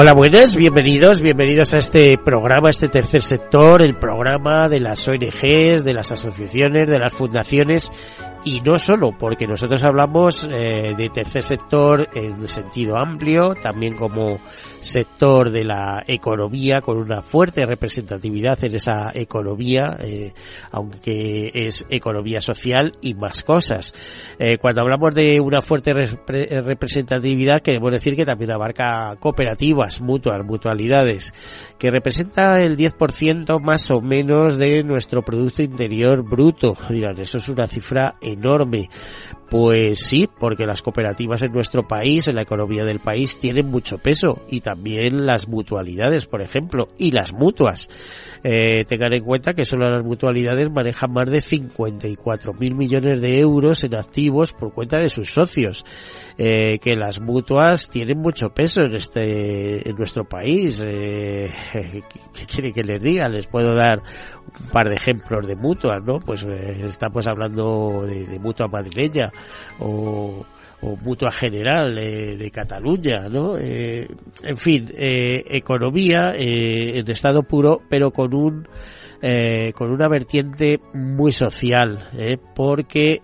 Hola, 0.00 0.14
buenas, 0.14 0.54
bienvenidos, 0.54 1.20
bienvenidos 1.20 1.74
a 1.74 1.78
este 1.78 2.18
programa, 2.18 2.70
este 2.70 2.88
tercer 2.88 3.20
sector, 3.20 3.82
el 3.82 3.96
programa 3.96 4.68
de 4.68 4.78
las 4.78 5.08
ONGs, 5.08 5.82
de 5.82 5.92
las 5.92 6.12
asociaciones, 6.12 6.88
de 6.88 7.00
las 7.00 7.12
fundaciones 7.12 7.90
y 8.44 8.60
no 8.60 8.78
solo, 8.78 9.10
porque 9.18 9.46
nosotros 9.46 9.84
hablamos 9.84 10.44
eh, 10.44 10.94
de 10.96 11.08
tercer 11.10 11.42
sector 11.42 12.08
en 12.14 12.46
sentido 12.46 12.96
amplio, 12.96 13.54
también 13.54 13.94
como 13.94 14.38
sector 14.80 15.50
de 15.50 15.64
la 15.64 16.02
economía, 16.06 16.80
con 16.80 16.98
una 16.98 17.22
fuerte 17.22 17.66
representatividad 17.66 18.62
en 18.64 18.76
esa 18.76 19.10
economía, 19.12 19.96
eh, 20.00 20.32
aunque 20.70 21.50
es 21.52 21.86
economía 21.90 22.40
social 22.40 22.92
y 23.00 23.14
más 23.14 23.42
cosas. 23.42 23.92
Eh, 24.38 24.58
cuando 24.58 24.82
hablamos 24.82 25.14
de 25.14 25.40
una 25.40 25.60
fuerte 25.60 25.92
representatividad, 25.92 27.60
queremos 27.60 27.92
decir 27.92 28.14
que 28.14 28.24
también 28.24 28.52
abarca 28.52 29.16
cooperativas, 29.18 30.00
mutuas, 30.00 30.44
mutualidades, 30.44 31.34
que 31.78 31.90
representa 31.90 32.60
el 32.60 32.76
10% 32.76 33.60
más 33.60 33.90
o 33.90 34.00
menos 34.00 34.58
de 34.58 34.84
nuestro 34.84 35.22
Producto 35.22 35.62
Interior 35.62 36.22
Bruto. 36.22 36.76
Dirán, 36.88 37.18
eso 37.18 37.38
es 37.38 37.48
una 37.48 37.66
cifra 37.66 38.14
enorme. 38.32 38.88
Pues 39.50 40.00
sí, 40.00 40.28
porque 40.38 40.66
las 40.66 40.82
cooperativas 40.82 41.42
en 41.42 41.52
nuestro 41.52 41.88
país, 41.88 42.28
en 42.28 42.36
la 42.36 42.42
economía 42.42 42.84
del 42.84 43.00
país, 43.00 43.38
tienen 43.38 43.70
mucho 43.70 43.96
peso 43.96 44.44
y 44.50 44.60
también 44.60 45.24
las 45.24 45.48
mutualidades, 45.48 46.26
por 46.26 46.42
ejemplo, 46.42 46.88
y 46.98 47.12
las 47.12 47.32
mutuas. 47.32 47.88
Eh, 48.42 48.84
tengan 48.84 49.12
en 49.12 49.24
cuenta 49.24 49.54
que 49.54 49.64
solo 49.64 49.90
las 49.90 50.04
mutualidades 50.04 50.70
manejan 50.70 51.12
más 51.12 51.30
de 51.30 51.40
54 51.40 52.52
mil 52.54 52.74
millones 52.74 53.20
de 53.20 53.40
euros 53.40 53.84
en 53.84 53.96
activos 53.96 54.52
por 54.52 54.72
cuenta 54.72 54.98
de 54.98 55.08
sus 55.08 55.32
socios. 55.32 55.84
Eh, 56.40 56.78
que 56.78 56.94
las 56.94 57.20
mutuas 57.20 57.88
tienen 57.88 58.18
mucho 58.18 58.50
peso 58.50 58.82
en 58.82 58.94
este, 58.94 59.88
en 59.88 59.96
nuestro 59.96 60.24
país. 60.24 60.82
Eh, 60.86 61.52
¿Qué 62.32 62.46
quiere 62.46 62.72
que 62.72 62.84
les 62.84 63.02
diga? 63.02 63.28
Les 63.28 63.48
puedo 63.48 63.74
dar 63.74 64.00
un 64.60 64.68
par 64.68 64.88
de 64.88 64.94
ejemplos 64.94 65.46
de 65.46 65.56
mutuas, 65.56 66.02
¿no? 66.04 66.20
Pues 66.20 66.44
eh, 66.44 66.86
estamos 66.86 67.26
hablando 67.26 68.06
de, 68.06 68.26
de 68.26 68.38
mutua 68.38 68.68
madrileña 68.68 69.32
o 69.80 70.44
o 70.80 70.96
Mutua 70.96 71.30
General 71.30 71.94
de 71.94 72.50
Cataluña, 72.50 73.28
¿no? 73.28 73.58
Eh, 73.58 74.06
en 74.42 74.56
fin, 74.56 74.86
eh, 74.96 75.44
economía 75.50 76.34
eh, 76.36 76.98
en 76.98 77.10
estado 77.10 77.42
puro, 77.42 77.80
pero 77.88 78.10
con 78.10 78.34
un 78.34 78.66
con 79.74 79.90
una 79.90 80.06
vertiente 80.08 80.78
muy 80.94 81.32
social, 81.32 82.08
porque 82.54 83.20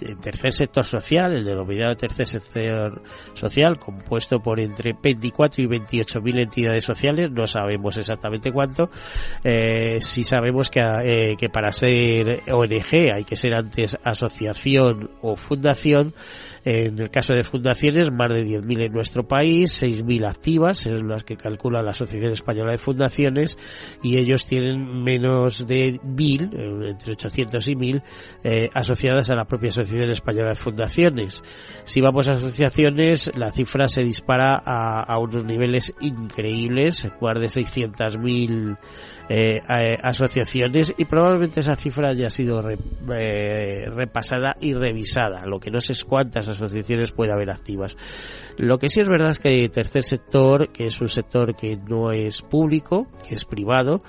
el 0.00 0.18
tercer 0.18 0.52
sector 0.52 0.84
social, 0.84 1.32
el 1.32 1.44
denominado 1.44 1.94
tercer 1.96 2.26
sector 2.26 3.02
social, 3.34 3.78
compuesto 3.78 4.40
por 4.40 4.60
entre 4.60 4.94
24 5.00 5.62
y 5.62 5.66
28 5.66 6.20
mil 6.20 6.38
entidades 6.38 6.84
sociales, 6.84 7.30
no 7.30 7.46
sabemos 7.46 7.96
exactamente 7.96 8.52
cuánto, 8.52 8.90
eh, 9.44 9.98
sí 10.00 10.24
sabemos 10.24 10.70
que, 10.70 10.80
eh, 10.80 11.36
que 11.38 11.48
para 11.48 11.72
ser 11.72 12.42
ONG 12.50 13.12
hay 13.14 13.24
que 13.24 13.36
ser 13.36 13.54
antes 13.54 13.96
asociación 14.04 15.10
o 15.22 15.36
fundación, 15.36 16.14
en 16.68 16.98
el 16.98 17.08
caso 17.08 17.32
de 17.32 17.44
fundaciones, 17.44 18.12
más 18.12 18.28
de 18.28 18.44
10.000 18.44 18.84
en 18.84 18.92
nuestro 18.92 19.26
país, 19.26 19.82
6.000 19.82 20.28
activas, 20.28 20.76
son 20.76 21.08
las 21.08 21.24
que 21.24 21.36
calcula 21.36 21.80
la 21.80 21.92
Asociación 21.92 22.32
Española 22.32 22.72
de 22.72 22.78
Fundaciones, 22.78 23.58
y 24.02 24.18
ellos 24.18 24.46
tienen 24.46 25.02
menos 25.02 25.66
de 25.66 25.94
1.000, 25.94 26.52
eh, 26.52 26.90
entre 26.90 27.12
800 27.12 27.68
y 27.68 27.74
1.000, 27.74 28.02
eh, 28.44 28.68
asociadas 28.74 29.30
a 29.30 29.34
la 29.34 29.46
propia 29.46 29.70
Asociación 29.70 30.10
Española 30.10 30.50
de 30.50 30.56
Fundaciones. 30.56 31.40
Si 31.84 32.02
vamos 32.02 32.28
a 32.28 32.32
asociaciones, 32.32 33.30
la 33.34 33.50
cifra 33.50 33.88
se 33.88 34.02
dispara 34.02 34.62
a, 34.62 35.18
unos 35.18 35.46
niveles 35.46 35.94
increíbles, 36.00 37.10
más 37.18 37.34
de 37.34 37.46
600.000 37.46 38.76
eh, 39.30 39.60
asociaciones 40.02 40.94
y 40.96 41.04
probablemente 41.04 41.60
esa 41.60 41.76
cifra 41.76 42.10
haya 42.10 42.30
sido 42.30 42.62
eh, 43.14 43.84
repasada 43.94 44.56
y 44.58 44.72
revisada. 44.72 45.44
Lo 45.44 45.60
que 45.60 45.70
no 45.70 45.82
sé 45.82 45.92
es 45.92 46.02
cuántas 46.04 46.48
asociaciones 46.60 47.12
puede 47.12 47.32
haber 47.32 47.50
activas. 47.50 47.96
Lo 48.56 48.78
que 48.78 48.88
sí 48.88 49.00
es 49.00 49.08
verdad 49.08 49.30
es 49.30 49.38
que 49.38 49.48
el 49.48 49.70
tercer 49.70 50.02
sector, 50.02 50.68
que 50.70 50.86
es 50.86 51.00
un 51.00 51.08
sector 51.08 51.54
que 51.54 51.76
no 51.88 52.12
es 52.12 52.42
público, 52.42 53.06
que 53.26 53.34
es 53.34 53.44
privado, 53.44 54.02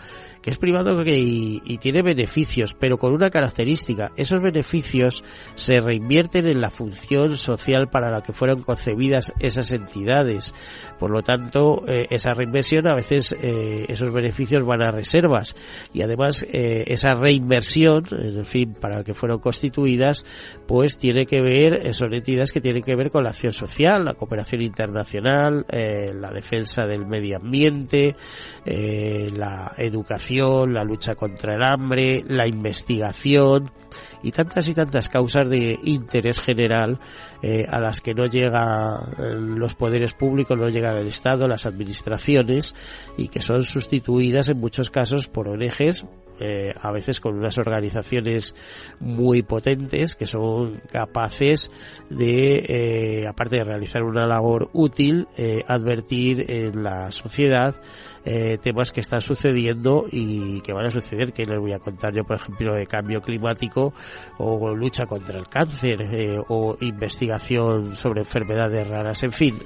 es 0.49 0.57
privado 0.57 1.03
y, 1.05 1.61
y, 1.63 1.77
tiene 1.77 2.01
beneficios, 2.01 2.73
pero 2.73 2.97
con 2.97 3.13
una 3.13 3.29
característica. 3.29 4.11
Esos 4.15 4.41
beneficios 4.41 5.23
se 5.55 5.79
reinvierten 5.79 6.47
en 6.47 6.59
la 6.59 6.71
función 6.71 7.37
social 7.37 7.89
para 7.89 8.09
la 8.09 8.21
que 8.21 8.33
fueron 8.33 8.63
concebidas 8.63 9.31
esas 9.39 9.71
entidades. 9.71 10.53
Por 10.97 11.11
lo 11.11 11.21
tanto, 11.21 11.83
eh, 11.87 12.07
esa 12.09 12.33
reinversión 12.33 12.87
a 12.87 12.95
veces 12.95 13.35
eh, 13.41 13.85
esos 13.87 14.11
beneficios 14.11 14.65
van 14.65 14.81
a 14.81 14.91
reservas 14.91 15.55
y 15.93 16.01
además 16.01 16.45
eh, 16.51 16.83
esa 16.87 17.13
reinversión, 17.13 18.03
en 18.11 18.45
fin, 18.45 18.73
para 18.73 18.97
la 18.97 19.03
que 19.03 19.13
fueron 19.13 19.39
constituidas, 19.39 20.25
pues 20.67 20.97
tiene 20.97 21.25
que 21.25 21.41
ver, 21.41 21.93
son 21.93 22.13
entidades 22.13 22.51
que 22.51 22.61
tienen 22.61 22.81
que 22.81 22.95
ver 22.95 23.11
con 23.11 23.23
la 23.23 23.29
acción 23.29 23.53
social, 23.53 24.03
la 24.03 24.15
cooperación 24.15 24.61
internacional, 24.61 25.65
la 25.69 26.31
defensa 26.31 26.85
del 26.85 27.05
medio 27.05 27.37
ambiente, 27.37 28.15
la 28.65 29.73
educación 29.77 30.38
la 30.39 30.83
lucha 30.83 31.15
contra 31.15 31.55
el 31.55 31.63
hambre, 31.63 32.23
la 32.27 32.47
investigación 32.47 33.71
y 34.21 34.31
tantas 34.31 34.67
y 34.67 34.73
tantas 34.73 35.09
causas 35.09 35.49
de 35.49 35.79
interés 35.83 36.39
general 36.39 36.99
eh, 37.41 37.65
a 37.69 37.79
las 37.79 38.01
que 38.01 38.13
no 38.13 38.25
llegan 38.25 39.57
los 39.57 39.75
poderes 39.75 40.13
públicos, 40.13 40.57
no 40.57 40.67
llega 40.67 40.97
el 40.97 41.07
Estado, 41.07 41.47
las 41.47 41.65
administraciones 41.65 42.75
y 43.17 43.29
que 43.29 43.41
son 43.41 43.63
sustituidas 43.63 44.49
en 44.49 44.59
muchos 44.59 44.91
casos 44.91 45.27
por 45.27 45.47
ONGs 45.47 46.05
eh, 46.41 46.73
a 46.79 46.91
veces 46.93 47.19
con 47.19 47.37
unas 47.37 47.57
organizaciones 47.57 48.55
muy 49.01 49.41
potentes 49.41 50.15
que 50.15 50.25
son 50.25 50.81
capaces 50.89 51.69
de, 52.09 52.65
eh, 52.69 53.27
aparte 53.27 53.57
de 53.57 53.65
realizar 53.65 54.03
una 54.03 54.25
labor 54.25 54.69
útil, 54.71 55.27
eh, 55.37 55.65
advertir 55.67 56.45
en 56.49 56.81
la 56.81 57.11
sociedad 57.11 57.75
temas 58.23 58.91
que 58.91 59.01
están 59.01 59.21
sucediendo 59.21 60.05
y 60.11 60.61
que 60.61 60.73
van 60.73 60.85
a 60.85 60.89
suceder, 60.89 61.33
que 61.33 61.45
les 61.45 61.59
voy 61.59 61.73
a 61.73 61.79
contar 61.79 62.13
yo, 62.13 62.23
por 62.23 62.37
ejemplo, 62.37 62.75
de 62.75 62.85
cambio 62.85 63.21
climático 63.21 63.93
o 64.37 64.75
lucha 64.75 65.05
contra 65.05 65.39
el 65.39 65.47
cáncer 65.47 65.99
o 66.47 66.75
investigación 66.81 67.95
sobre 67.95 68.21
enfermedades 68.21 68.87
raras, 68.87 69.23
en 69.23 69.31
fin, 69.31 69.59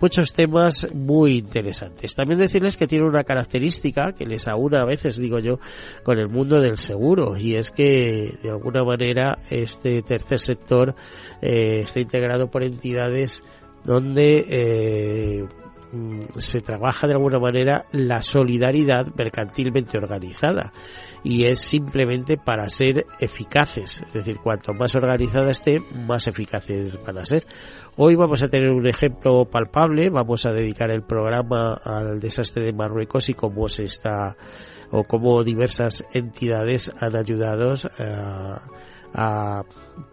muchos 0.00 0.32
temas 0.32 0.88
muy 0.94 1.38
interesantes. 1.38 2.14
También 2.14 2.40
decirles 2.40 2.76
que 2.76 2.86
tiene 2.86 3.06
una 3.06 3.24
característica 3.24 4.12
que 4.12 4.26
les 4.26 4.48
aúna 4.48 4.82
a 4.82 4.86
veces, 4.86 5.16
digo 5.18 5.38
yo, 5.38 5.58
con 6.02 6.18
el 6.18 6.28
mundo 6.28 6.60
del 6.60 6.78
seguro 6.78 7.36
y 7.36 7.54
es 7.56 7.70
que 7.70 8.34
de 8.42 8.50
alguna 8.50 8.84
manera 8.84 9.38
este 9.50 10.02
tercer 10.02 10.38
sector 10.38 10.94
eh, 11.40 11.80
está 11.84 12.00
integrado 12.00 12.50
por 12.50 12.62
entidades 12.62 13.42
donde 13.84 14.44
eh, 14.48 15.44
se 16.36 16.60
trabaja 16.60 17.06
de 17.06 17.14
alguna 17.14 17.38
manera 17.38 17.86
la 17.92 18.22
solidaridad 18.22 19.06
mercantilmente 19.16 19.98
organizada 19.98 20.72
y 21.22 21.44
es 21.44 21.60
simplemente 21.60 22.36
para 22.36 22.68
ser 22.68 23.06
eficaces, 23.18 24.02
es 24.06 24.12
decir, 24.12 24.38
cuanto 24.42 24.72
más 24.74 24.94
organizada 24.94 25.50
esté, 25.50 25.80
más 25.80 26.28
eficaces 26.28 26.98
van 27.04 27.18
a 27.18 27.26
ser. 27.26 27.44
Hoy 27.96 28.14
vamos 28.14 28.42
a 28.42 28.48
tener 28.48 28.70
un 28.70 28.86
ejemplo 28.86 29.44
palpable, 29.44 30.10
vamos 30.10 30.46
a 30.46 30.52
dedicar 30.52 30.90
el 30.90 31.02
programa 31.02 31.74
al 31.74 32.20
desastre 32.20 32.66
de 32.66 32.72
Marruecos 32.72 33.28
y 33.28 33.34
cómo 33.34 33.68
se 33.68 33.84
está 33.84 34.36
o 34.90 35.02
cómo 35.02 35.42
diversas 35.42 36.04
entidades 36.12 36.92
han 37.00 37.16
ayudado 37.16 37.74
a, 37.98 38.56
eh, 38.58 38.95
a 39.16 39.64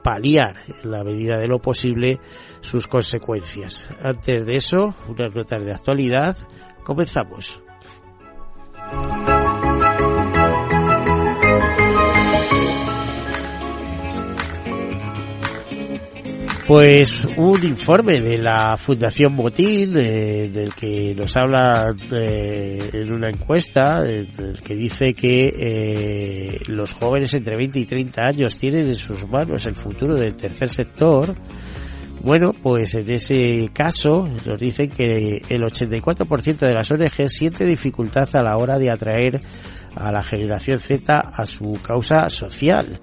paliar 0.01 0.55
en 0.81 0.91
la 0.91 1.03
medida 1.03 1.37
de 1.37 1.47
lo 1.47 1.59
posible 1.59 2.19
sus 2.61 2.87
consecuencias. 2.87 3.89
Antes 4.01 4.45
de 4.45 4.55
eso, 4.55 4.95
unas 5.09 5.35
notas 5.35 5.65
de 5.65 5.73
actualidad. 5.73 6.37
Comenzamos. 6.83 7.61
Pues 16.65 17.25
un 17.35 17.61
informe 17.65 18.21
de 18.21 18.37
la 18.37 18.77
Fundación 18.77 19.35
Botín, 19.35 19.97
eh, 19.97 20.49
del 20.49 20.73
que 20.73 21.13
nos 21.13 21.35
habla 21.35 21.93
eh, 22.09 22.89
en 22.93 23.11
una 23.11 23.29
encuesta, 23.29 24.01
que 24.63 24.73
dice 24.73 25.13
que 25.13 25.53
eh, 25.57 26.59
los 26.67 26.93
jóvenes 26.93 27.33
entre 27.33 27.57
20 27.57 27.79
y 27.79 27.85
30 27.85 28.21
años 28.21 28.57
tienen 28.57 28.87
en 28.87 28.95
sus 28.95 29.27
manos 29.27 29.65
el 29.65 29.75
futuro 29.75 30.15
del 30.15 30.35
tercer 30.35 30.69
sector. 30.69 31.35
Bueno, 32.21 32.51
pues 32.53 32.95
en 32.95 33.09
ese 33.09 33.69
caso 33.73 34.29
nos 34.45 34.57
dicen 34.57 34.89
que 34.89 35.41
el 35.49 35.61
84% 35.63 36.59
de 36.59 36.73
las 36.73 36.89
ONG 36.89 37.27
siente 37.27 37.65
dificultad 37.65 38.29
a 38.35 38.41
la 38.41 38.55
hora 38.55 38.79
de 38.79 38.89
atraer 38.89 39.41
a 39.95 40.11
la 40.11 40.23
generación 40.23 40.79
Z 40.79 41.19
a 41.19 41.45
su 41.45 41.79
causa 41.81 42.29
social. 42.29 42.99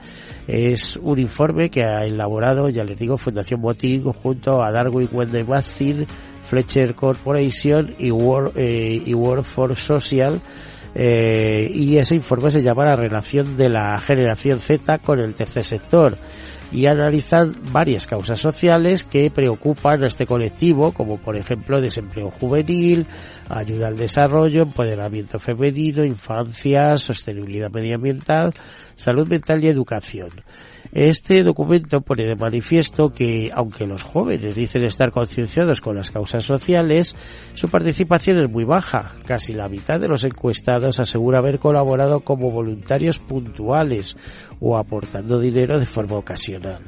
Es 0.47 0.97
un 0.97 1.19
informe 1.19 1.71
que 1.71 1.85
ha 1.85 2.05
elaborado, 2.05 2.69
ya 2.69 2.85
les 2.85 2.99
digo, 2.99 3.17
Fundación 3.17 3.61
Botín 3.61 4.05
junto 4.05 4.63
a 4.63 4.73
Darwin 4.73 5.09
Wendy 5.13 5.43
Bastin, 5.43 6.07
Fletcher 6.43 6.95
Corporation 6.95 7.95
y 7.99 8.11
World, 8.11 8.53
eh, 8.57 9.03
y 9.05 9.15
World 9.15 9.45
for 9.45 9.77
Social. 9.77 10.41
Eh, 10.95 11.71
y 11.73 11.99
ese 11.99 12.15
informe 12.15 12.51
se 12.51 12.63
llama 12.63 12.85
la 12.85 12.97
relación 12.97 13.57
de 13.57 13.69
la 13.69 13.99
generación 14.01 14.59
Z 14.59 14.99
con 14.99 15.21
el 15.21 15.35
tercer 15.35 15.65
sector 15.65 16.17
y 16.73 16.87
analizan 16.87 17.57
varias 17.73 18.07
causas 18.07 18.39
sociales 18.39 19.05
que 19.05 19.31
preocupan 19.31 20.05
a 20.05 20.07
este 20.07 20.27
colectivo, 20.27 20.93
como 20.93 21.19
por 21.19 21.37
ejemplo 21.37 21.81
desempleo 21.81 22.31
juvenil, 22.31 23.07
ayuda 23.49 23.89
al 23.89 23.97
desarrollo, 23.97 24.63
empoderamiento 24.63 25.39
femenino, 25.39 26.05
infancia, 26.05 26.97
sostenibilidad 26.97 27.71
medioambiental, 27.71 28.55
salud 28.95 29.29
mental 29.29 29.65
y 29.65 29.69
educación. 29.69 30.31
Este 30.93 31.45
documento 31.45 32.01
pone 32.01 32.25
de 32.25 32.35
manifiesto 32.35 33.11
que, 33.11 33.53
aunque 33.55 33.87
los 33.87 34.03
jóvenes 34.03 34.57
dicen 34.57 34.83
estar 34.83 35.13
concienciados 35.13 35.81
con 35.81 35.95
las 35.95 36.11
causas 36.11 36.43
sociales, 36.43 37.15
su 37.55 37.69
participación 37.69 38.39
es 38.39 38.51
muy 38.51 38.65
baja. 38.65 39.13
Casi 39.25 39.53
la 39.53 39.69
mitad 39.69 40.01
de 40.01 40.09
los 40.09 40.25
encuestados 40.25 40.99
asegura 40.99 41.39
haber 41.39 41.61
colaborado 41.61 42.21
como 42.21 42.51
voluntarios 42.51 43.21
puntuales 43.21 44.17
o 44.59 44.77
aportando 44.77 45.39
dinero 45.39 45.79
de 45.79 45.87
forma 45.87 46.17
ocasional. 46.17 46.83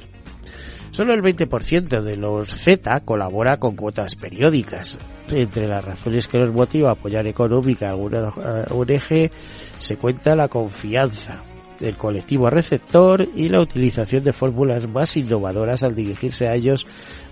Solo 0.90 1.14
el 1.14 1.22
20% 1.22 2.02
de 2.02 2.16
los 2.16 2.48
Z 2.48 3.00
colabora 3.00 3.58
con 3.58 3.76
cuotas 3.76 4.16
periódicas. 4.16 4.98
Entre 5.30 5.68
las 5.68 5.82
razones 5.82 6.26
que 6.26 6.38
nos 6.38 6.52
motiva 6.52 6.90
a 6.90 6.92
apoyar 6.92 7.26
económica 7.28 7.86
a 7.86 7.90
alguna 7.92 8.28
ONG 8.70 9.30
se 9.78 9.96
cuenta 9.96 10.36
la 10.36 10.48
confianza, 10.48 11.44
del 11.82 11.96
colectivo 11.96 12.48
receptor 12.48 13.28
y 13.34 13.48
la 13.48 13.60
utilización 13.60 14.22
de 14.22 14.32
fórmulas 14.32 14.88
más 14.88 15.16
innovadoras 15.16 15.82
al 15.82 15.96
dirigirse 15.96 16.46
a 16.46 16.54
ellos 16.54 16.86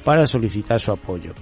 para 0.04 0.26
solicitar 0.26 0.80
su 0.80 0.90
apoyo. 0.90 1.32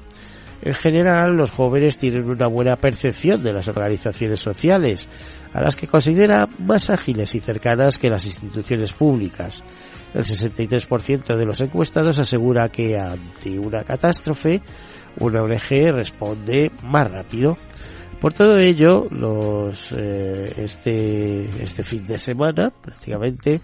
En 0.61 0.75
general, 0.75 1.35
los 1.35 1.51
jóvenes 1.51 1.97
tienen 1.97 2.29
una 2.29 2.49
buena 2.49 2.77
percepción 2.77 3.43
de 3.43 3.55
las 3.55 3.67
organizaciones 3.67 4.41
sociales, 4.41 5.09
a 5.55 5.63
las 5.63 5.75
que 5.75 5.87
consideran 5.87 6.51
más 6.59 6.91
ágiles 6.91 7.35
y 7.35 7.41
cercanas 7.41 7.99
que 7.99 8.11
las 8.11 8.27
instituciones 8.27 8.93
públicas. 8.93 9.65
El 10.13 10.25
63% 10.25 11.35
de 11.35 11.47
los 11.47 11.61
encuestados 11.63 12.19
asegura 12.19 12.69
que 12.69 12.99
ante 12.99 13.59
una 13.59 13.85
catástrofe, 13.85 14.61
una 15.21 15.43
ONG 15.43 15.95
responde 15.95 16.73
más 16.83 17.11
rápido. 17.11 17.57
Por 18.21 18.33
todo 18.33 18.59
ello, 18.59 19.07
los, 19.13 19.93
eh, 19.93 20.53
este, 20.57 21.45
este 21.63 21.85
fin 21.85 22.05
de 22.05 22.19
semana, 22.19 22.71
prácticamente, 22.71 23.61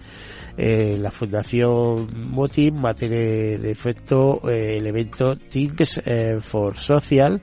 eh, 0.57 0.97
la 0.97 1.11
Fundación 1.11 2.07
Motim 2.31 2.83
va 2.83 2.91
a 2.91 2.93
tener 2.93 3.65
efecto 3.65 4.49
eh, 4.49 4.77
el 4.77 4.87
evento 4.87 5.35
Things 5.35 6.01
for 6.39 6.77
Social, 6.77 7.41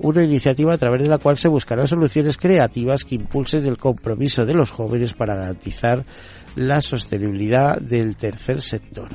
una 0.00 0.22
iniciativa 0.22 0.74
a 0.74 0.78
través 0.78 1.02
de 1.02 1.08
la 1.08 1.18
cual 1.18 1.36
se 1.36 1.48
buscarán 1.48 1.88
soluciones 1.88 2.36
creativas 2.36 3.02
que 3.02 3.16
impulsen 3.16 3.66
el 3.66 3.78
compromiso 3.78 4.44
de 4.44 4.54
los 4.54 4.70
jóvenes 4.70 5.12
para 5.12 5.34
garantizar 5.34 6.04
la 6.54 6.80
sostenibilidad 6.80 7.80
del 7.80 8.16
tercer 8.16 8.60
sector. 8.60 9.08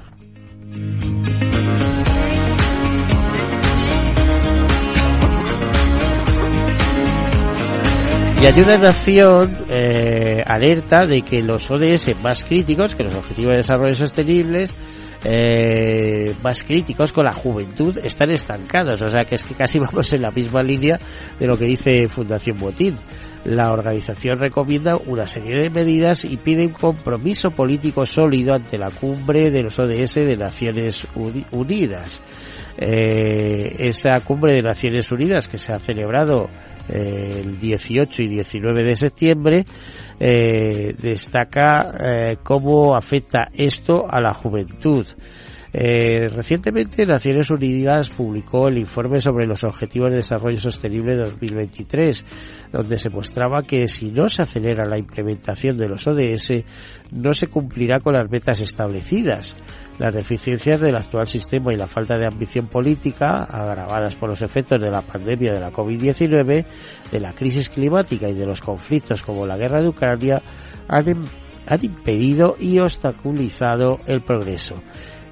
Y 8.40 8.46
Ayuda 8.46 8.76
en 8.76 8.86
Acción 8.86 9.58
eh, 9.68 10.44
alerta 10.46 11.08
de 11.08 11.24
que 11.24 11.42
los 11.42 11.72
ODS 11.72 12.16
más 12.22 12.44
críticos, 12.44 12.94
que 12.94 13.04
los 13.04 13.16
Objetivos 13.16 13.52
de 13.52 13.58
Desarrollo 13.58 13.96
Sostenibles, 13.96 14.76
eh, 15.24 16.36
más 16.44 16.64
críticos 16.64 17.12
con 17.12 17.26
la 17.26 17.34
juventud 17.34 17.98
están 18.04 18.30
estancados. 18.30 19.02
O 19.02 19.10
sea 19.10 19.26
que 19.26 19.36
es 19.36 19.44
que 19.44 19.56
casi 19.56 19.80
vamos 19.80 20.14
en 20.14 20.22
la 20.22 20.30
misma 20.30 20.62
línea 20.62 21.00
de 21.40 21.48
lo 21.48 21.58
que 21.58 21.66
dice 21.66 22.08
Fundación 22.08 22.60
Botín. 22.60 23.00
La 23.44 23.72
organización 23.72 24.40
recomienda 24.40 24.98
una 24.98 25.26
serie 25.26 25.56
de 25.56 25.70
medidas 25.70 26.24
y 26.24 26.38
pide 26.38 26.66
un 26.66 26.74
compromiso 26.74 27.52
político 27.52 28.06
sólido 28.06 28.54
ante 28.54 28.78
la 28.78 28.92
cumbre 28.92 29.50
de 29.50 29.64
los 29.64 29.80
ODS 29.80 30.16
de 30.16 30.38
Naciones 30.38 31.08
Unidas. 31.52 32.22
Eh, 32.78 33.76
esa 33.80 34.20
cumbre 34.24 34.54
de 34.54 34.62
Naciones 34.62 35.12
Unidas 35.12 35.48
que 35.48 35.58
se 35.58 35.72
ha 35.72 35.80
celebrado 35.80 36.50
el 36.90 37.60
18 37.60 38.22
y 38.22 38.28
19 38.28 38.84
de 38.84 38.96
septiembre, 38.96 39.66
eh, 40.20 40.96
destaca 41.00 41.94
eh, 42.00 42.38
cómo 42.44 42.96
afecta 42.96 43.50
esto 43.54 44.06
a 44.10 44.20
la 44.22 44.34
juventud. 44.34 45.06
Eh, 45.74 46.30
recientemente 46.30 47.06
Naciones 47.06 47.52
Unidas 47.52 48.10
publicó 48.10 48.68
el 48.68 48.78
informe 48.78 49.22
sobre 49.22 49.46
los 49.46 49.64
Objetivos 49.64 50.10
de 50.10 50.18
Desarrollo 50.18 50.60
Sostenible 50.60 51.16
2023, 51.16 52.26
donde 52.72 52.98
se 52.98 53.10
mostraba 53.10 53.62
que 53.64 53.88
si 53.88 54.12
no 54.12 54.28
se 54.28 54.44
acelera 54.44 54.86
la 54.86 54.98
implementación 54.98 55.78
de 55.78 55.90
los 55.90 56.08
ODS, 56.08 56.64
no 57.12 57.34
se 57.34 57.48
cumplirá 57.48 58.00
con 58.00 58.14
las 58.14 58.30
metas 58.30 58.62
establecidas. 58.62 59.58
Las 60.00 60.14
deficiencias 60.14 60.80
del 60.80 60.96
actual 60.96 61.26
sistema 61.26 61.74
y 61.74 61.78
la 61.78 61.88
falta 61.88 62.20
de 62.20 62.28
ambición 62.28 62.68
política, 62.68 63.44
agravadas 63.44 64.14
por 64.14 64.30
los 64.30 64.44
efectos 64.44 64.80
de 64.80 64.92
la 64.92 65.02
pandemia 65.02 65.54
de 65.54 65.60
la 65.60 65.72
COVID-19, 65.72 66.66
de 67.12 67.20
la 67.20 67.34
crisis 67.34 67.70
climática 67.70 68.30
y 68.30 68.36
de 68.36 68.46
los 68.46 68.62
conflictos 68.62 69.24
como 69.24 69.48
la 69.48 69.58
guerra 69.58 69.82
de 69.82 69.90
Ucrania, 69.90 70.40
han, 70.88 71.28
impedido 71.82 72.56
y 72.60 72.78
obstaculizado 72.78 74.00
el 74.06 74.22
progreso. 74.22 74.76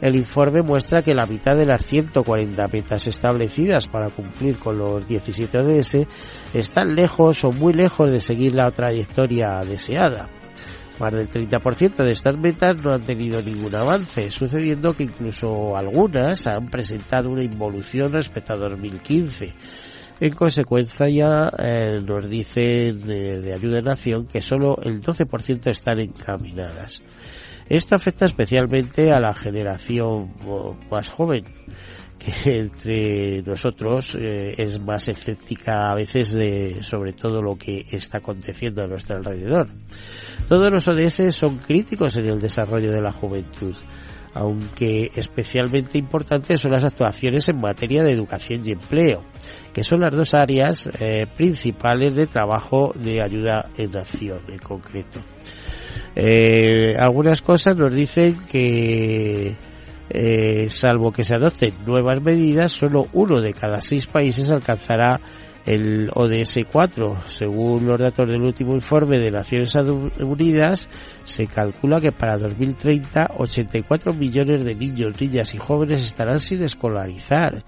El 0.02 0.16
informe 0.16 0.64
muestra 0.64 1.04
que 1.04 1.14
la 1.14 1.28
mitad 1.28 1.56
de 1.56 1.68
las 1.68 1.86
140 1.86 2.68
metas 2.68 3.06
establecidas 3.06 3.88
para 3.88 4.10
cumplir 4.10 4.58
con 4.58 4.80
los 4.80 5.08
17 5.08 5.60
ODS 5.60 6.08
están 6.54 6.96
lejos 6.96 7.44
o 7.44 7.52
muy 7.52 7.74
lejos 7.74 8.10
de 8.12 8.20
seguir 8.20 8.56
la 8.56 8.72
trayectoria 8.72 9.62
deseada. 9.64 10.28
Más 11.00 11.12
del 11.14 11.30
30% 11.30 11.96
de 11.98 12.12
estas 12.12 12.38
metas 12.38 12.82
no 12.84 12.94
han 12.94 13.04
tenido 13.04 13.42
ningún 13.42 13.76
avance, 13.76 14.32
sucediendo 14.32 14.94
que 14.94 15.04
incluso 15.04 15.76
algunas 15.76 16.48
han 16.48 16.68
presentado 16.68 17.30
una 17.30 17.44
involución 17.44 18.14
respecto 18.14 18.54
a 18.54 18.58
2015. 18.58 19.54
En 20.22 20.34
consecuencia, 20.34 21.10
ya 21.10 21.52
eh, 21.60 22.02
nos 22.02 22.30
dicen 22.30 23.06
de 23.06 23.54
Ayuda 23.54 23.82
Nación 23.82 24.26
que 24.26 24.42
solo 24.42 24.78
el 24.82 25.02
12% 25.02 25.68
están 25.68 26.00
encaminadas. 26.00 27.02
Esto 27.68 27.96
afecta 27.96 28.26
especialmente 28.26 29.12
a 29.12 29.20
la 29.20 29.34
generación 29.34 30.34
más 30.92 31.10
joven, 31.10 31.46
entre 32.46 33.42
nosotros 33.44 34.16
eh, 34.20 34.54
es 34.58 34.80
más 34.80 35.08
escéptica 35.08 35.92
a 35.92 35.96
veces 35.96 36.34
de 36.34 36.82
sobre 36.82 37.14
todo 37.14 37.42
lo 37.42 37.56
que 37.58 37.86
está 37.92 38.20
aconteciendo 38.20 38.84
a 38.84 38.88
nuestro 38.88 39.18
alrededor. 39.18 39.68
Todos 40.48 40.72
los 40.72 40.88
ODS 40.88 41.36
son 41.36 41.58
críticos 41.58 42.18
en 42.18 42.26
el 42.26 42.40
desarrollo 42.40 42.92
de 42.92 43.02
la 43.02 43.12
juventud, 43.12 43.76
aunque 44.34 45.12
especialmente 45.16 45.98
importantes 45.98 46.62
son 46.62 46.72
las 46.72 46.84
actuaciones 46.84 47.48
en 47.50 47.60
materia 47.60 48.04
de 48.04 48.12
educación 48.12 48.66
y 48.66 48.72
empleo, 48.72 49.24
que 49.74 49.84
son 49.84 50.02
las 50.02 50.16
dos 50.16 50.34
áreas 50.34 50.90
eh, 51.00 51.26
principales 51.36 52.16
de 52.16 52.28
trabajo 52.28 52.92
de 52.96 53.22
ayuda 53.22 53.70
en 53.78 53.96
acción 53.98 54.40
en 54.48 54.60
concreto. 54.60 55.20
Eh, 56.16 56.96
algunas 56.98 57.42
cosas 57.42 57.76
nos 57.76 57.94
dicen 57.94 58.38
que 58.50 59.56
eh, 60.10 60.68
salvo 60.70 61.12
que 61.12 61.24
se 61.24 61.36
adopten 61.36 61.74
nuevas 61.86 62.22
medidas, 62.22 62.72
solo 62.72 63.08
uno 63.14 63.42
de 63.42 63.54
cada 63.54 63.82
seis 63.82 64.08
países 64.08 64.50
alcanzará 64.50 65.20
el 65.66 66.10
ODS 66.14 66.60
4. 66.72 67.18
Según 67.28 67.86
los 67.86 68.00
datos 68.00 68.30
del 68.30 68.42
último 68.42 68.76
informe 68.76 69.20
de 69.20 69.32
Naciones 69.32 69.76
Unidas, 70.20 70.88
se 71.24 71.48
calcula 71.48 72.00
que 72.00 72.12
para 72.12 72.38
2030 72.38 73.32
84 73.38 74.14
millones 74.14 74.64
de 74.64 74.76
niños, 74.76 75.20
niñas 75.20 75.54
y 75.56 75.58
jóvenes 75.58 76.04
estarán 76.04 76.40
sin 76.40 76.64
escolarizar 76.64 77.64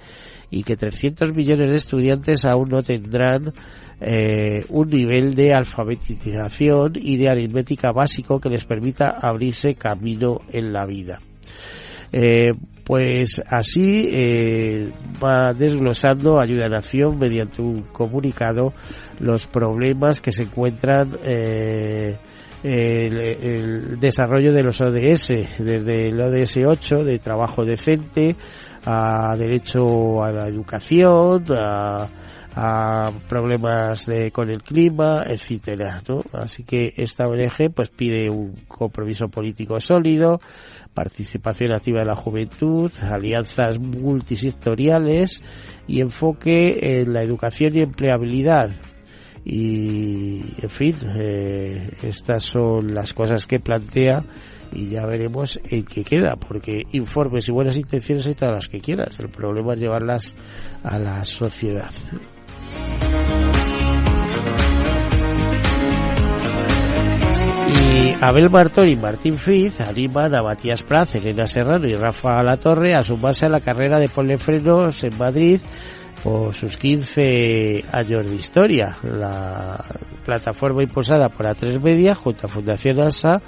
y 0.49 0.63
que 0.63 0.77
300 0.77 1.33
millones 1.33 1.71
de 1.71 1.77
estudiantes 1.77 2.45
aún 2.45 2.69
no 2.69 2.81
tendrán 2.81 3.53
eh, 3.99 4.63
un 4.69 4.89
nivel 4.89 5.33
de 5.33 5.53
alfabetización 5.53 6.93
y 6.95 7.17
de 7.17 7.29
aritmética 7.29 7.91
básico 7.91 8.39
que 8.39 8.49
les 8.49 8.63
permita 8.63 9.09
abrirse 9.09 9.75
camino 9.75 10.39
en 10.51 10.71
la 10.71 10.85
vida. 10.85 11.19
Eh, 12.11 12.51
Pues 12.87 13.41
así 13.45 14.09
eh, 14.13 14.89
va 15.21 15.53
desglosando 15.53 16.39
Ayuda 16.39 16.69
Nación 16.69 17.19
mediante 17.19 17.61
un 17.61 17.81
comunicado 17.81 18.71
los 19.19 19.45
problemas 19.45 20.21
que 20.21 20.31
se 20.31 20.43
encuentran 20.43 21.17
eh, 21.21 22.15
el, 22.63 23.99
desarrollo 23.99 24.53
de 24.53 24.63
los 24.63 24.79
ODS, 24.79 25.57
desde 25.59 26.07
el 26.07 26.21
ODS 26.21 26.59
8 26.65 27.03
de 27.03 27.19
trabajo 27.19 27.65
decente 27.65 28.37
a 28.85 29.35
derecho 29.35 30.23
a 30.23 30.31
la 30.31 30.47
educación, 30.47 31.43
a, 31.49 32.07
a 32.59 33.11
problemas 33.29 34.07
de, 34.07 34.31
con 34.31 34.49
el 34.49 34.63
clima, 34.63 35.23
etcétera, 35.27 36.01
¿no? 36.07 36.23
Así 36.33 36.63
que 36.63 36.91
esta 36.97 37.25
ONG 37.25 37.71
pues 37.71 37.89
pide 37.89 38.31
un 38.31 38.63
compromiso 38.67 39.27
político 39.27 39.79
sólido, 39.79 40.39
participación 40.91 41.71
activa 41.75 41.99
de 41.99 42.07
la 42.07 42.15
juventud, 42.15 42.91
alianzas 42.99 43.77
multisectoriales 43.77 45.43
y 45.87 46.01
enfoque 46.01 46.99
en 46.99 47.13
la 47.13 47.21
educación 47.21 47.75
y 47.75 47.81
empleabilidad. 47.81 48.71
Y, 49.45 50.41
en 50.59 50.69
fin, 50.71 50.95
eh, 51.15 51.91
estas 52.01 52.41
son 52.41 52.95
las 52.95 53.13
cosas 53.13 53.45
que 53.45 53.59
plantea 53.59 54.23
y 54.73 54.89
ya 54.89 55.05
veremos 55.05 55.59
en 55.63 55.85
qué 55.85 56.03
queda, 56.03 56.37
porque 56.37 56.87
informes 56.91 57.47
y 57.47 57.51
buenas 57.51 57.77
intenciones 57.77 58.25
hay 58.25 58.33
todas 58.33 58.55
las 58.55 58.67
que 58.67 58.81
quieras. 58.81 59.19
El 59.19 59.29
problema 59.29 59.75
es 59.75 59.79
llevarlas 59.79 60.35
a 60.83 60.97
la 60.97 61.23
sociedad. 61.23 61.91
Y 67.69 68.15
Abel 68.21 68.49
Martón 68.49 68.87
y 68.87 68.95
Martín 68.95 69.37
Fiz 69.37 69.81
animan 69.81 70.33
a 70.35 70.41
Matías 70.41 70.83
Praz, 70.83 71.15
Elena 71.15 71.47
Serrano 71.47 71.87
y 71.87 71.95
Rafa 71.95 72.41
Latorre 72.41 72.95
a 72.95 73.03
sumarse 73.03 73.45
a 73.45 73.49
la 73.49 73.59
carrera 73.59 73.99
de 73.99 74.09
Polefrenos 74.09 75.03
en 75.03 75.17
Madrid 75.17 75.59
por 76.23 76.53
sus 76.53 76.77
15 76.77 77.85
años 77.91 78.29
de 78.29 78.35
historia. 78.35 78.95
La 79.03 79.83
plataforma 80.25 80.83
impulsada 80.83 81.29
por 81.29 81.45
A3 81.45 81.81
Media 81.81 82.15
junto 82.15 82.47
a 82.47 82.49
Fundación 82.49 82.99
ASA 82.99 83.41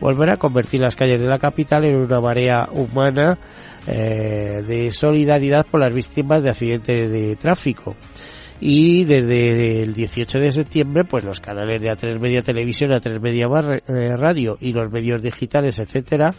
volverá 0.00 0.34
a 0.34 0.38
convertir 0.38 0.80
las 0.80 0.96
calles 0.96 1.20
de 1.20 1.28
la 1.28 1.38
capital 1.38 1.84
en 1.84 1.96
una 1.96 2.20
marea 2.20 2.68
humana 2.72 3.38
eh, 3.86 4.62
de 4.66 4.92
solidaridad 4.92 5.66
por 5.66 5.80
las 5.80 5.94
víctimas 5.94 6.42
de 6.42 6.50
accidentes 6.50 7.10
de 7.10 7.36
tráfico 7.36 7.96
y 8.60 9.04
desde 9.04 9.82
el 9.82 9.94
18 9.94 10.38
de 10.38 10.52
septiembre 10.52 11.04
pues 11.04 11.24
los 11.24 11.40
canales 11.40 11.82
de 11.82 11.90
A3 11.90 12.18
Media 12.18 12.42
Televisión, 12.42 12.90
A3 12.90 13.20
Media 13.20 13.46
eh, 13.88 14.16
Radio 14.16 14.56
y 14.60 14.72
los 14.72 14.90
medios 14.90 15.22
digitales, 15.22 15.78
etcétera, 15.78 16.34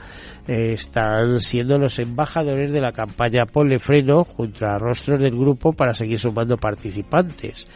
eh, 0.47 0.73
están 0.73 1.39
siendo 1.41 1.77
los 1.77 1.99
embajadores 1.99 2.71
de 2.71 2.81
la 2.81 2.91
campaña 2.91 3.45
Ponle 3.45 3.79
Freno 3.79 4.23
junto 4.23 4.65
a 4.65 4.77
rostros 4.77 5.19
del 5.19 5.31
grupo 5.31 5.73
para 5.73 5.93
seguir 5.93 6.19
sumando 6.19 6.57
participantes. 6.57 7.67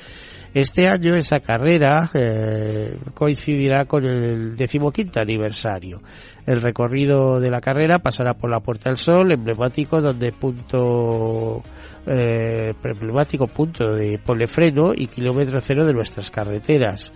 Este 0.54 0.88
año 0.88 1.16
esa 1.16 1.40
carrera 1.40 2.10
eh, 2.14 2.98
coincidirá 3.14 3.86
con 3.86 4.06
el 4.06 4.56
decimoquinto 4.56 5.20
aniversario. 5.20 6.02
El 6.46 6.62
recorrido 6.62 7.40
de 7.40 7.52
la 7.52 7.62
carrera 7.62 8.00
pasará 8.00 8.34
por 8.34 8.50
la 8.50 8.60
Puerta 8.60 8.90
del 8.90 8.98
Sol, 8.98 9.32
emblemático 9.32 10.02
donde 10.02 10.32
punto 10.32 11.62
eh, 12.08 12.74
emblemático 12.84 13.46
punto 13.46 13.94
de 13.94 14.18
polefreno 14.18 14.94
y 14.96 15.06
kilómetro 15.08 15.62
cero 15.62 15.86
de 15.86 15.94
nuestras 15.94 16.32
carreteras. 16.32 17.14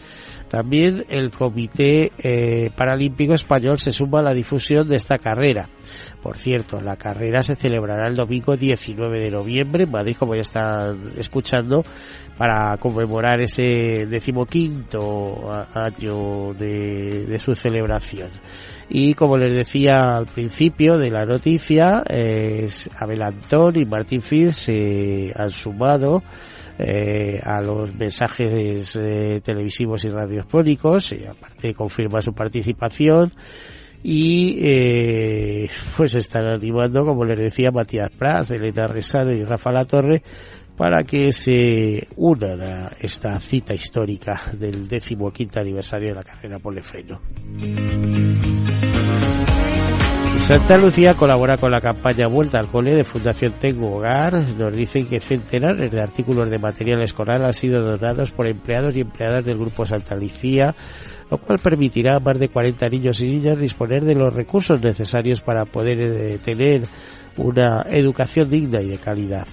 También 0.54 1.04
el 1.10 1.32
Comité 1.32 2.12
eh, 2.20 2.70
Paralímpico 2.76 3.34
Español 3.34 3.80
se 3.80 3.92
suma 3.92 4.20
a 4.20 4.22
la 4.22 4.36
difusión 4.36 4.88
de 4.88 4.98
esta 4.98 5.18
carrera. 5.18 5.68
Por 6.22 6.38
cierto, 6.38 6.80
la 6.80 6.96
carrera 6.96 7.42
se 7.42 7.56
celebrará 7.56 8.08
el 8.08 8.16
domingo 8.16 8.56
19 8.56 9.18
de 9.18 9.32
noviembre 9.32 9.86
en 9.86 9.90
Madrid, 9.90 10.16
como 10.16 10.36
ya 10.36 10.42
están 10.42 11.14
escuchando, 11.18 11.84
para 12.38 12.78
conmemorar 12.78 13.42
ese 13.42 14.06
decimoquinto 14.06 15.52
año 15.74 16.54
de, 16.54 17.36
su 17.40 17.56
celebración. 17.56 18.30
Y 18.90 19.16
como 19.16 19.40
les 19.40 19.56
decía 19.56 20.04
al 20.18 20.28
principio 20.28 21.00
de 21.00 21.10
la 21.10 21.26
noticia, 21.26 22.04
Abel 23.00 23.24
Antón 23.24 23.76
y 23.76 23.86
Martín 23.86 24.22
Fitz 24.22 24.58
se 24.58 25.32
han 25.36 25.50
sumado 25.50 26.22
eh, 26.80 27.40
a 27.44 27.62
los 27.62 27.94
mensajes 27.96 28.96
eh, 28.96 29.42
televisivos 29.44 30.04
y 30.06 30.10
radiofónicos, 30.10 31.12
y 31.14 31.26
aparte 31.26 31.74
confirma 31.74 32.22
su 32.22 32.34
participación 32.34 33.34
y 34.04 34.58
eh, 34.60 35.70
pues 35.96 36.16
están 36.16 36.46
animando, 36.48 37.06
como 37.06 37.24
les 37.24 37.40
decía, 37.40 37.72
Matías 37.72 38.12
Praz, 38.12 38.52
Elena 38.52 38.86
Resano 38.88 39.32
y 39.32 39.44
Rafa 39.44 39.72
La 39.72 39.86
Torre 39.86 40.22
para 40.76 41.04
que 41.04 41.32
se 41.32 42.08
unan 42.16 42.62
a 42.62 42.92
esta 43.00 43.40
cita 43.40 43.74
histórica 43.74 44.42
del 44.54 44.88
decimoquinto 44.88 45.60
aniversario 45.60 46.10
de 46.10 46.16
la 46.16 46.24
carrera 46.24 46.60
por 46.60 46.76
el 46.76 46.84
freno. 46.84 47.22
Santa 50.44 50.78
Lucía 50.78 51.14
colabora 51.14 51.56
con 51.56 51.72
la 51.72 51.80
campaña 51.80 52.28
Vuelta 52.28 52.60
al 52.60 52.68
Cole 52.68 52.94
de 52.94 53.06
Fundación 53.06 53.54
Tengo 53.62 53.96
Hogar. 53.96 54.34
Nos 54.58 54.76
dicen 54.76 55.08
que 55.08 55.22
centenares 55.22 55.90
de 55.90 56.02
artículos 56.02 56.50
de 56.50 56.60
material 56.60 57.02
escolar 57.02 57.46
han 57.46 57.54
sido 57.54 57.82
donados 57.82 58.32
por 58.32 58.48
empleados 58.48 58.94
y 58.94 59.00
empleadas 59.00 59.46
del 59.46 59.58
Grupo 59.58 59.86
Santa 59.86 60.16
Lucía, 60.16 60.76
lo 61.32 61.38
cual 61.38 61.60
permitirá 61.60 62.18
a 62.18 62.20
más 62.20 62.38
de 62.38 62.50
40 62.50 62.90
niños 62.90 63.22
y 63.22 63.28
niñas 63.28 63.58
disponer 63.58 64.04
de 64.04 64.16
los 64.16 64.34
recursos 64.34 64.84
necesarios 64.84 65.40
para 65.40 65.64
poder 65.64 66.02
eh, 66.02 66.38
tener 66.44 66.84
una 67.38 67.84
educación 67.88 68.50
digna 68.50 68.82
y 68.82 68.90
de 68.90 68.98
calidad. 68.98 69.48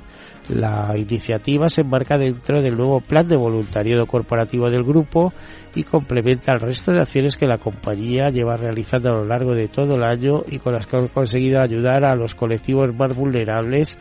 La 0.54 0.96
iniciativa 0.96 1.68
se 1.68 1.82
enmarca 1.82 2.18
dentro 2.18 2.60
del 2.60 2.76
nuevo 2.76 3.00
plan 3.00 3.28
de 3.28 3.36
voluntariado 3.36 4.06
corporativo 4.06 4.68
del 4.68 4.82
grupo 4.82 5.32
y 5.74 5.84
complementa 5.84 6.52
el 6.52 6.60
resto 6.60 6.92
de 6.92 7.00
acciones 7.00 7.36
que 7.36 7.46
la 7.46 7.58
compañía 7.58 8.30
lleva 8.30 8.56
realizando 8.56 9.10
a 9.10 9.18
lo 9.18 9.24
largo 9.24 9.54
de 9.54 9.68
todo 9.68 9.94
el 9.94 10.02
año 10.02 10.42
y 10.48 10.58
con 10.58 10.74
las 10.74 10.86
que 10.86 10.96
ha 10.96 11.06
conseguido 11.08 11.60
ayudar 11.60 12.04
a 12.04 12.16
los 12.16 12.34
colectivos 12.34 12.92
más 12.94 13.14
vulnerables 13.14 13.96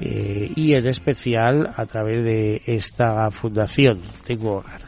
eh, 0.00 0.50
y 0.56 0.74
en 0.74 0.88
especial 0.88 1.70
a 1.76 1.86
través 1.86 2.24
de 2.24 2.62
esta 2.66 3.30
fundación. 3.30 4.00
Tengo 4.26 4.56
Hogar 4.58 4.82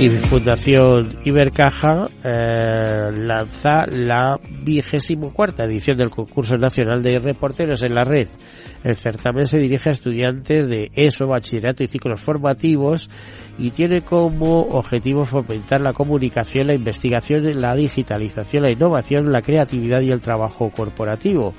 y 0.00 0.10
Fundación 0.10 1.18
Ibercaja 1.24 2.08
eh, 2.22 3.10
lanza 3.12 3.84
la 3.88 4.38
vigésimo 4.62 5.32
cuarta 5.32 5.64
edición 5.64 5.96
del 5.96 6.10
concurso 6.10 6.56
nacional 6.56 7.02
de 7.02 7.18
reporteros 7.18 7.82
en 7.82 7.96
la 7.96 8.04
red. 8.04 8.28
El 8.84 8.94
certamen 8.94 9.48
se 9.48 9.58
dirige 9.58 9.88
a 9.88 9.92
estudiantes 9.92 10.68
de 10.68 10.92
ESO, 10.94 11.26
bachillerato 11.26 11.82
y 11.82 11.88
ciclos 11.88 12.22
formativos 12.22 13.10
y 13.58 13.70
tiene 13.70 14.02
como 14.02 14.60
objetivo 14.60 15.24
fomentar 15.24 15.80
la 15.80 15.92
comunicación, 15.92 16.68
la 16.68 16.76
investigación, 16.76 17.60
la 17.60 17.74
digitalización, 17.74 18.62
la 18.62 18.70
innovación, 18.70 19.32
la 19.32 19.42
creatividad 19.42 20.00
y 20.00 20.12
el 20.12 20.20
trabajo 20.20 20.70
corporativo. 20.70 21.54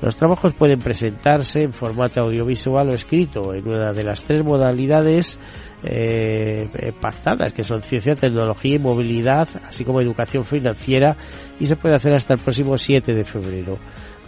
Los 0.00 0.16
trabajos 0.16 0.54
pueden 0.54 0.80
presentarse 0.80 1.62
en 1.62 1.72
formato 1.72 2.22
audiovisual 2.22 2.88
o 2.88 2.94
escrito 2.94 3.52
en 3.52 3.68
una 3.68 3.92
de 3.92 4.02
las 4.02 4.24
tres 4.24 4.42
modalidades 4.42 5.38
eh, 5.84 6.92
pactadas, 7.00 7.52
que 7.52 7.64
son 7.64 7.82
ciencia, 7.82 8.14
tecnología 8.14 8.76
y 8.76 8.78
movilidad, 8.78 9.48
así 9.68 9.84
como 9.84 10.00
educación 10.00 10.44
financiera, 10.44 11.16
y 11.58 11.66
se 11.66 11.76
puede 11.76 11.94
hacer 11.94 12.14
hasta 12.14 12.34
el 12.34 12.40
próximo 12.40 12.78
7 12.78 13.12
de 13.12 13.24
febrero. 13.24 13.78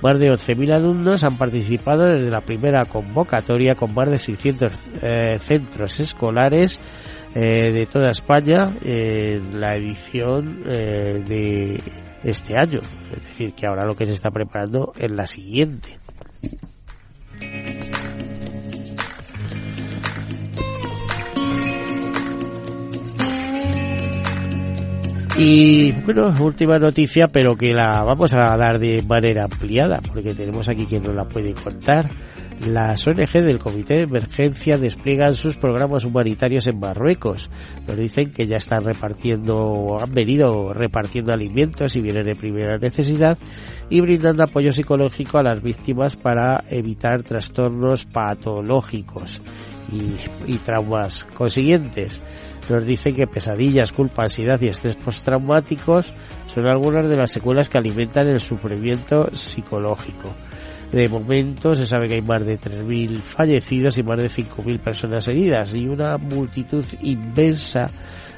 Más 0.02 0.18
de 0.18 0.30
11.000 0.30 0.72
alumnos 0.72 1.24
han 1.24 1.38
participado 1.38 2.04
desde 2.04 2.30
la 2.30 2.42
primera 2.42 2.84
convocatoria 2.84 3.74
con 3.74 3.94
más 3.94 4.10
de 4.10 4.18
600 4.18 4.72
eh, 5.00 5.38
centros 5.38 5.98
escolares 6.00 6.78
eh, 7.34 7.72
de 7.72 7.86
toda 7.86 8.10
España 8.10 8.70
en 8.84 9.60
la 9.60 9.76
edición 9.76 10.62
eh, 10.66 11.22
de 11.26 11.80
este 12.22 12.56
año. 12.56 12.80
Es 13.12 13.22
decir, 13.22 13.54
que 13.54 13.66
ahora 13.66 13.86
lo 13.86 13.94
que 13.94 14.06
se 14.06 14.12
está 14.12 14.30
preparando 14.30 14.92
es 14.98 15.10
la 15.10 15.26
siguiente. 15.26 15.98
Y 25.36 25.90
bueno, 25.90 26.32
última 26.40 26.78
noticia, 26.78 27.26
pero 27.26 27.56
que 27.56 27.74
la 27.74 28.04
vamos 28.04 28.32
a 28.34 28.56
dar 28.56 28.78
de 28.78 29.02
manera 29.02 29.44
ampliada, 29.44 30.00
porque 30.06 30.32
tenemos 30.32 30.68
aquí 30.68 30.86
quien 30.86 31.02
nos 31.02 31.14
la 31.14 31.24
puede 31.24 31.54
contar. 31.54 32.08
Las 32.68 33.04
ONG 33.08 33.42
del 33.42 33.58
Comité 33.58 33.94
de 33.94 34.02
Emergencia 34.02 34.76
despliegan 34.76 35.34
sus 35.34 35.56
programas 35.56 36.04
humanitarios 36.04 36.68
en 36.68 36.78
Marruecos. 36.78 37.50
Nos 37.88 37.96
dicen 37.96 38.30
que 38.30 38.46
ya 38.46 38.58
están 38.58 38.84
repartiendo, 38.84 39.96
han 40.00 40.14
venido 40.14 40.72
repartiendo 40.72 41.32
alimentos 41.32 41.96
y 41.96 42.00
bienes 42.00 42.26
de 42.26 42.36
primera 42.36 42.78
necesidad 42.78 43.36
y 43.90 44.00
brindando 44.00 44.44
apoyo 44.44 44.70
psicológico 44.70 45.38
a 45.38 45.42
las 45.42 45.60
víctimas 45.60 46.14
para 46.14 46.62
evitar 46.70 47.24
trastornos 47.24 48.04
patológicos. 48.04 49.42
y, 50.46 50.58
traumas 50.58 51.24
consiguientes. 51.36 52.20
Nos 52.68 52.86
dicen 52.86 53.14
que 53.14 53.26
pesadillas, 53.26 53.92
culpa, 53.92 54.22
ansiedad 54.22 54.60
y 54.60 54.68
estrés 54.68 54.96
postraumáticos 54.96 56.12
son 56.46 56.66
algunas 56.66 57.08
de 57.08 57.16
las 57.16 57.30
secuelas 57.30 57.68
que 57.68 57.78
alimentan 57.78 58.26
el 58.26 58.40
sufrimiento 58.40 59.28
psicológico. 59.34 60.30
De 60.94 61.08
momento 61.08 61.74
se 61.74 61.88
sabe 61.88 62.06
que 62.06 62.14
hay 62.14 62.22
más 62.22 62.46
de 62.46 62.56
3.000 62.56 63.16
fallecidos 63.16 63.98
y 63.98 64.04
más 64.04 64.16
de 64.16 64.30
5.000 64.30 64.78
personas 64.78 65.26
heridas 65.26 65.74
y 65.74 65.88
una 65.88 66.18
multitud 66.18 66.84
inmensa 67.02 67.88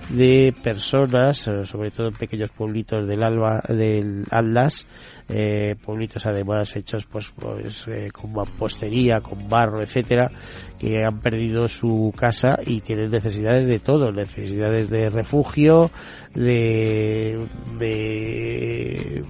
de 0.08 0.54
personas, 0.62 1.46
eh, 1.48 1.66
sobre 1.66 1.90
todo 1.90 2.08
en 2.08 2.14
pequeños 2.14 2.48
pueblitos 2.56 3.06
del 3.06 3.22
Alba, 3.22 3.62
del 3.68 4.24
Atlas, 4.30 4.86
eh, 5.28 5.74
pueblitos 5.84 6.24
además 6.24 6.74
hechos 6.76 7.04
pues, 7.04 7.30
pues 7.38 7.86
eh, 7.88 8.08
con 8.10 8.32
mampostería, 8.32 9.20
con 9.20 9.50
barro, 9.50 9.82
etcétera, 9.82 10.30
que 10.78 11.04
han 11.04 11.20
perdido 11.20 11.68
su 11.68 12.10
casa 12.16 12.58
y 12.64 12.80
tienen 12.80 13.10
necesidades 13.10 13.66
de 13.66 13.80
todo, 13.80 14.12
necesidades 14.12 14.88
de 14.88 15.10
refugio, 15.10 15.90
de, 16.34 17.38
de, 17.78 19.24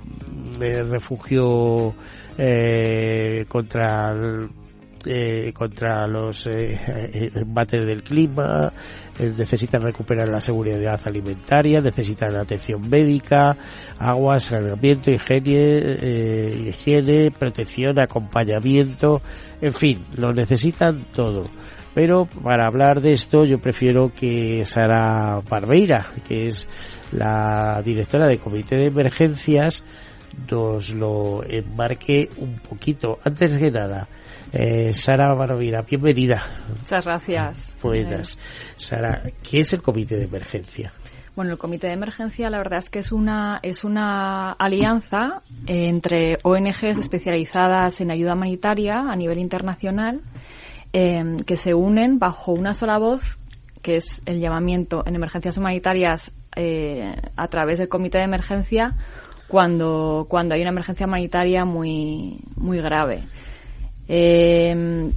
de 0.61 0.85
refugio 0.85 1.93
eh, 2.39 3.45
contra 3.49 4.15
eh, 5.09 5.53
contra 5.55 6.05
los 6.09 6.49
eh, 6.49 7.31
embates 7.33 7.87
del 7.87 8.03
clima, 8.03 8.73
eh, 9.21 9.33
necesitan 9.39 9.83
recuperar 9.83 10.27
la 10.27 10.41
seguridad 10.41 11.01
alimentaria, 11.05 11.81
necesitan 11.81 12.35
atención 12.35 12.91
médica, 12.91 13.57
agua, 14.01 14.41
saneamiento, 14.41 15.13
higiene, 15.13 16.71
higiene, 16.71 17.31
protección, 17.31 18.01
acompañamiento, 18.01 19.23
en 19.61 19.75
fin, 19.75 20.05
lo 20.17 20.33
necesitan 20.33 21.05
todo. 21.15 21.49
Pero 21.95 22.27
para 22.27 22.67
hablar 22.67 23.01
de 23.01 23.13
esto 23.13 23.45
yo 23.45 23.61
prefiero 23.61 24.11
que 24.13 24.67
Sara 24.67 25.41
Barbeira, 25.49 26.05
que 26.27 26.47
es 26.47 26.67
la 27.13 27.81
directora 27.85 28.27
del 28.27 28.41
Comité 28.41 28.75
de 28.75 28.87
Emergencias, 28.87 29.85
nos 30.51 30.91
lo 30.91 31.43
enmarque 31.45 32.29
un 32.37 32.59
poquito. 32.59 33.19
Antes 33.25 33.59
que 33.59 33.71
nada, 33.71 34.09
eh, 34.53 34.93
Sara 34.95 35.35
Barovira, 35.35 35.83
bienvenida. 35.83 36.43
Muchas 36.79 37.05
gracias. 37.05 37.77
Buenas. 37.83 38.39
Sara, 38.77 39.23
¿qué 39.43 39.61
es 39.61 39.73
el 39.73 39.83
comité 39.83 40.17
de 40.17 40.25
emergencia? 40.25 40.93
Bueno, 41.35 41.53
el 41.53 41.59
comité 41.59 41.89
de 41.89 41.93
emergencia 41.93 42.49
la 42.49 42.57
verdad 42.57 42.79
es 42.79 42.89
que 42.89 42.99
es 42.99 43.13
una, 43.13 43.61
es 43.63 43.85
una 43.85 44.53
alianza 44.53 45.43
entre 45.67 46.39
ONGs 46.43 46.97
especializadas 46.99 48.01
en 48.01 48.11
ayuda 48.11 48.33
humanitaria 48.33 49.01
a 49.01 49.15
nivel 49.17 49.39
internacional 49.39 50.23
em, 50.95 51.37
que 51.37 51.57
se 51.57 51.75
unen 51.75 52.19
bajo 52.19 52.53
una 52.53 52.73
sola 52.73 52.97
voz 52.97 53.37
que 53.83 53.97
es 53.97 54.23
el 54.25 54.41
llamamiento 54.41 55.03
en 55.07 55.15
emergencias 55.15 55.59
humanitarias 55.59 56.33
eh, 56.57 57.15
a 57.37 57.49
través 57.49 57.79
del 57.79 57.89
comité 57.89 58.17
de 58.19 58.25
emergencia 58.25 58.97
cuando, 59.49 60.27
cuando 60.29 60.55
hay 60.55 60.61
una 60.61 60.71
emergencia 60.71 61.07
humanitaria 61.07 61.65
muy, 61.65 62.41
muy 62.57 62.79
grave. 62.79 63.25
Eh, 64.09 65.13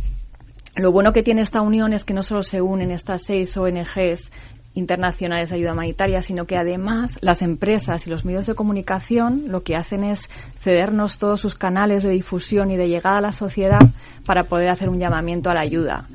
lo 0.75 0.91
bueno 0.91 1.12
que 1.12 1.24
tiene 1.24 1.41
esta 1.41 1.62
unión 1.62 1.93
es 1.93 2.05
que 2.05 2.13
no 2.13 2.24
solo 2.24 2.41
se 2.41 2.62
unen 2.62 2.91
estas 2.91 3.24
seis 3.24 3.55
ONGs 3.57 4.31
internacionales 4.75 5.50
de 5.50 5.57
ayuda 5.57 5.74
humanitaria, 5.74 6.21
sino 6.21 6.45
que 6.45 6.55
además 6.55 7.17
las 7.21 7.41
empresas 7.41 8.05
y 8.07 8.09
los 8.09 8.24
medios 8.24 8.45
de 8.45 8.55
comunicación 8.55 9.45
lo 9.48 9.62
que 9.62 9.75
hacen 9.75 10.03
es 10.03 10.29
cedernos 10.59 11.17
todos 11.17 11.41
sus 11.41 11.55
canales 11.55 12.03
de 12.03 12.12
difusión 12.12 12.71
y 12.71 12.77
de 12.77 12.88
llegada 12.88 13.17
a 13.17 13.21
la 13.21 13.31
sociedad 13.31 13.81
para 14.25 14.43
poder 14.43 14.69
hacer 14.69 14.89
un 14.89 15.00
llamamiento 15.00 15.50
a 15.50 15.55
la 15.55 15.62
ayuda. 15.62 16.07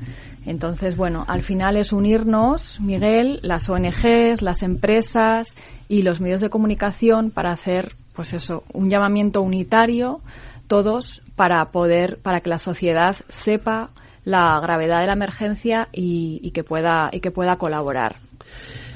Entonces, 0.45 0.95
bueno, 0.95 1.25
al 1.27 1.41
final 1.41 1.75
es 1.75 1.91
unirnos, 1.91 2.79
Miguel, 2.79 3.39
las 3.41 3.67
ONGs, 3.69 4.41
las 4.41 4.61
empresas 4.61 5.55
y 5.87 6.03
los 6.03 6.21
medios 6.21 6.41
de 6.41 6.49
comunicación 6.49 7.31
para 7.31 7.51
hacer, 7.51 7.95
pues 8.13 8.33
eso, 8.33 8.63
un 8.73 8.89
llamamiento 8.89 9.41
unitario 9.41 10.21
todos 10.67 11.21
para 11.35 11.65
poder, 11.71 12.17
para 12.21 12.41
que 12.41 12.49
la 12.49 12.57
sociedad 12.57 13.15
sepa 13.27 13.89
la 14.23 14.59
gravedad 14.61 15.01
de 15.01 15.07
la 15.07 15.13
emergencia 15.13 15.87
y, 15.91 16.49
que 16.51 16.63
pueda 16.63 17.09
y 17.11 17.19
que 17.19 17.31
pueda 17.31 17.57
colaborar. 17.57 18.15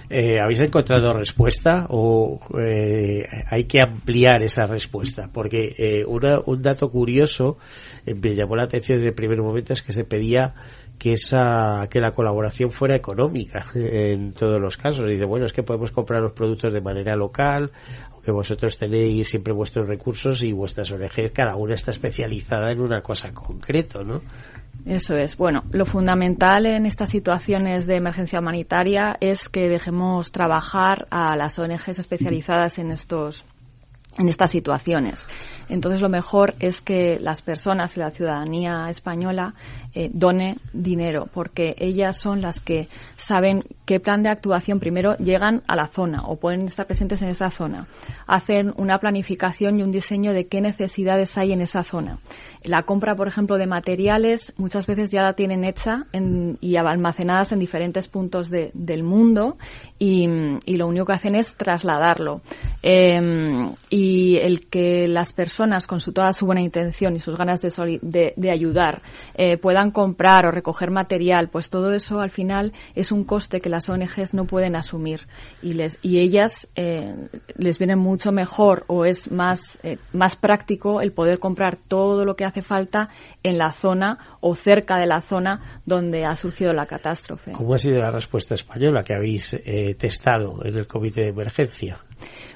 Eh, 0.09 0.39
¿Habéis 0.39 0.59
encontrado 0.59 1.13
respuesta 1.13 1.85
o 1.89 2.39
eh, 2.59 3.27
hay 3.47 3.65
que 3.65 3.79
ampliar 3.79 4.41
esa 4.41 4.65
respuesta? 4.65 5.29
Porque 5.31 5.75
eh, 5.77 6.03
un 6.05 6.61
dato 6.63 6.89
curioso 6.89 7.57
me 8.07 8.33
llamó 8.33 8.55
la 8.55 8.63
atención 8.63 8.97
desde 8.97 9.09
el 9.09 9.15
primer 9.15 9.39
momento 9.39 9.73
es 9.73 9.83
que 9.83 9.93
se 9.93 10.05
pedía 10.05 10.55
que 10.99 11.13
esa 11.13 11.87
que 11.89 12.01
la 12.01 12.11
colaboración 12.11 12.69
fuera 12.71 12.95
económica 12.95 13.65
en 13.73 14.33
todos 14.33 14.59
los 14.59 14.77
casos. 14.77 15.07
Dice, 15.07 15.25
bueno, 15.25 15.45
es 15.45 15.53
que 15.53 15.63
podemos 15.63 15.91
comprar 15.91 16.21
los 16.21 16.33
productos 16.33 16.73
de 16.73 16.81
manera 16.81 17.15
local, 17.15 17.71
aunque 18.11 18.31
vosotros 18.31 18.77
tenéis 18.77 19.29
siempre 19.29 19.53
vuestros 19.53 19.87
recursos 19.87 20.43
y 20.43 20.51
vuestras 20.51 20.91
ONGs, 20.91 21.31
cada 21.33 21.55
una 21.55 21.73
está 21.73 21.91
especializada 21.91 22.71
en 22.71 22.81
una 22.81 23.01
cosa 23.01 23.33
concreta, 23.33 24.03
¿no? 24.03 24.21
Eso 24.85 25.15
es. 25.15 25.37
Bueno, 25.37 25.63
lo 25.71 25.85
fundamental 25.85 26.65
en 26.65 26.85
estas 26.85 27.09
situaciones 27.09 27.85
de 27.85 27.95
emergencia 27.95 28.39
humanitaria 28.39 29.17
es 29.19 29.49
que 29.49 29.67
dejemos 29.67 30.31
trabajar 30.31 31.07
a 31.09 31.35
las 31.35 31.57
ONGs 31.59 31.99
especializadas 31.99 32.79
en 32.79 32.91
estos 32.91 33.45
en 34.17 34.29
estas 34.29 34.51
situaciones. 34.51 35.27
Entonces, 35.69 36.01
lo 36.01 36.09
mejor 36.09 36.55
es 36.59 36.81
que 36.81 37.19
las 37.19 37.41
personas 37.43 37.95
y 37.95 37.99
la 37.99 38.09
ciudadanía 38.09 38.89
española 38.89 39.53
eh, 39.93 40.09
done 40.11 40.57
dinero, 40.73 41.27
porque 41.31 41.75
ellas 41.77 42.17
son 42.17 42.41
las 42.41 42.59
que 42.59 42.87
saben 43.17 43.63
qué 43.85 43.99
plan 43.99 44.23
de 44.23 44.29
actuación 44.29 44.79
primero 44.79 45.15
llegan 45.17 45.61
a 45.67 45.75
la 45.75 45.87
zona 45.87 46.23
o 46.25 46.37
pueden 46.37 46.61
estar 46.65 46.87
presentes 46.87 47.21
en 47.21 47.29
esa 47.29 47.51
zona. 47.51 47.87
Hacen 48.25 48.73
una 48.77 48.97
planificación 48.97 49.79
y 49.79 49.83
un 49.83 49.91
diseño 49.91 50.33
de 50.33 50.47
qué 50.47 50.59
necesidades 50.59 51.37
hay 51.37 51.53
en 51.53 51.61
esa 51.61 51.83
zona. 51.83 52.17
La 52.63 52.83
compra, 52.83 53.15
por 53.15 53.27
ejemplo, 53.27 53.57
de 53.57 53.67
materiales 53.67 54.53
muchas 54.57 54.85
veces 54.85 55.11
ya 55.11 55.21
la 55.21 55.33
tienen 55.33 55.63
hecha 55.63 56.07
y 56.59 56.75
almacenadas 56.75 57.53
en 57.53 57.59
diferentes 57.59 58.09
puntos 58.09 58.49
del 58.49 59.03
mundo 59.03 59.57
y, 59.97 60.27
lo 60.77 60.87
único 60.87 61.05
que 61.05 61.13
hacen 61.13 61.35
es 61.35 61.55
trasladarlo. 61.55 62.41
Em, 62.81 63.73
y 63.89 64.37
el 64.37 64.67
que 64.69 65.07
las 65.07 65.31
personas, 65.33 65.87
con 65.87 65.99
su, 65.99 66.11
toda 66.11 66.33
su 66.33 66.45
buena 66.45 66.61
intención 66.61 67.15
y 67.15 67.19
sus 67.19 67.37
ganas 67.37 67.61
de, 67.61 68.33
de, 68.35 68.51
ayudar, 68.51 69.01
eh, 69.35 69.57
puedan 69.57 69.91
comprar 69.91 70.45
o 70.45 70.51
recoger 70.51 70.91
material, 70.91 71.49
pues 71.49 71.69
todo 71.69 71.93
eso 71.93 72.19
al 72.19 72.29
final 72.29 72.73
es 72.95 73.11
un 73.11 73.23
coste 73.23 73.59
que 73.61 73.69
las 73.69 73.89
ONGs 73.89 74.33
no 74.33 74.45
pueden 74.45 74.75
asumir 74.75 75.21
y, 75.61 75.73
les, 75.73 75.97
y 76.01 76.19
ellas 76.19 76.69
eh, 76.75 77.29
les 77.57 77.77
viene 77.77 77.95
mucho 77.95 78.31
mejor 78.31 78.83
o 78.87 79.05
es 79.05 79.31
más, 79.31 79.79
eh, 79.83 79.97
más 80.13 80.35
práctico 80.35 81.01
el 81.01 81.11
poder 81.11 81.39
comprar 81.39 81.77
todo 81.77 82.25
lo 82.25 82.35
que 82.35 82.48
hace 82.49 82.61
falta 82.61 83.09
en 83.41 83.57
la 83.57 83.71
zona 83.71 84.37
o 84.41 84.53
cerca 84.55 84.97
de 84.97 85.07
la 85.07 85.21
zona 85.21 85.81
donde 85.85 86.25
ha 86.25 86.35
surgido 86.35 86.73
la 86.73 86.85
catástrofe. 86.85 87.51
¿Cómo 87.53 87.73
ha 87.73 87.77
sido 87.77 87.99
la 87.99 88.11
respuesta 88.11 88.53
española 88.53 89.03
que 89.03 89.15
habéis 89.15 89.53
eh, 89.53 89.95
testado 89.97 90.63
en 90.63 90.77
el 90.77 90.87
comité 90.87 91.21
de 91.21 91.29
emergencia? 91.29 91.97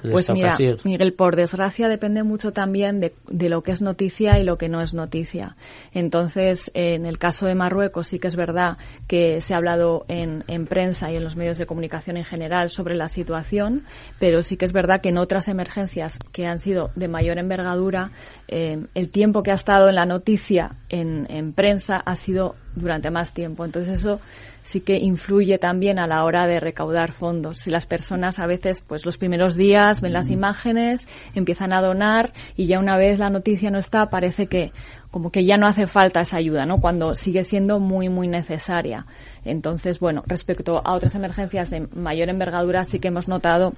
Pues 0.02 0.30
mira, 0.30 0.56
Miguel, 0.84 1.14
por 1.14 1.36
desgracia 1.36 1.88
depende 1.88 2.22
mucho 2.22 2.52
también 2.52 3.00
de, 3.00 3.14
de, 3.28 3.48
lo 3.48 3.62
que 3.62 3.72
es 3.72 3.82
noticia 3.82 4.38
y 4.38 4.44
lo 4.44 4.58
que 4.58 4.68
no 4.68 4.80
es 4.80 4.94
noticia. 4.94 5.56
Entonces, 5.92 6.70
en 6.74 7.06
el 7.06 7.18
caso 7.18 7.46
de 7.46 7.54
Marruecos 7.54 8.08
sí 8.08 8.18
que 8.18 8.28
es 8.28 8.36
verdad 8.36 8.76
que 9.06 9.40
se 9.40 9.54
ha 9.54 9.56
hablado 9.56 10.04
en, 10.08 10.44
en 10.48 10.66
prensa 10.66 11.10
y 11.10 11.16
en 11.16 11.24
los 11.24 11.36
medios 11.36 11.58
de 11.58 11.66
comunicación 11.66 12.16
en 12.16 12.24
general 12.24 12.70
sobre 12.70 12.94
la 12.96 13.08
situación, 13.08 13.82
pero 14.18 14.42
sí 14.42 14.56
que 14.56 14.64
es 14.64 14.72
verdad 14.72 15.00
que 15.00 15.08
en 15.08 15.18
otras 15.18 15.48
emergencias 15.48 16.18
que 16.32 16.46
han 16.46 16.58
sido 16.58 16.90
de 16.94 17.08
mayor 17.08 17.38
envergadura, 17.38 18.10
eh, 18.48 18.86
el 18.94 19.08
tiempo 19.10 19.42
que 19.42 19.50
ha 19.50 19.54
estado 19.54 19.88
en 19.88 19.94
la 19.94 20.06
noticia 20.06 20.76
en, 20.88 21.26
en 21.30 21.52
prensa 21.52 21.96
ha 21.96 22.14
sido 22.14 22.54
durante 22.74 23.10
más 23.10 23.32
tiempo. 23.32 23.64
Entonces 23.64 24.00
eso 24.00 24.20
sí 24.64 24.80
que 24.80 24.96
influye 24.96 25.58
también 25.58 26.00
a 26.00 26.08
la 26.08 26.24
hora 26.24 26.46
de 26.46 26.58
recaudar 26.58 27.12
fondos. 27.12 27.58
Si 27.58 27.70
las 27.70 27.86
personas 27.86 28.40
a 28.40 28.46
veces, 28.46 28.80
pues 28.80 29.06
los 29.06 29.18
primeros 29.18 29.54
días 29.54 30.00
ven 30.00 30.12
las 30.12 30.30
imágenes, 30.30 31.06
empiezan 31.34 31.72
a 31.72 31.80
donar 31.80 32.32
y 32.56 32.66
ya 32.66 32.80
una 32.80 32.96
vez 32.96 33.20
la 33.20 33.30
noticia 33.30 33.70
no 33.70 33.78
está, 33.78 34.10
parece 34.10 34.46
que 34.46 34.72
como 35.10 35.30
que 35.30 35.44
ya 35.44 35.56
no 35.56 35.68
hace 35.68 35.86
falta 35.86 36.20
esa 36.20 36.38
ayuda, 36.38 36.66
¿no? 36.66 36.78
Cuando 36.80 37.14
sigue 37.14 37.44
siendo 37.44 37.78
muy, 37.78 38.08
muy 38.08 38.26
necesaria. 38.26 39.06
Entonces, 39.44 40.00
bueno, 40.00 40.24
respecto 40.26 40.80
a 40.84 40.94
otras 40.94 41.14
emergencias 41.14 41.70
de 41.70 41.86
mayor 41.94 42.30
envergadura, 42.30 42.84
sí 42.84 42.98
que 42.98 43.08
hemos 43.08 43.28
notado 43.28 43.74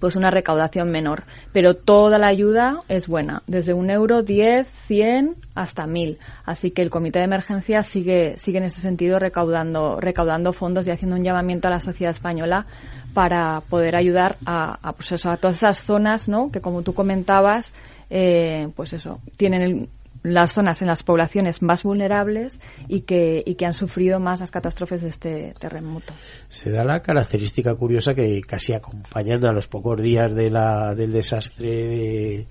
pues 0.00 0.16
una 0.16 0.30
recaudación 0.30 0.90
menor. 0.90 1.24
Pero 1.52 1.74
toda 1.74 2.18
la 2.18 2.28
ayuda 2.28 2.80
es 2.88 3.06
buena, 3.06 3.42
desde 3.46 3.74
un 3.74 3.90
euro, 3.90 4.22
diez, 4.22 4.66
cien 4.86 5.36
hasta 5.54 5.86
mil. 5.86 6.18
Así 6.44 6.70
que 6.70 6.82
el 6.82 6.90
comité 6.90 7.18
de 7.18 7.26
emergencia 7.26 7.82
sigue, 7.82 8.36
sigue 8.36 8.58
en 8.58 8.64
ese 8.64 8.80
sentido 8.80 9.18
recaudando, 9.18 10.00
recaudando 10.00 10.52
fondos 10.52 10.86
y 10.86 10.90
haciendo 10.90 11.16
un 11.16 11.22
llamamiento 11.22 11.68
a 11.68 11.72
la 11.72 11.80
sociedad 11.80 12.10
española 12.10 12.66
para 13.14 13.60
poder 13.68 13.96
ayudar 13.96 14.36
a, 14.46 14.78
a, 14.80 14.92
pues 14.92 15.12
eso, 15.12 15.30
a 15.30 15.36
todas 15.36 15.56
esas 15.56 15.80
zonas, 15.80 16.28
¿no? 16.28 16.50
Que 16.50 16.60
como 16.60 16.82
tú 16.82 16.94
comentabas, 16.94 17.74
eh, 18.08 18.68
pues 18.74 18.92
eso, 18.92 19.20
tienen 19.36 19.88
las 20.22 20.52
zonas 20.52 20.82
en 20.82 20.88
las 20.88 21.02
poblaciones 21.02 21.62
más 21.62 21.82
vulnerables 21.82 22.60
y 22.88 23.02
que, 23.02 23.42
y 23.44 23.54
que 23.54 23.66
han 23.66 23.72
sufrido 23.72 24.20
más 24.20 24.40
las 24.40 24.50
catástrofes 24.50 25.02
de 25.02 25.08
este 25.08 25.54
terremoto. 25.58 26.12
Se 26.48 26.70
da 26.70 26.84
la 26.84 27.00
característica 27.00 27.74
curiosa 27.74 28.14
que 28.14 28.40
casi 28.42 28.72
acompañando 28.72 29.48
a 29.48 29.52
los 29.52 29.68
pocos 29.68 30.00
días 30.00 30.34
de 30.34 30.50
la, 30.50 30.94
del 30.94 31.12
desastre 31.12 32.46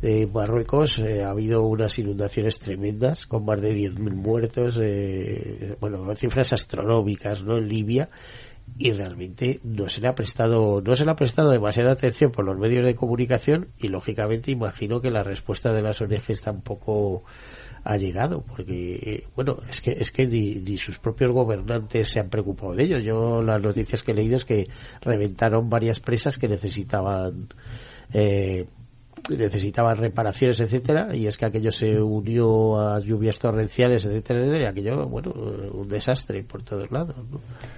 de, 0.00 0.28
Marruecos 0.32 0.98
eh, 0.98 1.22
ha 1.22 1.30
habido 1.30 1.62
unas 1.62 1.98
inundaciones 1.98 2.58
tremendas 2.58 3.26
con 3.26 3.44
más 3.44 3.60
de 3.60 3.74
10.000 3.74 4.14
muertos, 4.14 4.78
eh, 4.82 5.76
bueno, 5.80 6.14
cifras 6.14 6.52
astronómicas 6.52 7.42
¿no? 7.42 7.56
en 7.56 7.68
Libia 7.68 8.08
y 8.76 8.92
realmente 8.92 9.60
no 9.62 9.88
se 9.88 10.00
le 10.00 10.08
ha 10.08 10.14
prestado 10.14 10.80
no 10.80 10.96
se 10.96 11.04
le 11.04 11.10
ha 11.12 11.16
prestado 11.16 11.50
demasiada 11.50 11.92
atención 11.92 12.32
por 12.32 12.44
los 12.44 12.58
medios 12.58 12.84
de 12.84 12.96
comunicación 12.96 13.68
y 13.78 13.88
lógicamente 13.88 14.50
imagino 14.50 15.00
que 15.00 15.10
la 15.10 15.22
respuesta 15.22 15.72
de 15.72 15.82
las 15.82 16.00
ONGs 16.00 16.40
tampoco 16.42 17.22
ha 17.84 17.96
llegado 17.96 18.42
porque 18.42 19.24
bueno 19.36 19.58
es 19.70 19.80
que 19.80 19.92
es 19.92 20.10
que 20.10 20.26
ni, 20.26 20.56
ni 20.56 20.78
sus 20.78 20.98
propios 20.98 21.30
gobernantes 21.30 22.08
se 22.08 22.20
han 22.20 22.30
preocupado 22.30 22.74
de 22.74 22.84
ello. 22.84 22.98
Yo 22.98 23.42
las 23.42 23.62
noticias 23.62 24.02
que 24.02 24.12
he 24.12 24.14
leído 24.14 24.36
es 24.36 24.44
que 24.44 24.68
reventaron 25.02 25.68
varias 25.68 26.00
presas 26.00 26.38
que 26.38 26.48
necesitaban 26.48 27.48
eh, 28.12 28.66
necesitaban 29.30 29.96
reparaciones, 29.96 30.60
etcétera, 30.60 31.14
y 31.14 31.26
es 31.26 31.36
que 31.36 31.46
aquello 31.46 31.72
se 31.72 32.00
unió 32.00 32.78
a 32.78 33.00
lluvias 33.00 33.38
torrenciales, 33.38 34.04
etcétera, 34.04 34.62
y 34.62 34.64
aquello, 34.64 35.06
bueno, 35.06 35.32
un 35.72 35.88
desastre 35.88 36.42
por 36.42 36.62
todos 36.62 36.90
lados. 36.90 37.16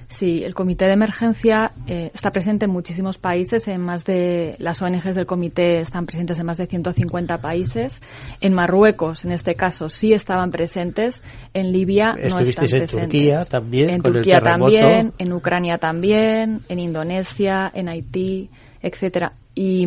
Sí, 0.09 0.43
el 0.45 0.55
comité 0.55 0.87
de 0.87 0.93
emergencia 0.93 1.73
eh, 1.87 2.11
está 2.15 2.31
presente 2.31 2.67
en 2.67 2.73
muchísimos 2.73 3.19
países, 3.19 3.69
en 3.69 3.81
más 3.81 4.05
de 4.05 4.57
las 4.59 4.81
ONGs 4.83 5.15
del 5.15 5.27
comité 5.27 5.79
están 5.79 6.07
presentes 6.07 6.39
en 6.39 6.47
más 6.47 6.57
de 6.57 6.67
150 6.67 7.39
países. 7.39 8.01
En 8.41 8.55
Marruecos, 8.55 9.25
en 9.25 9.33
este 9.33 9.55
caso, 9.55 9.89
sí 9.89 10.13
estaban 10.13 10.51
presentes. 10.51 11.23
En 11.55 11.73
Libia 11.73 12.13
no 12.13 12.39
están 12.39 12.65
presentes. 12.67 12.93
en 12.95 13.01
Turquía 13.01 13.45
también, 13.45 13.91
en 13.91 14.03
Turquía 14.03 14.39
también, 14.41 15.13
en 15.19 15.33
Ucrania 15.33 15.79
también, 15.79 16.61
en 16.69 16.79
Indonesia, 16.79 17.71
en 17.75 17.89
Haití, 17.89 18.51
etcétera. 18.83 19.33
Y, 19.59 19.87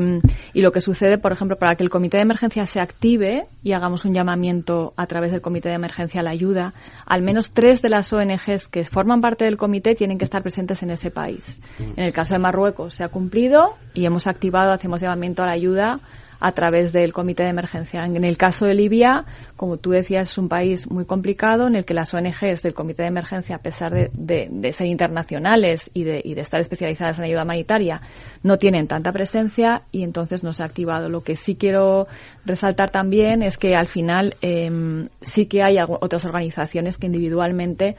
lo 0.55 0.71
que 0.71 0.82
sucede, 0.82 1.19
por 1.19 1.32
ejemplo, 1.32 1.58
para 1.58 1.75
que 1.75 1.84
el 1.84 1.91
comité 1.91 2.17
de 2.17 2.23
emergencia 2.23 2.65
se 2.65 2.82
active 2.82 3.43
y 3.63 3.73
hagamos 3.73 4.03
un 4.03 4.15
llamamiento 4.15 4.93
a 4.97 5.05
través 5.05 5.32
del 5.32 5.41
comité 5.41 5.69
de 5.69 5.75
emergencia 5.75 6.21
a 6.21 6.23
la 6.23 6.32
ayuda, 6.32 6.73
al 7.05 7.21
menos 7.21 7.51
tres 7.51 7.82
de 7.84 7.89
las 7.89 8.12
ONGs 8.12 8.67
que 8.67 8.84
forman 8.84 9.21
parte 9.21 9.45
del 9.45 9.58
comité 9.58 9.93
tienen 9.93 10.17
que 10.17 10.25
estar 10.25 10.41
presentes 10.41 10.82
en 10.82 10.89
ese 10.89 11.12
país. 11.12 11.62
En 11.79 12.03
el 12.03 12.12
caso 12.12 12.34
de 12.34 12.39
Marruecos 12.39 12.95
se 12.95 13.03
ha 13.03 13.10
cumplido 13.10 13.75
y 13.93 14.05
hemos 14.05 14.25
activado, 14.25 14.71
hacemos 14.71 15.01
llamamiento 15.01 15.43
a 15.43 15.45
la 15.45 15.53
ayuda 15.53 15.99
a 16.39 16.52
través 16.52 16.93
del 16.93 17.13
comité 17.13 17.43
de 17.43 17.49
emergencia. 17.49 18.06
En 18.06 18.23
el 18.23 18.38
caso 18.38 18.65
de 18.65 18.73
Libia, 18.73 19.25
como 19.56 19.78
tú 19.78 19.91
decías, 19.91 20.30
es 20.32 20.38
un 20.38 20.47
país 20.49 20.89
muy 20.89 21.06
complicado 21.06 21.67
en 21.67 21.75
el 21.75 21.86
que 21.86 21.93
las 21.93 22.13
ONGs 22.13 22.62
del 22.62 22.73
comité 22.73 23.04
de 23.04 23.10
emergencia, 23.10 23.58
a 23.58 23.60
pesar 23.60 23.91
de, 23.91 24.71
ser 24.71 24.88
internacionales 24.88 25.91
y 25.93 26.04
de, 26.04 26.21
estar 26.38 26.60
especializadas 26.60 27.19
en 27.19 27.25
ayuda 27.25 27.43
humanitaria, 27.43 28.02
no 28.43 28.58
tienen 28.58 28.88
tanta 28.88 29.12
presencia 29.12 29.84
y 29.91 30.04
entonces 30.04 30.43
no 30.43 30.54
se 30.54 30.63
ha 30.63 30.65
activado. 30.65 31.10
Lo 31.10 31.21
que 31.21 31.36
sí 31.36 31.56
quiero 31.56 32.08
resaltar 32.45 32.89
también 32.89 33.43
es 33.43 33.58
que 33.58 33.75
al 33.75 33.88
final 33.88 34.36
em, 34.41 35.08
sí 35.21 35.47
que 35.47 35.62
hay 35.62 35.78
otras 35.88 36.25
organizaciones 36.25 36.97
que 36.97 37.08
individualmente 37.08 37.95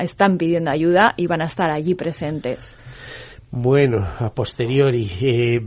están 0.00 0.36
pidiendo 0.38 0.70
ayuda 0.70 1.14
y 1.16 1.26
van 1.26 1.42
a 1.42 1.44
estar 1.44 1.70
allí 1.70 1.94
presentes. 1.94 2.76
Bueno, 3.50 4.06
a 4.18 4.34
posteriori, 4.34 5.10
eh, 5.22 5.60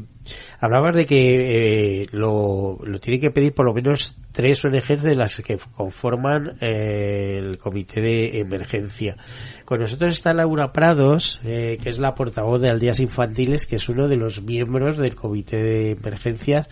hablabas 0.59 0.95
de 0.95 1.05
que 1.05 2.01
eh, 2.03 2.07
lo, 2.11 2.77
lo 2.83 2.99
tiene 2.99 3.19
que 3.19 3.31
pedir 3.31 3.53
por 3.53 3.65
lo 3.65 3.73
menos 3.73 4.15
tres 4.31 4.63
ONGs 4.63 5.01
de 5.01 5.15
las 5.15 5.37
que 5.37 5.57
conforman 5.75 6.57
eh, 6.61 7.37
el 7.39 7.57
comité 7.57 8.01
de 8.01 8.39
emergencia. 8.39 9.17
Con 9.65 9.79
nosotros 9.79 10.13
está 10.13 10.33
Laura 10.33 10.71
Prados, 10.71 11.39
que 11.43 11.79
es 11.83 11.99
la 11.99 12.13
portavoz 12.13 12.61
de 12.61 12.69
Aldeas 12.69 12.99
Infantiles, 12.99 13.65
que 13.65 13.77
es 13.77 13.89
uno 13.89 14.07
de 14.07 14.17
los 14.17 14.41
miembros 14.41 14.97
del 14.97 15.15
comité 15.15 15.57
de 15.57 15.91
emergencias. 15.91 16.69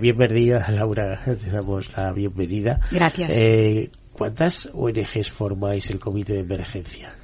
bienvenida, 0.00 0.66
Laura, 0.70 1.20
te 1.24 1.50
damos 1.50 1.96
la 1.96 2.12
bienvenida. 2.12 2.80
Gracias. 2.90 3.30
¿Cuántas 4.12 4.68
ONGs 4.72 5.30
formáis 5.30 5.90
el 5.90 6.00
comité 6.00 6.34
de 6.34 6.40
emergencia? 6.40 7.17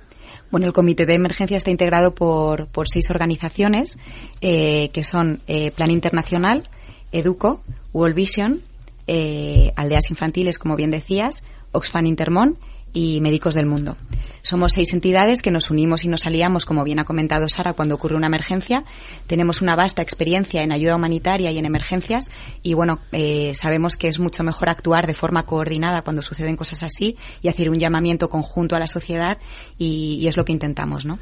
Bueno, 0.54 0.68
el 0.68 0.72
comité 0.72 1.04
de 1.04 1.14
emergencia 1.14 1.56
está 1.56 1.72
integrado 1.72 2.14
por, 2.14 2.68
seis 2.84 3.10
organizaciones 3.10 3.98
eh, 4.40 4.90
que 4.92 5.02
son 5.02 5.40
eh, 5.48 5.72
Plan 5.72 5.90
Internacional, 5.90 6.68
Educo, 7.10 7.60
World 7.92 8.14
Vision, 8.14 8.60
eh, 9.08 9.72
Aldeas 9.74 10.10
Infantiles, 10.10 10.60
como 10.60 10.76
bien 10.76 10.92
decías, 10.92 11.42
Oxfam 11.72 12.06
Intermón 12.06 12.56
y 12.92 13.20
Médicos 13.20 13.54
del 13.54 13.66
Mundo. 13.66 13.96
Somos 14.44 14.72
seis 14.74 14.92
entidades 14.92 15.40
que 15.40 15.50
nos 15.50 15.70
unimos 15.70 16.04
y 16.04 16.08
nos 16.08 16.26
aliamos, 16.26 16.66
como 16.66 16.84
bien 16.84 16.98
ha 16.98 17.06
comentado 17.06 17.48
Sara, 17.48 17.72
cuando 17.72 17.94
ocurre 17.94 18.14
una 18.14 18.26
emergencia. 18.26 18.84
Tenemos 19.26 19.62
una 19.62 19.74
vasta 19.74 20.02
experiencia 20.02 20.62
en 20.62 20.70
ayuda 20.70 20.96
humanitaria 20.96 21.50
y 21.50 21.56
en 21.56 21.64
emergencias 21.64 22.30
y, 22.62 22.74
bueno, 22.74 23.00
eh, 23.12 23.52
sabemos 23.54 23.96
que 23.96 24.06
es 24.06 24.18
mucho 24.18 24.44
mejor 24.44 24.68
actuar 24.68 25.06
de 25.06 25.14
forma 25.14 25.46
coordinada 25.46 26.02
cuando 26.02 26.20
suceden 26.20 26.56
cosas 26.56 26.82
así 26.82 27.16
y 27.40 27.48
hacer 27.48 27.70
un 27.70 27.78
llamamiento 27.78 28.28
conjunto 28.28 28.76
a 28.76 28.78
la 28.78 28.86
sociedad 28.86 29.38
y, 29.78 30.26
es 30.28 30.36
lo 30.36 30.44
que 30.44 30.52
intentamos, 30.52 31.06
¿no? 31.06 31.14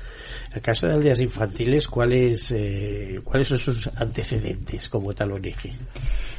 En 0.51 0.57
el 0.57 0.61
caso 0.61 0.89
de 0.89 0.95
aldeas 0.95 1.21
infantiles, 1.21 1.87
¿cuáles, 1.87 2.51
eh, 2.51 3.21
¿cuáles 3.23 3.47
son 3.47 3.59
sus 3.59 3.87
antecedentes 3.95 4.89
como 4.89 5.15
tal 5.15 5.31
ONG? 5.31 5.71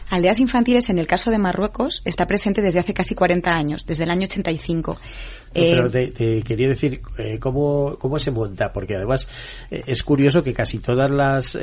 Aldeas 0.09 0.39
Infantiles, 0.39 0.89
en 0.89 0.99
el 0.99 1.07
caso 1.07 1.31
de 1.31 1.39
Marruecos, 1.39 2.01
está 2.05 2.27
presente 2.27 2.61
desde 2.61 2.79
hace 2.79 2.93
casi 2.93 3.15
40 3.15 3.51
años, 3.51 3.85
desde 3.85 4.03
el 4.03 4.11
año 4.11 4.25
85. 4.25 4.99
Pero 5.53 5.87
eh, 5.87 6.11
te, 6.11 6.41
quería 6.41 6.69
decir 6.69 7.01
eh, 7.17 7.39
¿cómo, 7.39 7.97
cómo 7.99 8.19
se 8.19 8.31
monta, 8.31 8.71
porque 8.73 8.95
además 8.95 9.27
eh, 9.69 9.83
es 9.87 10.03
curioso 10.03 10.43
que 10.43 10.53
casi 10.53 10.79
todas 10.79 11.09
las 11.09 11.55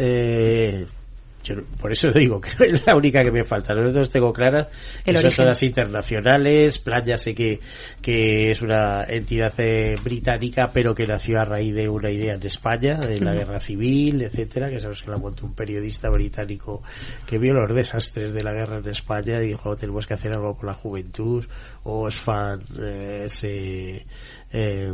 por 1.81 1.93
eso 1.93 2.09
digo 2.15 2.41
que 2.41 2.51
es 2.67 2.87
la 2.87 2.97
única 2.97 3.21
que 3.23 3.33
me 3.33 3.45
falta. 3.45 3.75
Nosotros 3.75 4.11
tengo 4.11 4.33
claras 4.33 4.69
que 5.05 5.17
son 5.17 5.33
todas 5.35 5.63
internacionales. 5.63 6.79
Plan 6.79 7.05
ya 7.05 7.17
sé 7.17 7.35
que, 7.35 7.61
que 8.01 8.51
es 8.51 8.63
una 8.63 9.05
entidad 9.05 9.53
eh, 9.59 9.97
británica, 10.03 10.71
pero 10.73 10.95
que 10.95 11.07
nació 11.07 11.41
a 11.41 11.45
raíz 11.45 11.75
de 11.75 11.89
una 11.89 12.11
idea 12.11 12.35
en 12.35 12.43
España, 12.43 12.99
de 12.99 13.21
la 13.21 13.33
guerra 13.33 13.61
civil, 13.61 14.23
etcétera, 14.23 14.71
que 14.71 14.81
sabes 14.81 15.03
que 15.03 15.11
la 15.11 15.19
montó 15.19 15.47
un 15.47 15.55
periodista 15.55 16.09
británico 16.11 16.83
que 17.27 17.39
vio 17.39 17.55
los 17.55 17.75
desastres 17.75 18.33
de 18.33 18.43
la 18.43 18.53
guerra 18.53 18.79
en 18.79 18.89
España 18.89 19.43
y 19.43 19.49
dijo 19.49 19.77
tenemos 19.77 20.07
que 20.07 20.15
hacer 20.15 20.33
algo 20.33 20.57
con 20.57 20.67
la 20.67 20.75
juventud. 20.75 21.45
Osfan 21.85 22.63
eh, 22.81 23.27
se 23.29 24.07
eh, 24.53 24.93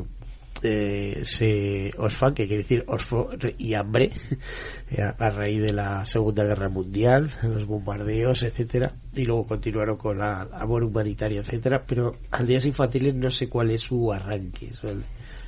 eh, 0.62 1.22
se 1.24 1.92
Osfan, 1.98 2.34
que 2.34 2.46
quiere 2.46 2.62
decir 2.62 2.84
Osfo 2.86 3.30
y 3.58 3.74
hambre, 3.74 4.10
a 5.18 5.30
raíz 5.30 5.60
de 5.62 5.72
la 5.72 6.04
Segunda 6.04 6.44
Guerra 6.44 6.68
Mundial, 6.68 7.30
los 7.42 7.66
bombardeos, 7.66 8.42
etcétera, 8.42 8.92
y 9.14 9.24
luego 9.24 9.46
continuaron 9.46 9.96
con 9.96 10.18
la 10.18 10.44
labor 10.44 10.84
humanitaria, 10.84 11.40
etcétera, 11.40 11.82
pero 11.86 12.12
Aldeas 12.30 12.66
Infantiles 12.66 13.14
no 13.14 13.30
sé 13.30 13.48
cuál 13.48 13.70
es 13.70 13.82
su 13.82 14.12
arranque. 14.12 14.70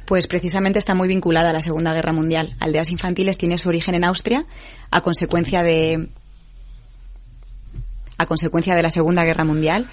Pues 0.04 0.26
precisamente 0.26 0.78
está 0.78 0.94
muy 0.94 1.08
vinculada 1.08 1.50
a 1.50 1.52
la 1.52 1.62
Segunda 1.62 1.92
Guerra 1.92 2.12
Mundial. 2.12 2.54
Aldeas 2.60 2.90
Infantiles 2.90 3.38
tiene 3.38 3.58
su 3.58 3.68
origen 3.68 3.94
en 3.94 4.04
Austria 4.04 4.46
a 4.90 5.00
consecuencia 5.02 5.62
de 5.62 6.08
a 8.16 8.26
consecuencia 8.26 8.74
de 8.74 8.82
la 8.82 8.90
Segunda 8.90 9.24
Guerra 9.24 9.44
Mundial 9.44 9.86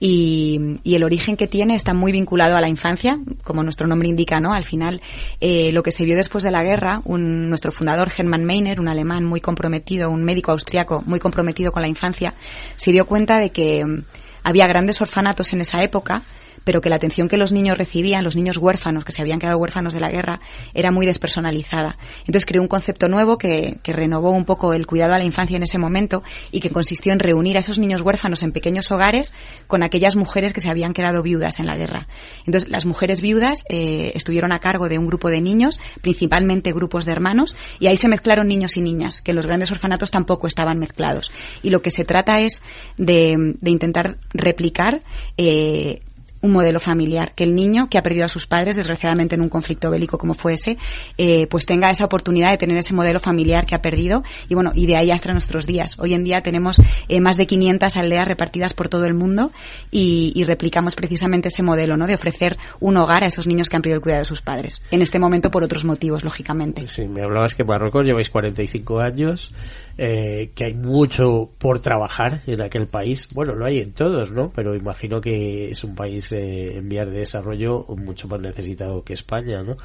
y, 0.00 0.80
el 0.84 1.04
origen 1.04 1.36
que 1.36 1.46
tiene 1.46 1.74
está 1.74 1.94
muy 1.94 2.12
vinculado 2.12 2.56
a 2.56 2.60
la 2.60 2.68
infancia, 2.68 3.18
como 3.44 3.62
nuestro 3.62 3.86
nombre 3.86 4.08
indica, 4.08 4.40
¿no? 4.40 4.52
Al 4.52 4.64
final, 4.64 5.00
eh, 5.40 5.70
lo 5.72 5.82
que 5.82 5.92
se 5.92 6.04
vio 6.04 6.16
después 6.16 6.44
de 6.44 6.50
la 6.50 6.62
guerra, 6.62 7.02
un, 7.04 7.48
nuestro 7.48 7.72
fundador, 7.72 8.10
Hermann 8.16 8.44
Meiner, 8.44 8.80
un 8.80 8.88
alemán 8.88 9.24
muy 9.24 9.40
comprometido, 9.40 10.10
un 10.10 10.24
médico 10.24 10.52
austriaco 10.52 11.02
muy 11.06 11.20
comprometido 11.20 11.72
con 11.72 11.82
la 11.82 11.88
infancia, 11.88 12.34
se 12.74 12.92
dio 12.92 13.06
cuenta 13.06 13.38
de 13.38 13.50
que 13.50 13.84
mm, 13.84 14.04
había 14.42 14.66
grandes 14.66 15.00
orfanatos 15.00 15.52
en 15.52 15.60
esa 15.60 15.82
época 15.82 16.22
pero 16.68 16.82
que 16.82 16.90
la 16.90 16.96
atención 16.96 17.28
que 17.28 17.38
los 17.38 17.50
niños 17.50 17.78
recibían, 17.78 18.22
los 18.24 18.36
niños 18.36 18.58
huérfanos, 18.58 19.02
que 19.02 19.10
se 19.10 19.22
habían 19.22 19.38
quedado 19.38 19.56
huérfanos 19.56 19.94
de 19.94 20.00
la 20.00 20.10
guerra, 20.10 20.38
era 20.74 20.90
muy 20.90 21.06
despersonalizada. 21.06 21.96
Entonces 22.18 22.44
creó 22.44 22.60
un 22.60 22.68
concepto 22.68 23.08
nuevo 23.08 23.38
que, 23.38 23.80
renovó 23.84 24.32
un 24.32 24.44
poco 24.44 24.74
el 24.74 24.86
cuidado 24.86 25.14
a 25.14 25.18
la 25.18 25.24
infancia 25.24 25.56
en 25.56 25.62
ese 25.62 25.78
momento 25.78 26.22
y 26.52 26.60
que 26.60 26.68
consistió 26.68 27.14
en 27.14 27.20
reunir 27.20 27.56
a 27.56 27.60
esos 27.60 27.78
niños 27.78 28.02
huérfanos 28.02 28.42
en 28.42 28.52
pequeños 28.52 28.92
hogares 28.92 29.32
con 29.66 29.82
aquellas 29.82 30.14
mujeres 30.14 30.52
que 30.52 30.60
se 30.60 30.68
habían 30.68 30.92
quedado 30.92 31.22
viudas 31.22 31.58
en 31.58 31.64
la 31.64 31.74
guerra. 31.74 32.06
Entonces 32.44 32.68
las 32.68 32.84
mujeres 32.84 33.22
viudas 33.22 33.64
eh, 33.70 34.12
estuvieron 34.14 34.52
a 34.52 34.58
cargo 34.58 34.90
de 34.90 34.98
un 34.98 35.06
grupo 35.06 35.30
de 35.30 35.40
niños, 35.40 35.80
principalmente 36.02 36.72
grupos 36.72 37.06
de 37.06 37.12
hermanos, 37.12 37.56
y 37.80 37.86
ahí 37.86 37.96
se 37.96 38.08
mezclaron 38.08 38.46
niños 38.46 38.76
y 38.76 38.82
niñas, 38.82 39.22
que 39.22 39.32
los 39.32 39.46
grandes 39.46 39.72
orfanatos 39.72 40.10
tampoco 40.10 40.46
estaban 40.46 40.78
mezclados. 40.78 41.32
Y 41.62 41.70
lo 41.70 41.80
que 41.80 41.90
se 41.90 42.04
trata 42.04 42.40
es 42.40 42.60
de, 42.98 43.56
intentar 43.62 44.18
replicar 44.34 45.02
eh, 45.38 46.02
un 46.40 46.52
modelo 46.52 46.80
familiar, 46.80 47.32
que 47.34 47.44
el 47.44 47.54
niño 47.54 47.88
que 47.88 47.98
ha 47.98 48.02
perdido 48.02 48.24
a 48.24 48.28
sus 48.28 48.46
padres, 48.46 48.76
desgraciadamente 48.76 49.34
en 49.34 49.40
un 49.40 49.48
conflicto 49.48 49.90
bélico 49.90 50.18
como 50.18 50.34
fue 50.34 50.54
ese, 50.54 50.78
eh, 51.16 51.46
pues 51.48 51.66
tenga 51.66 51.90
esa 51.90 52.04
oportunidad 52.04 52.50
de 52.50 52.58
tener 52.58 52.76
ese 52.76 52.94
modelo 52.94 53.20
familiar 53.20 53.66
que 53.66 53.74
ha 53.74 53.82
perdido 53.82 54.22
y 54.48 54.54
bueno, 54.54 54.72
y 54.74 54.86
de 54.86 54.96
ahí 54.96 55.10
hasta 55.10 55.32
nuestros 55.32 55.66
días. 55.66 55.96
Hoy 55.98 56.14
en 56.14 56.24
día 56.24 56.40
tenemos 56.40 56.80
eh, 57.08 57.20
más 57.20 57.36
de 57.36 57.46
500 57.46 57.96
aldeas 57.96 58.26
repartidas 58.26 58.74
por 58.74 58.88
todo 58.88 59.04
el 59.04 59.14
mundo 59.14 59.50
y, 59.90 60.44
replicamos 60.48 60.94
precisamente 60.94 61.48
ese 61.48 61.62
modelo, 61.62 61.98
¿no? 61.98 62.06
De 62.06 62.14
ofrecer 62.14 62.56
un 62.80 62.96
hogar 62.96 63.22
a 63.22 63.26
esos 63.26 63.46
niños 63.46 63.68
que 63.68 63.76
han 63.76 63.82
perdido 63.82 63.96
el 63.96 64.02
cuidado 64.02 64.22
de 64.22 64.24
sus 64.24 64.40
padres. 64.40 64.80
En 64.90 65.02
este 65.02 65.18
momento 65.18 65.50
por 65.50 65.62
otros 65.62 65.84
motivos, 65.84 66.24
lógicamente. 66.24 66.88
Sí, 66.88 67.06
me 67.06 67.20
hablabas 67.20 67.54
que 67.54 67.62
en 67.62 67.68
Marruecos 67.68 68.06
lleváis 68.06 68.30
45 68.30 69.00
años 69.00 69.52
eh, 69.98 70.52
que 70.54 70.64
hay 70.64 70.74
mucho 70.74 71.50
por 71.58 71.80
trabajar 71.80 72.42
en 72.46 72.62
aquel 72.62 72.86
país. 72.86 73.28
Bueno, 73.34 73.54
lo 73.54 73.66
hay 73.66 73.80
en 73.80 73.92
todos, 73.92 74.30
¿no? 74.30 74.50
Pero 74.54 74.76
imagino 74.76 75.20
que 75.20 75.72
es 75.72 75.82
un 75.82 75.96
país 75.96 76.30
eh, 76.32 76.78
en 76.78 76.88
vías 76.88 77.10
de 77.10 77.18
desarrollo 77.18 77.84
mucho 77.96 78.28
más 78.28 78.40
necesitado 78.40 79.02
que 79.02 79.14
España, 79.14 79.62
¿no? 79.62 79.76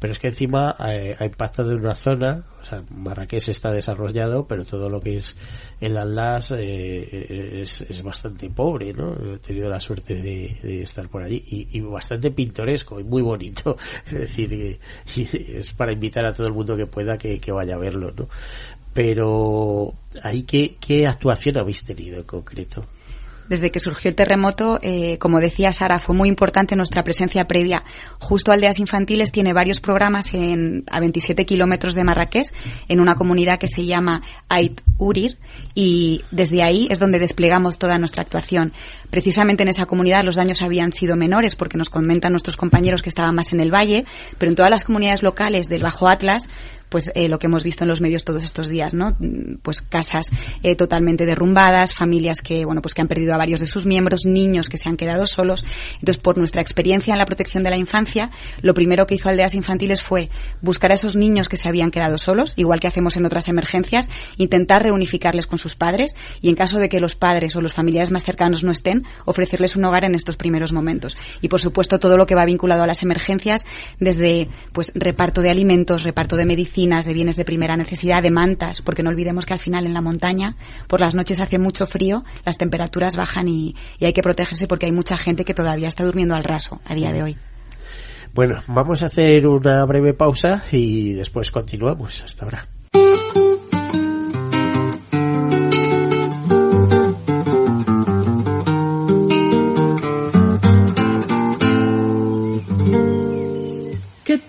Pero 0.00 0.12
es 0.12 0.18
que 0.18 0.28
encima 0.28 0.76
eh, 0.90 1.16
ha 1.18 1.24
impactado 1.24 1.72
en 1.72 1.80
una 1.80 1.94
zona, 1.94 2.44
o 2.60 2.64
sea, 2.64 2.82
Marrakech 2.90 3.48
está 3.48 3.70
desarrollado, 3.70 4.46
pero 4.46 4.64
todo 4.64 4.90
lo 4.90 5.00
que 5.00 5.16
es 5.16 5.36
el 5.80 5.96
Atlas 5.96 6.52
eh, 6.56 7.62
es, 7.62 7.82
es, 7.82 8.02
bastante 8.02 8.50
pobre, 8.50 8.92
¿no? 8.92 9.12
He 9.34 9.38
tenido 9.38 9.70
la 9.70 9.80
suerte 9.80 10.20
de, 10.20 10.82
estar 10.82 11.08
por 11.08 11.22
allí 11.22 11.44
y, 11.48 11.80
bastante 11.80 12.30
pintoresco 12.30 13.00
y 13.00 13.04
muy 13.04 13.22
bonito. 13.22 13.76
Es 14.10 14.18
decir, 14.18 14.78
es 15.16 15.72
para 15.72 15.92
invitar 15.92 16.26
a 16.26 16.34
todo 16.34 16.46
el 16.46 16.52
mundo 16.52 16.76
que 16.76 16.86
pueda 16.86 17.16
que, 17.16 17.38
que 17.38 17.52
vaya 17.52 17.76
a 17.76 17.78
verlo, 17.78 18.12
¿no? 18.16 18.28
Pero 18.92 19.94
ahí 20.22 20.42
qué, 20.42 20.76
qué 20.80 21.06
actuación 21.06 21.58
habéis 21.58 21.84
tenido 21.84 22.18
en 22.18 22.24
concreto 22.24 22.84
desde 23.50 23.72
que 23.72 23.80
surgió 23.80 24.08
el 24.08 24.14
terremoto, 24.14 24.78
eh, 24.80 25.18
como 25.18 25.40
decía 25.40 25.72
Sara, 25.72 25.98
fue 25.98 26.14
muy 26.14 26.28
importante 26.28 26.76
nuestra 26.76 27.02
presencia 27.02 27.48
previa. 27.48 27.82
Justo 28.20 28.52
Aldeas 28.52 28.78
Infantiles 28.78 29.32
tiene 29.32 29.52
varios 29.52 29.80
programas 29.80 30.32
en, 30.34 30.84
a 30.88 31.00
27 31.00 31.44
kilómetros 31.44 31.94
de 31.94 32.04
Marrakech, 32.04 32.46
en 32.86 33.00
una 33.00 33.16
comunidad 33.16 33.58
que 33.58 33.66
se 33.66 33.84
llama 33.84 34.22
Ait 34.48 34.80
Urir, 34.98 35.36
y 35.74 36.22
desde 36.30 36.62
ahí 36.62 36.86
es 36.90 37.00
donde 37.00 37.18
desplegamos 37.18 37.76
toda 37.76 37.98
nuestra 37.98 38.22
actuación. 38.22 38.72
Precisamente 39.10 39.64
en 39.64 39.70
esa 39.70 39.86
comunidad 39.86 40.24
los 40.24 40.36
daños 40.36 40.62
habían 40.62 40.92
sido 40.92 41.16
menores, 41.16 41.56
porque 41.56 41.76
nos 41.76 41.90
comentan 41.90 42.30
nuestros 42.30 42.56
compañeros 42.56 43.02
que 43.02 43.08
estaban 43.08 43.34
más 43.34 43.52
en 43.52 43.58
el 43.58 43.74
valle, 43.74 44.04
pero 44.38 44.50
en 44.50 44.54
todas 44.54 44.70
las 44.70 44.84
comunidades 44.84 45.24
locales 45.24 45.68
del 45.68 45.82
Bajo 45.82 46.06
Atlas, 46.06 46.48
pues 46.90 47.10
eh, 47.14 47.28
lo 47.28 47.38
que 47.38 47.46
hemos 47.46 47.64
visto 47.64 47.84
en 47.84 47.88
los 47.88 48.00
medios 48.00 48.24
todos 48.24 48.44
estos 48.44 48.68
días, 48.68 48.92
¿no? 48.92 49.16
Pues 49.62 49.80
casas 49.80 50.26
eh, 50.62 50.76
totalmente 50.76 51.24
derrumbadas, 51.24 51.94
familias 51.94 52.40
que, 52.40 52.64
bueno, 52.64 52.82
pues 52.82 52.92
que 52.92 53.00
han 53.00 53.08
perdido 53.08 53.32
a 53.32 53.38
varios 53.38 53.60
de 53.60 53.66
sus 53.66 53.86
miembros, 53.86 54.26
niños 54.26 54.68
que 54.68 54.76
se 54.76 54.88
han 54.88 54.96
quedado 54.96 55.26
solos. 55.26 55.64
Entonces, 55.94 56.18
por 56.18 56.36
nuestra 56.36 56.60
experiencia 56.60 57.14
en 57.14 57.18
la 57.18 57.26
protección 57.26 57.62
de 57.62 57.70
la 57.70 57.76
infancia, 57.76 58.30
lo 58.60 58.74
primero 58.74 59.06
que 59.06 59.14
hizo 59.14 59.28
Aldeas 59.28 59.54
Infantiles 59.54 60.02
fue 60.02 60.28
buscar 60.60 60.90
a 60.90 60.94
esos 60.94 61.16
niños 61.16 61.48
que 61.48 61.56
se 61.56 61.68
habían 61.68 61.90
quedado 61.90 62.18
solos, 62.18 62.52
igual 62.56 62.80
que 62.80 62.88
hacemos 62.88 63.16
en 63.16 63.24
otras 63.24 63.48
emergencias, 63.48 64.10
intentar 64.36 64.82
reunificarles 64.82 65.46
con 65.46 65.58
sus 65.58 65.76
padres 65.76 66.16
y 66.40 66.48
en 66.48 66.56
caso 66.56 66.78
de 66.78 66.88
que 66.88 67.00
los 67.00 67.14
padres 67.14 67.54
o 67.56 67.60
los 67.60 67.72
familiares 67.72 68.10
más 68.10 68.24
cercanos 68.24 68.64
no 68.64 68.72
estén, 68.72 69.04
ofrecerles 69.24 69.76
un 69.76 69.84
hogar 69.84 70.04
en 70.04 70.14
estos 70.16 70.36
primeros 70.36 70.72
momentos. 70.72 71.16
Y 71.40 71.48
por 71.48 71.60
supuesto 71.60 72.00
todo 72.00 72.16
lo 72.16 72.26
que 72.26 72.34
va 72.34 72.44
vinculado 72.44 72.82
a 72.82 72.86
las 72.86 73.02
emergencias, 73.02 73.64
desde 74.00 74.48
pues 74.72 74.92
reparto 74.94 75.40
de 75.40 75.50
alimentos, 75.50 76.02
reparto 76.02 76.36
de 76.36 76.46
de 76.80 77.12
bienes 77.12 77.36
de 77.36 77.44
primera 77.44 77.76
necesidad, 77.76 78.22
de 78.22 78.30
mantas, 78.30 78.80
porque 78.80 79.02
no 79.02 79.10
olvidemos 79.10 79.44
que 79.44 79.52
al 79.52 79.58
final 79.58 79.84
en 79.84 79.92
la 79.92 80.00
montaña 80.00 80.56
por 80.88 81.00
las 81.00 81.14
noches 81.14 81.38
hace 81.38 81.58
mucho 81.58 81.86
frío, 81.86 82.24
las 82.46 82.56
temperaturas 82.56 83.16
bajan 83.16 83.48
y, 83.48 83.76
y 83.98 84.06
hay 84.06 84.14
que 84.14 84.22
protegerse 84.22 84.66
porque 84.66 84.86
hay 84.86 84.92
mucha 84.92 85.18
gente 85.18 85.44
que 85.44 85.52
todavía 85.52 85.88
está 85.88 86.04
durmiendo 86.04 86.34
al 86.34 86.42
raso 86.42 86.80
a 86.86 86.94
día 86.94 87.12
de 87.12 87.22
hoy. 87.22 87.36
Bueno, 88.32 88.60
vamos 88.66 89.02
a 89.02 89.06
hacer 89.06 89.46
una 89.46 89.84
breve 89.84 90.14
pausa 90.14 90.64
y 90.72 91.12
después 91.12 91.50
continuamos. 91.50 92.22
Hasta 92.24 92.46
ahora. 92.46 92.64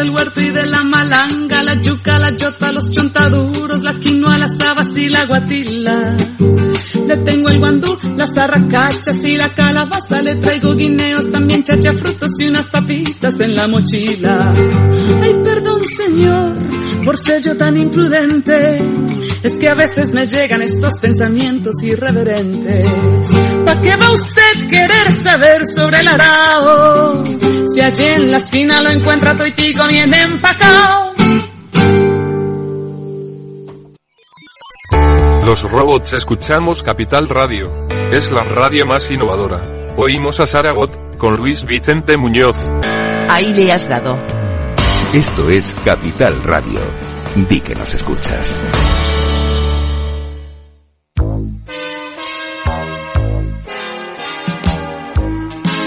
Del 0.00 0.10
huerto 0.10 0.40
y 0.40 0.48
de 0.48 0.66
la 0.66 0.82
malanga, 0.82 1.62
la 1.62 1.74
yuca, 1.74 2.18
la 2.18 2.30
yota, 2.30 2.72
los 2.72 2.90
chontaduros, 2.90 3.82
la 3.82 3.92
quinoa, 3.94 4.38
las 4.38 4.58
habas 4.60 4.96
y 4.96 5.10
la 5.10 5.26
guatila. 5.26 6.16
Le 7.06 7.16
tengo 7.18 7.50
el 7.50 7.58
guandú, 7.58 7.98
las 8.16 8.34
arracachas 8.36 9.22
y 9.24 9.36
la 9.36 9.50
calabaza, 9.50 10.22
le 10.22 10.36
traigo 10.36 10.74
guineos, 10.74 11.30
también 11.30 11.62
chacha 11.64 11.92
frutos 11.92 12.30
y 12.38 12.48
unas 12.48 12.70
papitas 12.70 13.38
en 13.40 13.54
la 13.54 13.68
mochila. 13.68 14.54
Ay, 15.22 15.34
perdón 15.44 15.84
señor, 15.84 16.56
por 17.10 17.18
ser 17.18 17.42
yo 17.42 17.56
tan 17.56 17.76
imprudente, 17.76 18.78
es 19.42 19.58
que 19.58 19.68
a 19.68 19.74
veces 19.74 20.12
me 20.12 20.26
llegan 20.26 20.62
estos 20.62 21.00
pensamientos 21.00 21.82
irreverentes. 21.82 22.86
¿Para 23.64 23.80
qué 23.80 23.96
va 23.96 24.12
usted 24.12 24.70
querer 24.70 25.10
saber 25.16 25.66
sobre 25.66 25.98
el 25.98 26.06
arao? 26.06 27.24
Si 27.74 27.80
allí 27.80 28.04
en 28.04 28.30
la 28.30 28.38
esquina 28.38 28.80
lo 28.80 28.90
encuentra 28.90 29.36
toitico 29.36 29.88
bien 29.88 30.14
empacado. 30.14 31.12
Los 35.44 35.68
robots 35.68 36.12
escuchamos 36.12 36.84
Capital 36.84 37.28
Radio. 37.28 37.88
Es 38.12 38.30
la 38.30 38.44
radio 38.44 38.86
más 38.86 39.10
innovadora. 39.10 39.94
Oímos 39.96 40.38
a 40.38 40.46
Saragot, 40.46 41.16
con 41.18 41.34
Luis 41.34 41.64
Vicente 41.64 42.16
Muñoz. 42.16 42.56
Ahí 43.28 43.52
le 43.52 43.72
has 43.72 43.88
dado. 43.88 44.29
Esto 45.12 45.50
es 45.50 45.74
Capital 45.84 46.40
Radio. 46.44 46.78
Di 47.48 47.60
que 47.60 47.74
nos 47.74 47.92
escuchas. 47.94 48.79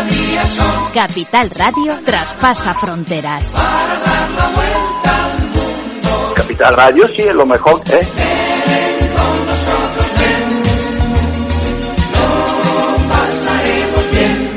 Son 0.00 0.08
80 0.08 0.14
días, 0.14 0.48
son. 0.54 0.90
Capital 0.94 1.50
Radio 1.50 1.98
traspasa 2.04 2.72
fronteras. 2.74 3.50
Para 3.50 3.98
dar 3.98 4.30
la 4.30 4.48
vuelta 4.48 5.24
al 5.24 5.48
mundo. 5.50 6.34
Capital 6.34 6.76
Radio 6.76 7.06
sí 7.08 7.22
es 7.22 7.34
lo 7.34 7.44
mejor, 7.44 7.82
¿eh? 7.86 8.00
Ven 8.00 9.08
con 9.12 9.46
nosotros, 9.46 10.06
ven. 10.18 10.62
Lo 12.12 13.08
pasaremos 13.08 14.10
bien. 14.12 14.50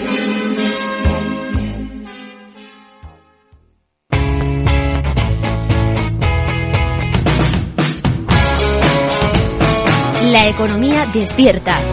La 10.32 10.48
economía 10.48 11.06
despierta. 11.14 11.93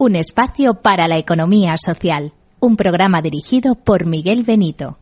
un 0.00 0.16
espacio 0.16 0.80
para 0.80 1.06
la 1.08 1.18
economía 1.18 1.74
social. 1.76 2.32
Un 2.58 2.76
programa 2.76 3.20
dirigido 3.20 3.74
por 3.74 4.06
Miguel 4.06 4.44
Benito. 4.44 4.98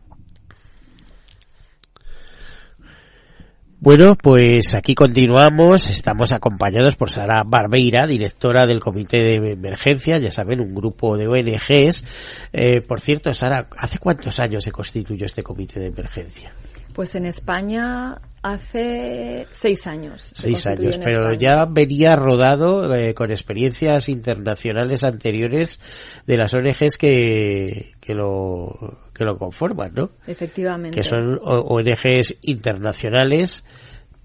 Bueno, 3.79 4.15
pues 4.21 4.75
aquí 4.75 4.95
continuamos. 4.95 5.89
Estamos 5.89 6.33
acompañados 6.33 6.97
por 6.97 7.09
Sara 7.09 7.43
Barbeira, 7.45 8.07
directora 8.07 8.67
del 8.67 8.81
Comité 8.81 9.23
de 9.23 9.53
Emergencia, 9.53 10.17
ya 10.17 10.33
saben, 10.33 10.59
un 10.59 10.75
grupo 10.75 11.15
de 11.15 11.29
ONGs. 11.29 12.03
Eh, 12.51 12.81
por 12.81 12.99
cierto, 12.99 13.33
Sara, 13.33 13.69
¿hace 13.77 13.99
cuántos 13.99 14.37
años 14.41 14.65
se 14.65 14.73
constituyó 14.73 15.25
este 15.25 15.43
Comité 15.43 15.79
de 15.79 15.87
Emergencia? 15.87 16.51
Pues 16.93 17.15
en 17.15 17.25
España 17.25 18.19
hace 18.41 19.47
seis 19.51 19.85
años. 19.87 20.21
se 20.33 20.43
Seis 20.43 20.67
años, 20.67 20.97
pero 21.03 21.31
España. 21.31 21.37
ya 21.39 21.65
venía 21.65 22.15
rodado 22.15 22.93
eh, 22.93 23.13
con 23.13 23.31
experiencias 23.31 24.09
internacionales 24.09 25.03
anteriores 25.03 25.79
de 26.25 26.37
las 26.37 26.53
ONGs 26.53 26.97
que, 26.97 27.93
que 27.99 28.13
lo 28.13 28.99
que 29.13 29.25
lo 29.25 29.37
conforman, 29.37 29.93
¿no? 29.93 30.11
Efectivamente. 30.27 30.97
Que 30.97 31.03
son 31.03 31.39
ONGs 31.43 32.37
internacionales, 32.43 33.65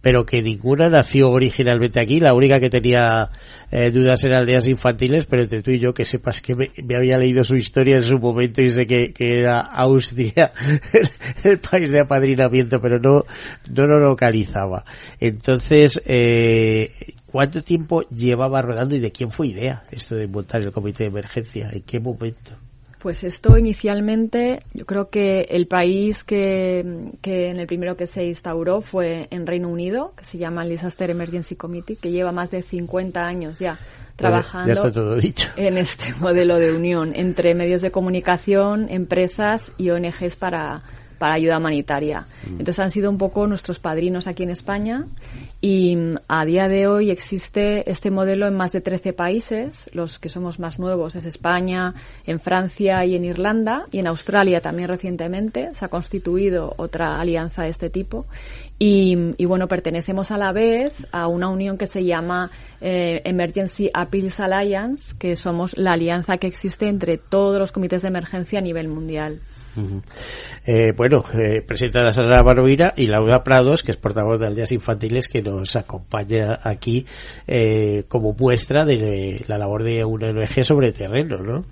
pero 0.05 0.27
que 0.27 0.43
ninguna 0.43 0.91
nació 0.91 1.31
originalmente 1.31 1.99
aquí. 1.99 2.21
La 2.21 2.35
única 2.35 2.61
que 2.61 2.69
tenía 2.69 3.31
eh, 3.71 3.91
dudas 3.91 4.23
era 4.23 4.39
aldeas 4.39 4.69
infantiles, 4.69 5.25
pero 5.25 5.45
entre 5.45 5.63
tú 5.63 5.71
y 5.71 5.79
yo 5.79 5.95
que 5.95 6.05
sepas 6.05 6.43
que 6.43 6.55
me, 6.55 6.71
había 6.95 7.17
leído 7.17 7.43
su 7.43 7.55
historia 7.55 7.97
en 7.97 8.03
su 8.03 8.19
momento 8.19 8.61
y 8.61 8.69
sé 8.69 8.87
que, 8.87 9.15
era 9.19 9.61
Austria, 9.61 10.53
el, 10.93 11.09
el 11.43 11.59
país 11.59 11.91
de 11.91 12.01
apadrinamiento, 12.01 12.83
pero 12.83 12.99
no, 12.99 13.25
no 13.71 13.87
lo 13.87 13.99
localizaba. 13.99 14.85
Entonces, 15.19 16.03
eh, 16.05 16.93
¿cuánto 17.25 17.63
tiempo 17.63 18.03
llevaba 18.11 18.61
rodando 18.61 18.95
y 18.95 19.01
de 19.01 19.11
quién 19.11 19.31
fue 19.31 19.47
idea 19.47 19.85
esto 19.91 20.17
de 20.17 20.29
montar 20.29 20.61
el 20.61 20.71
comité 20.71 21.05
de 21.05 21.09
emergencia? 21.09 21.71
¿En 21.73 21.81
qué 21.81 21.99
momento? 21.99 22.51
Pues 23.05 23.23
esto 23.23 23.59
inicialmente, 23.59 24.61
yo 24.73 24.87
creo 24.87 25.11
que 25.11 25.43
el 25.51 25.67
país 25.67 26.25
que, 26.25 27.13
que 27.21 27.51
en 27.51 27.59
el 27.61 27.67
primero 27.67 27.99
que 27.99 28.07
se 28.07 28.25
instauró 28.25 28.81
fue 28.81 29.29
en 29.31 29.47
Reino 29.47 29.69
Unido, 29.69 30.15
que 30.17 30.25
se 30.25 30.39
llama 30.39 30.63
el 30.63 30.71
Disaster 30.71 31.11
Emergency 31.11 31.55
Committee, 31.55 31.97
que 31.97 32.11
lleva 32.11 32.33
más 32.33 32.51
de 32.51 32.63
50 32.63 33.21
años 33.21 33.59
ya 33.59 33.79
trabajando 34.17 34.69
Ya 34.69 34.73
está 34.73 34.91
todo 34.91 35.17
dicho. 35.17 35.51
en 35.55 35.77
este 35.77 36.15
modelo 36.23 36.59
de 36.59 36.73
unión 36.75 37.13
entre 37.15 37.55
medios 37.55 37.83
de 37.83 37.91
comunicación, 37.91 38.87
empresas 38.89 39.71
y 39.77 39.91
ONGs 39.91 40.37
para, 40.37 40.83
para 41.19 41.35
ayuda 41.35 41.59
humanitaria. 41.59 42.27
Entonces 42.47 42.81
han 42.81 42.91
sido 42.91 43.11
un 43.11 43.19
poco 43.19 43.47
nuestros 43.47 43.79
padrinos 43.81 44.27
aquí 44.27 44.45
en 44.45 44.51
España 44.51 45.05
y 45.67 45.97
mm, 45.97 46.17
a 46.29 46.45
día 46.45 46.69
de 46.69 46.87
hoy 46.87 47.11
existe 47.11 47.91
este 47.91 48.11
modelo 48.11 48.47
en 48.47 48.55
más 48.55 48.71
de 48.73 48.83
13 48.83 49.15
países. 49.15 49.89
Los 49.95 50.19
que 50.19 50.29
somos 50.29 50.61
más 50.61 50.79
nuevos 50.79 51.17
es 51.17 51.25
España, 51.25 51.95
en 52.27 52.39
Francia 52.39 53.03
y 53.07 53.17
en 53.17 53.25
Irlanda 53.25 53.87
y 53.91 53.99
en 53.99 54.07
Australia 54.07 54.61
también 54.61 54.91
recientemente 54.91 55.75
se 55.75 55.87
ha 55.87 55.89
constituido 55.89 56.75
otra 56.77 57.19
alianza 57.19 57.63
de 57.63 57.71
este 57.71 57.89
tipo. 57.89 58.27
Y, 58.79 59.17
y 59.39 59.47
bueno, 59.47 59.67
pertenecemos 59.67 60.31
a 60.33 60.37
la 60.37 60.53
vez 60.53 60.93
a 61.13 61.29
una 61.29 61.49
unión 61.49 61.79
que 61.79 61.87
se 61.87 62.05
llama 62.05 62.51
eh, 62.83 63.23
Emergency 63.25 63.89
Appeals 63.95 64.41
Alliance, 64.41 65.17
que 65.19 65.35
somos 65.35 65.79
la 65.79 65.93
alianza 65.93 66.37
que 66.37 66.47
existe 66.47 66.89
entre 66.89 67.17
todos 67.17 67.59
los 67.59 67.73
comités 67.73 68.03
de 68.03 68.09
emergencia 68.09 68.59
a 68.59 68.63
nivel 68.63 68.89
mundial. 68.89 69.41
Eh, 70.67 70.93
bueno, 70.97 71.25
eh, 71.35 71.63
presenta 71.63 72.07
a 72.07 72.13
Sara 72.13 72.43
Barbeira 72.43 72.95
y 72.97 73.07
Laura 73.07 73.43
Prados, 73.43 73.83
que 73.83 73.93
es 73.93 73.97
portavoz 73.97 74.41
de 74.41 74.47
Aldeas 74.47 74.73
Infantiles, 74.73 75.29
que 75.29 75.43
nos 75.43 75.77
acompaña 75.77 76.61
aquí 76.63 77.07
eh, 77.47 78.05
como 78.09 78.35
muestra 78.35 78.85
de 78.85 79.45
la 79.47 79.59
labor 79.59 79.83
de 79.83 80.05
una 80.05 80.31
ONG 80.31 80.65
sobre 80.65 80.93
terreno, 80.93 81.39
¿no? 81.39 81.65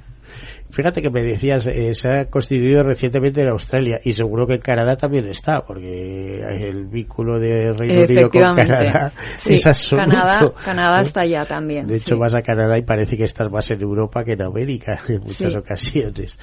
Fíjate 0.72 1.02
que 1.02 1.11
me 1.11 1.22
decías, 1.22 1.66
eh, 1.66 1.94
se 1.94 2.08
ha 2.08 2.24
constituido 2.30 2.82
recientemente 2.82 3.42
en 3.42 3.48
Australia 3.50 4.00
y 4.02 4.14
seguro 4.14 4.46
que 4.46 4.54
en 4.54 4.61
Canadá 4.62 4.96
también 4.96 5.28
está, 5.28 5.64
porque 5.66 6.42
el 6.42 6.87
vínculo 6.87 7.38
de 7.38 7.72
Reino 7.74 8.04
Unido 8.04 8.30
con. 8.30 8.56
Canadá 8.56 9.12
Sí, 9.37 9.54
es 9.54 9.66
absoluto. 9.66 10.08
Canadá, 10.11 10.52
Canadá 10.64 10.96
¿no? 10.96 11.02
está 11.02 11.20
allá 11.20 11.44
también. 11.44 11.87
De 11.87 11.96
hecho, 11.96 12.14
sí. 12.14 12.20
vas 12.20 12.35
a 12.35 12.40
Canadá 12.40 12.78
y 12.78 12.82
parece 12.82 13.18
que 13.18 13.24
estás 13.24 13.50
más 13.50 13.70
en 13.70 13.82
Europa 13.82 14.24
que 14.24 14.32
en 14.32 14.42
América 14.42 14.98
en 15.08 15.20
muchas 15.20 15.52
Sí. 15.52 15.58
ocasiones. 15.58 16.38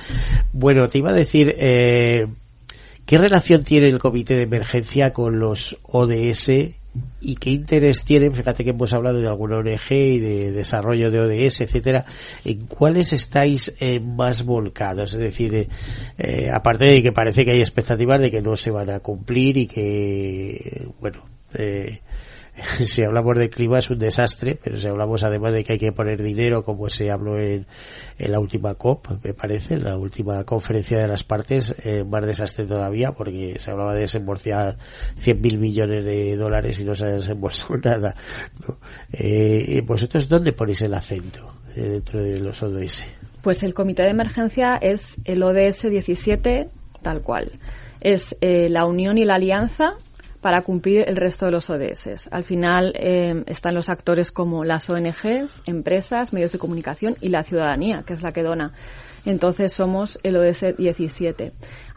Bueno, 0.53 0.87
te 0.87 0.99
iba 0.99 1.09
a 1.09 1.13
decir, 1.13 1.55
eh, 1.57 2.27
¿qué 3.07 3.17
relación 3.17 3.61
tiene 3.61 3.87
el 3.87 3.97
comité 3.97 4.35
de 4.35 4.43
emergencia 4.43 5.11
con 5.11 5.39
los 5.39 5.75
ODS 5.83 6.51
y 7.21 7.35
qué 7.35 7.49
interés 7.51 8.03
tienen? 8.03 8.33
Fíjate 8.33 8.63
que 8.63 8.71
hemos 8.71 8.93
hablado 8.93 9.19
de 9.19 9.27
alguna 9.27 9.57
ONG 9.57 9.91
y 9.91 10.19
de 10.19 10.51
desarrollo 10.51 11.12
de 11.12 11.19
ODS, 11.19 11.62
etcétera. 11.62 12.05
¿En 12.45 12.65
cuáles 12.67 13.13
estáis 13.13 13.75
eh, 13.79 13.99
más 13.99 14.43
volcados? 14.45 15.13
Es 15.13 15.19
decir, 15.19 15.55
eh, 15.55 15.67
eh, 16.17 16.49
aparte 16.53 16.85
de 16.85 17.01
que 17.01 17.12
parece 17.12 17.43
que 17.45 17.51
hay 17.51 17.59
expectativas 17.59 18.21
de 18.21 18.31
que 18.31 18.41
no 18.41 18.55
se 18.55 18.71
van 18.71 18.89
a 18.89 18.99
cumplir 18.99 19.57
y 19.57 19.67
que, 19.67 20.88
bueno, 20.99 21.23
eh, 21.57 21.99
si 22.84 23.04
hablamos 23.04 23.38
de 23.38 23.50
clima 23.50 23.80
es 23.80 23.89
un 23.89 23.98
desastre, 23.98 24.60
pero 24.62 24.78
si 24.78 24.88
hablamos 24.88 25.24
además 25.24 25.54
de 25.54 25.63
que 25.63 25.74
hay 25.74 25.80
que 25.80 25.91
poner 25.91 26.22
dinero, 26.22 26.63
como 26.63 26.89
se 26.89 27.12
habló 27.12 27.38
en, 27.38 27.65
en 28.17 28.32
la 28.32 28.39
última 28.39 28.76
COP, 28.76 29.08
me 29.24 29.34
parece, 29.34 29.76
en 29.76 29.84
la 29.84 29.98
última 29.98 30.43
conferencia 30.43 31.00
de 31.00 31.08
las 31.08 31.24
partes, 31.24 31.76
eh, 31.84 32.04
más 32.04 32.26
desastre 32.26 32.65
todavía, 32.65 33.12
porque 33.12 33.58
se 33.60 33.72
hablaba 33.72 33.93
de 33.93 34.02
desembolsar 34.02 34.78
100.000 35.18 35.57
millones 35.57 36.05
de 36.05 36.36
dólares 36.36 36.80
y 36.80 36.86
no 36.86 36.95
se 36.95 37.05
ha 37.05 37.10
desembolsado 37.10 37.78
nada. 37.84 38.16
¿no? 38.68 38.78
Eh, 39.12 39.82
¿Vosotros 39.86 40.28
dónde 40.28 40.53
ponéis 40.53 40.82
el 40.82 40.93
acento 40.93 41.53
eh, 41.76 41.82
dentro 41.82 42.22
de 42.22 42.39
los 42.39 42.62
ODS? 42.62 43.07
Pues 43.41 43.64
el 43.64 43.74
comité 43.74 44.03
de 44.03 44.10
emergencia 44.10 44.76
es 44.82 45.16
el 45.24 45.41
ODS 45.43 45.89
17 45.89 46.70
tal 47.01 47.22
cual. 47.22 47.51
Es 48.01 48.36
eh, 48.41 48.70
la 48.70 48.86
unión 48.86 49.18
y 49.18 49.26
la 49.26 49.36
alianza 49.36 49.95
para 50.41 50.61
cumplir 50.61 51.03
el 51.07 51.15
resto 51.15 51.45
de 51.45 51.51
los 51.51 51.69
ODS. 51.69 52.29
Al 52.31 52.43
final 52.43 52.93
eh, 52.95 53.43
están 53.47 53.75
los 53.75 53.89
actores 53.89 54.31
como 54.31 54.63
las 54.63 54.89
ONGs, 54.89 55.63
empresas, 55.65 56.33
medios 56.33 56.51
de 56.51 56.59
comunicación 56.59 57.15
y 57.19 57.29
la 57.29 57.43
ciudadanía, 57.43 58.03
que 58.05 58.13
es 58.13 58.21
la 58.21 58.31
que 58.31 58.43
dona. 58.43 58.73
Entonces 59.25 59.73
somos 59.73 60.17
el 60.23 60.37
ODS 60.37 60.77
17. 60.77 61.51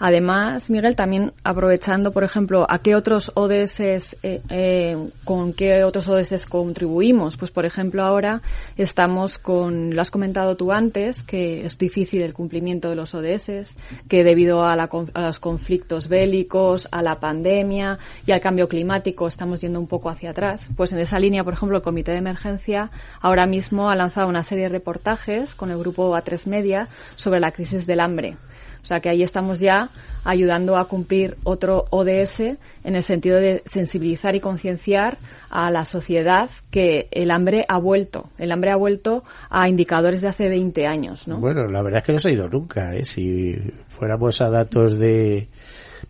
Además, 0.05 0.69
Miguel, 0.69 0.97
también 0.97 1.33
aprovechando, 1.45 2.11
por 2.11 2.25
ejemplo, 2.25 2.67
a 2.69 2.81
qué 2.81 2.97
otros 2.97 3.31
ODS, 3.37 3.79
eh, 4.25 4.43
eh, 4.51 4.97
con 5.25 5.53
qué 5.53 5.85
otros 5.85 6.09
ODS 6.09 6.45
contribuimos. 6.47 7.37
Pues, 7.37 7.53
por 7.53 7.67
ejemplo, 7.67 8.03
ahora 8.03 8.43
estamos 8.77 9.39
con, 9.39 9.95
lo 9.95 10.03
has 10.03 10.11
comentado 10.11 10.57
tú 10.57 10.73
antes, 10.73 11.23
que 11.23 11.63
es 11.63 11.79
difícil 11.79 12.23
el 12.23 12.35
cumplimiento 12.35 12.89
de 12.89 12.97
los 12.97 13.15
ODS, 13.15 13.77
que 14.09 14.25
debido 14.25 14.65
a, 14.65 14.75
los 14.75 15.39
conflictos 15.39 16.09
bélicos, 16.09 16.89
a 16.91 17.01
la 17.01 17.21
pandemia 17.21 18.01
y 18.27 18.33
al 18.33 18.41
cambio 18.41 18.67
climático 18.67 19.29
estamos 19.29 19.61
yendo 19.61 19.79
un 19.79 19.87
poco 19.87 20.11
hacia 20.11 20.31
atrás. 20.31 20.69
Pues 20.77 20.93
en 20.93 20.99
esa 20.99 21.21
línea, 21.21 21.45
por 21.45 21.53
ejemplo, 21.53 21.77
el 21.77 21.85
Comité 21.85 22.11
de 22.11 22.19
Emergencia 22.19 22.91
ahora 23.21 23.47
mismo 23.47 23.89
ha 23.89 23.95
lanzado 23.95 24.27
una 24.27 24.43
serie 24.43 24.65
de 24.65 24.71
reportajes 24.71 25.55
con 25.55 25.71
el 25.71 25.79
grupo 25.79 26.13
A3 26.17 26.49
Media 26.49 26.89
sobre 27.15 27.39
la 27.39 27.53
crisis 27.53 27.87
del 27.87 28.01
hambre. 28.01 28.37
O 28.83 28.87
sea 28.87 29.01
que 29.01 29.09
ahí 29.09 29.23
estamos 29.23 29.61
ya 29.61 29.91
ayudando 30.25 30.77
a 30.77 30.87
cumplir 30.87 31.37
otro 31.45 31.85
ODS 31.91 32.41
en 32.41 32.95
el 32.95 33.03
sentido 33.03 33.39
de 33.39 33.63
sensibilizar 33.65 34.35
y 34.35 34.41
concienciar 34.41 35.19
a 35.51 35.71
la 35.71 35.85
sociedad 35.85 36.51
que 36.71 37.09
el 37.11 37.31
hambre 37.31 37.65
ha 37.69 37.79
vuelto. 37.79 38.31
El 38.39 38.53
hambre 38.53 38.71
ha 38.71 38.77
vuelto 38.77 39.25
a 39.51 39.69
indicadores 39.69 40.21
de 40.21 40.29
hace 40.29 40.49
20 40.49 40.87
años, 40.87 41.27
¿no? 41.29 41.39
Bueno, 41.39 41.67
la 41.67 41.83
verdad 41.83 41.99
es 41.99 42.05
que 42.05 42.13
no 42.13 42.19
se 42.19 42.29
ha 42.29 42.33
ido 42.33 42.49
nunca. 42.49 42.95
¿eh? 42.95 43.05
Si 43.05 43.57
fuéramos 43.89 44.41
a 44.41 44.49
datos 44.49 44.99
de 44.99 45.49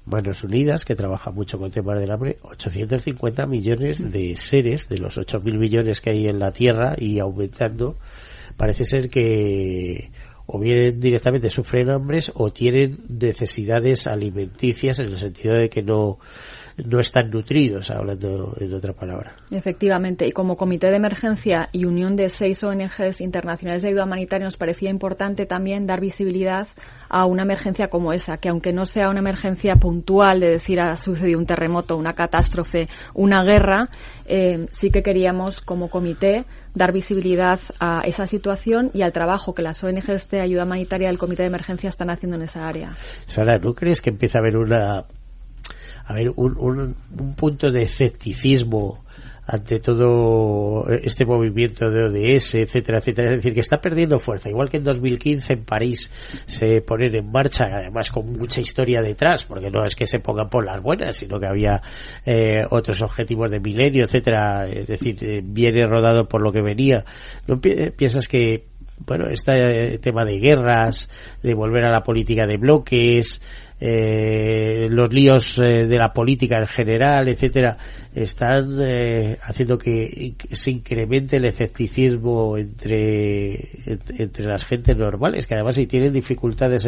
Manos 0.04 0.42
Unidas, 0.42 0.84
que 0.84 0.94
trabaja 0.94 1.30
mucho 1.30 1.58
con 1.58 1.70
temas 1.70 2.00
del 2.00 2.10
hambre, 2.10 2.38
850 2.42 3.46
millones 3.46 4.12
de 4.12 4.36
seres 4.36 4.88
de 4.88 4.98
los 4.98 5.16
8.000 5.16 5.58
millones 5.58 6.00
que 6.00 6.10
hay 6.10 6.26
en 6.26 6.38
la 6.38 6.52
Tierra 6.52 6.94
y 6.98 7.18
aumentando, 7.18 7.96
parece 8.56 8.84
ser 8.84 9.08
que 9.08 10.10
o 10.46 10.58
bien 10.58 11.00
directamente 11.00 11.50
sufren 11.50 11.90
hambres 11.90 12.32
o 12.34 12.52
tienen 12.52 13.04
necesidades 13.08 14.06
alimenticias 14.06 14.98
en 14.98 15.06
el 15.06 15.18
sentido 15.18 15.54
de 15.54 15.68
que 15.68 15.82
no 15.82 16.18
no 16.76 17.00
están 17.00 17.30
nutridos, 17.30 17.90
hablando 17.90 18.54
en 18.58 18.72
otra 18.74 18.92
palabra. 18.92 19.32
Efectivamente, 19.50 20.26
y 20.26 20.32
como 20.32 20.56
Comité 20.56 20.88
de 20.88 20.96
Emergencia 20.96 21.68
y 21.72 21.84
unión 21.84 22.16
de 22.16 22.28
seis 22.28 22.62
ONGs 22.62 23.20
internacionales 23.20 23.82
de 23.82 23.88
ayuda 23.88 24.04
humanitaria 24.04 24.44
nos 24.44 24.56
parecía 24.56 24.90
importante 24.90 25.46
también 25.46 25.86
dar 25.86 26.00
visibilidad 26.00 26.66
a 27.08 27.26
una 27.26 27.42
emergencia 27.42 27.88
como 27.88 28.12
esa, 28.12 28.38
que 28.38 28.48
aunque 28.48 28.72
no 28.72 28.86
sea 28.86 29.10
una 29.10 29.20
emergencia 29.20 29.76
puntual 29.76 30.40
de 30.40 30.50
decir 30.52 30.80
ha 30.80 30.96
sucedido 30.96 31.38
un 31.38 31.46
terremoto, 31.46 31.96
una 31.96 32.14
catástrofe, 32.14 32.88
una 33.14 33.44
guerra, 33.44 33.88
eh, 34.26 34.66
sí 34.70 34.90
que 34.90 35.02
queríamos 35.02 35.60
como 35.60 35.90
comité 35.90 36.46
dar 36.74 36.92
visibilidad 36.92 37.60
a 37.80 38.00
esa 38.06 38.26
situación 38.26 38.90
y 38.94 39.02
al 39.02 39.12
trabajo 39.12 39.54
que 39.54 39.62
las 39.62 39.82
ONGs 39.84 40.30
de 40.30 40.40
ayuda 40.40 40.64
humanitaria 40.64 41.08
del 41.08 41.18
Comité 41.18 41.42
de 41.42 41.48
Emergencia 41.48 41.88
están 41.88 42.10
haciendo 42.10 42.36
en 42.36 42.42
esa 42.44 42.66
área. 42.66 42.96
Sara, 43.26 43.58
¿no 43.58 43.74
crees 43.74 44.00
que 44.00 44.10
empieza 44.10 44.38
a 44.38 44.40
haber 44.40 44.56
una 44.56 45.04
a 46.04 46.14
ver, 46.14 46.30
un, 46.36 46.56
un, 46.58 46.96
un 47.18 47.34
punto 47.34 47.70
de 47.70 47.82
escepticismo 47.82 49.02
ante 49.44 49.80
todo 49.80 50.86
este 50.88 51.26
movimiento 51.26 51.90
de 51.90 52.04
ODS, 52.04 52.54
etcétera, 52.54 52.98
etcétera. 52.98 53.30
Es 53.30 53.36
decir, 53.36 53.54
que 53.54 53.60
está 53.60 53.80
perdiendo 53.80 54.18
fuerza. 54.18 54.48
Igual 54.48 54.68
que 54.68 54.76
en 54.76 54.84
2015 54.84 55.52
en 55.52 55.64
París 55.64 56.10
se 56.46 56.80
ponen 56.80 57.14
en 57.16 57.30
marcha, 57.30 57.64
además 57.64 58.10
con 58.10 58.32
mucha 58.32 58.60
historia 58.60 59.02
detrás, 59.02 59.44
porque 59.44 59.70
no 59.70 59.84
es 59.84 59.96
que 59.96 60.06
se 60.06 60.20
pongan 60.20 60.48
por 60.48 60.64
las 60.64 60.80
buenas, 60.80 61.16
sino 61.16 61.40
que 61.40 61.46
había 61.46 61.82
eh, 62.24 62.64
otros 62.70 63.02
objetivos 63.02 63.50
de 63.50 63.60
milenio, 63.60 64.04
etcétera. 64.04 64.68
Es 64.68 64.86
decir, 64.86 65.18
eh, 65.22 65.42
viene 65.44 65.86
rodado 65.86 66.28
por 66.28 66.40
lo 66.40 66.52
que 66.52 66.62
venía. 66.62 67.04
¿No 67.46 67.60
piensas 67.60 68.28
que 68.28 68.66
bueno, 69.04 69.26
este 69.26 69.98
tema 69.98 70.24
de 70.24 70.38
guerras, 70.38 71.10
de 71.42 71.54
volver 71.54 71.84
a 71.84 71.90
la 71.90 72.04
política 72.04 72.46
de 72.46 72.56
bloques, 72.56 73.42
eh, 73.84 74.86
los 74.88 75.12
líos 75.12 75.58
eh, 75.58 75.88
de 75.88 75.96
la 75.98 76.12
política 76.12 76.56
en 76.56 76.66
general, 76.66 77.26
etcétera, 77.26 77.76
están 78.14 78.78
eh, 78.80 79.36
haciendo 79.42 79.76
que, 79.76 80.36
se 80.52 80.70
incremente 80.70 81.38
el 81.38 81.46
escepticismo 81.46 82.56
entre, 82.56 83.70
entre 84.18 84.46
las 84.46 84.64
gentes 84.66 84.96
normales, 84.96 85.48
que 85.48 85.54
además 85.54 85.74
si 85.74 85.88
tienen 85.88 86.12
dificultades 86.12 86.86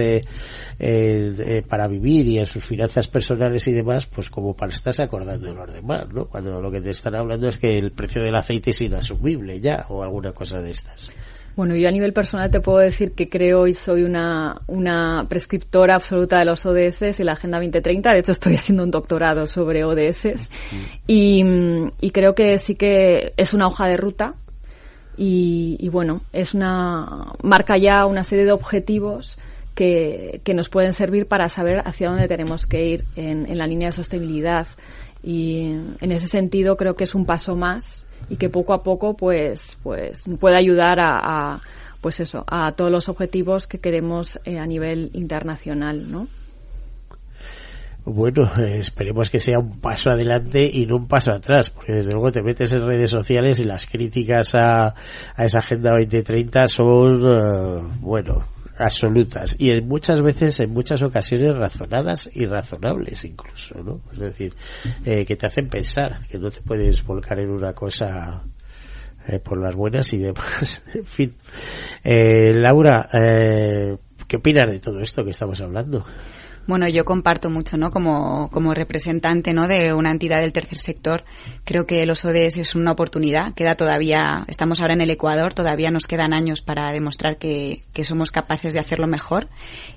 para 1.69 1.89
vivir 1.89 2.29
y 2.29 2.39
en 2.39 2.47
sus 2.47 2.65
finanzas 2.65 3.09
personales 3.09 3.67
y 3.67 3.73
demás, 3.73 4.07
pues 4.07 4.31
como 4.31 4.55
para 4.55 4.73
estarse 4.73 5.03
acordando 5.03 5.49
de 5.49 5.55
los 5.55 5.75
demás, 5.75 6.07
¿no? 6.13 6.27
Cuando 6.27 6.63
lo 6.63 6.71
que 6.71 6.81
te 6.81 6.91
están 6.91 7.17
hablando 7.17 7.49
es 7.49 7.59
que 7.59 7.77
el 7.77 7.91
precio 7.91 8.23
del 8.23 8.37
aceite 8.37 8.71
es 8.71 8.81
inasumible 8.83 9.61
ya, 9.61 9.87
o 9.89 10.05
alguna 10.05 10.31
cosa 10.31 10.63
de 10.63 10.71
estas. 10.71 11.11
Bueno, 11.57 11.77
yo 11.77 11.89
a 11.89 11.93
nivel 11.93 12.13
personal 12.13 12.51
te 12.51 12.61
puedo 12.61 12.79
decir 12.79 13.13
que 13.13 13.29
creo 13.29 13.69
y 13.69 13.75
soy 13.75 14.03
una, 14.03 14.61
una 14.67 15.27
prescriptora 15.29 15.95
absoluta 15.95 16.39
de 16.39 16.45
los 16.45 16.67
ODS 16.67 17.21
y 17.21 17.25
la 17.25 17.33
Agenda 17.33 17.59
2030. 17.59 18.11
De 18.11 18.19
hecho, 18.19 18.33
estoy 18.33 18.55
haciendo 18.59 18.83
un 18.83 18.91
doctorado 18.91 19.47
sobre 19.47 19.85
ODS. 19.85 20.51
Y, 21.07 21.45
y 22.01 22.11
creo 22.11 22.35
que 22.35 22.59
sí 22.59 22.75
que 22.75 23.35
es 23.37 23.55
una 23.55 23.69
hoja 23.69 23.87
de 23.87 23.97
ruta. 23.97 24.35
Y, 25.17 25.77
y, 25.79 25.89
bueno, 25.91 26.23
es 26.33 26.55
una, 26.55 27.33
marca 27.41 27.77
ya 27.79 28.05
una 28.05 28.25
serie 28.25 28.45
de 28.45 28.53
objetivos 28.53 29.39
que, 29.77 30.41
que 30.43 30.55
nos 30.55 30.69
pueden 30.69 30.93
servir 30.93 31.27
para 31.27 31.49
saber 31.49 31.83
hacia 31.87 32.09
dónde 32.09 32.27
tenemos 32.27 32.67
que 32.67 32.85
ir 32.85 33.05
en, 33.15 33.47
en 33.47 33.59
la 33.59 33.69
línea 33.69 33.91
de 33.91 33.93
sostenibilidad. 33.93 34.67
Y 35.23 35.67
en 36.01 36.11
ese 36.11 36.27
sentido 36.27 36.77
creo 36.77 36.97
que 36.97 37.05
es 37.05 37.15
un 37.15 37.27
paso 37.27 37.55
más 37.55 38.04
y 38.29 38.37
que 38.37 38.49
poco 38.49 38.73
a 38.73 38.83
poco 38.83 39.17
pues 39.17 39.79
pues 39.83 40.23
pueda 40.41 40.59
ayudar 40.59 40.99
a, 41.01 41.61
pues 42.01 42.21
eso 42.21 42.45
a 42.47 42.73
todos 42.73 42.91
los 42.91 43.09
objetivos 43.09 43.67
que 43.67 43.79
queremos 43.79 44.39
eh, 44.45 44.59
a 44.59 44.67
nivel 44.67 45.11
internacional 45.15 46.11
no 46.11 46.27
bueno, 48.07 48.43
eh, 48.59 48.81
esperemos 48.81 49.31
que 49.31 49.41
sea 49.41 49.59
un 49.59 49.81
paso 49.81 50.11
adelante 50.11 50.71
y 50.71 50.85
no 50.85 50.97
un 50.97 51.09
paso 51.09 51.33
atrás, 51.33 51.71
porque 51.71 51.95
desde 51.95 52.13
luego 52.13 52.31
te 52.31 52.43
metes 52.43 52.71
en 52.75 52.87
redes 52.87 53.11
sociales 53.11 53.59
y 53.61 53.65
las 53.65 53.87
críticas 53.87 54.55
a, 54.55 54.89
a 55.35 55.45
esa 55.45 55.61
Agenda 55.61 55.93
2030 55.93 56.67
son, 56.67 57.27
uh, 57.27 57.83
bueno, 58.01 58.45
absolutas 58.79 59.57
y 59.59 59.71
en 59.71 59.87
muchas 59.87 60.23
veces, 60.23 60.61
en 60.61 60.71
muchas 60.71 61.03
ocasiones 61.03 61.57
razonadas 61.57 62.31
y 62.33 62.47
razonables 62.47 63.25
incluso, 63.25 63.83
¿no? 63.83 64.01
Es 64.13 64.19
decir, 64.19 64.55
eh, 65.05 65.25
que 65.25 65.37
te 65.37 65.47
hacen 65.47 65.69
pensar 65.69 66.27
que 66.29 66.39
no 66.39 66.51
te 66.51 66.61
puedes 66.61 67.05
volcar 67.05 67.41
en 67.41 67.51
una 67.51 67.73
cosa 67.73 68.43
eh, 69.27 69.39
por 69.39 69.59
las 69.59 69.75
buenas 69.75 70.13
y 70.13 70.19
demás. 70.19 70.83
en 70.95 71.07
fin. 71.07 71.35
Eh, 72.03 72.53
Laura, 72.55 73.09
eh, 73.13 73.97
¿qué 74.29 74.37
opinas 74.37 74.71
de 74.71 74.81
todo 74.81 75.01
esto 75.01 75.25
que 75.25 75.31
estamos 75.31 75.61
hablando? 75.61 76.05
Bueno, 76.67 76.89
yo 76.89 77.05
comparto 77.05 77.51
mucho, 77.51 77.77
¿no? 77.77 77.91
Como, 77.91 78.51
como 78.51 78.73
representante, 78.73 79.53
¿no? 79.53 79.69
De 79.69 79.93
una 79.93 80.11
entidad 80.11 80.41
del 80.41 80.53
tercer 80.53 80.79
sector, 80.79 81.25
creo 81.65 81.85
que 81.85 82.07
los 82.07 82.25
ODS 82.25 82.57
es 82.57 82.75
una 82.75 82.93
oportunidad. 82.93 83.53
Queda 83.53 83.75
todavía, 83.75 84.45
estamos 84.49 84.81
ahora 84.81 84.95
en 84.95 85.03
el 85.03 85.11
Ecuador, 85.11 85.53
todavía 85.53 85.91
nos 85.91 86.07
quedan 86.07 86.33
años 86.33 86.63
para 86.63 86.91
demostrar 86.91 87.37
que, 87.37 87.83
que 87.93 88.05
somos 88.05 88.31
capaces 88.31 88.73
de 88.73 88.81
hacerlo 88.81 89.07
mejor. 89.07 89.49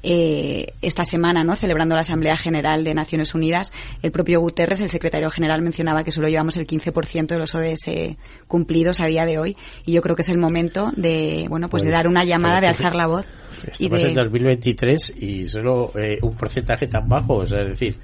Eh, 0.04 0.74
esta 0.82 1.06
semana, 1.06 1.46
¿no? 1.46 1.56
Celebrando 1.56 1.96
la 1.96 2.02
Asamblea 2.02 2.36
General 2.36 2.84
de 2.84 2.94
Naciones 2.94 3.34
Unidas, 3.34 3.72
el 4.02 4.12
propio 4.12 4.42
Guterres, 4.42 4.82
el 4.82 4.90
secretario 4.90 5.30
general, 5.32 5.62
mencionaba 5.62 6.04
que 6.04 6.12
solo 6.12 6.28
llevamos 6.28 6.58
el 6.58 6.68
15% 6.68 7.28
de 7.28 7.38
los 7.40 7.56
ODS 7.56 8.18
cumplidos 8.48 9.00
a 9.00 9.06
día 9.06 9.26
de 9.26 9.40
hoy. 9.40 9.56
Y 9.86 9.94
yo 9.94 10.02
creo 10.02 10.18
que 10.18 10.24
es 10.24 10.30
el 10.30 10.38
momento 10.38 10.92
de, 10.98 11.46
bueno, 11.50 11.70
pues 11.70 11.84
de 11.84 11.92
dar 11.92 12.08
una 12.08 12.26
llamada, 12.26 12.60
de 12.60 12.68
alzar 12.68 12.94
la 12.94 13.08
voz 13.08 13.26
Estamos 13.66 14.04
en 14.04 14.14
2023 14.14 15.16
y 15.22 15.48
solo 15.48 15.92
eh, 15.96 16.20
un 16.22 16.36
porcentaje 16.36 16.88
tan 16.88 17.08
bajo, 17.08 17.44
es 17.44 17.50
decir, 17.50 17.98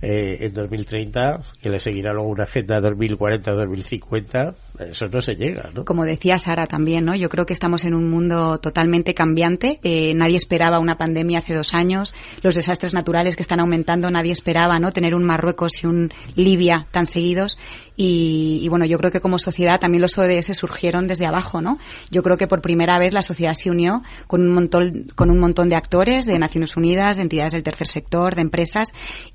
eh, 0.00 0.38
en 0.40 0.54
2030, 0.54 1.42
que 1.60 1.70
le 1.70 1.78
seguirá 1.78 2.12
luego 2.12 2.28
una 2.28 2.44
agenda 2.44 2.78
2040-2050, 2.78 4.54
eso 4.78 5.06
no 5.06 5.20
se 5.20 5.36
llega, 5.36 5.70
¿no? 5.72 5.84
Como 5.84 6.04
decía 6.04 6.38
Sara 6.38 6.66
también, 6.66 7.04
¿no? 7.04 7.14
Yo 7.14 7.28
creo 7.28 7.46
que 7.46 7.52
estamos 7.52 7.84
en 7.84 7.94
un 7.94 8.10
mundo 8.10 8.58
totalmente 8.58 9.14
cambiante. 9.14 9.78
Eh, 9.84 10.14
nadie 10.14 10.36
esperaba 10.36 10.80
una 10.80 10.96
pandemia 10.96 11.38
hace 11.38 11.54
dos 11.54 11.74
años. 11.74 12.12
Los 12.42 12.56
desastres 12.56 12.92
naturales 12.92 13.36
que 13.36 13.42
están 13.42 13.60
aumentando, 13.60 14.10
nadie 14.10 14.32
esperaba, 14.32 14.80
¿no? 14.80 14.92
Tener 14.92 15.14
un 15.14 15.24
Marruecos 15.24 15.84
y 15.84 15.86
un 15.86 16.12
Libia 16.34 16.88
tan 16.90 17.06
seguidos. 17.06 17.56
Y, 17.96 18.58
y, 18.62 18.68
bueno, 18.68 18.84
yo 18.86 18.98
creo 18.98 19.12
que 19.12 19.20
como 19.20 19.38
sociedad 19.38 19.78
también 19.78 20.02
los 20.02 20.18
ODS 20.18 20.56
surgieron 20.56 21.06
desde 21.06 21.26
abajo, 21.26 21.60
¿no? 21.60 21.78
Yo 22.10 22.24
creo 22.24 22.36
que 22.36 22.48
por 22.48 22.60
primera 22.60 22.98
vez 22.98 23.12
la 23.12 23.22
sociedad 23.22 23.54
se 23.54 23.70
unió 23.70 24.02
con 24.26 24.40
un 24.40 24.52
montón, 24.52 25.06
con 25.14 25.30
un 25.30 25.38
montón 25.38 25.68
de 25.68 25.76
actores 25.76 26.26
de 26.26 26.36
Naciones 26.40 26.76
Unidas, 26.76 27.16
de 27.16 27.22
entidades 27.22 27.52
del 27.52 27.62
tercer 27.62 27.86
sector, 27.86 28.34
de 28.34 28.40
empresas 28.40 28.88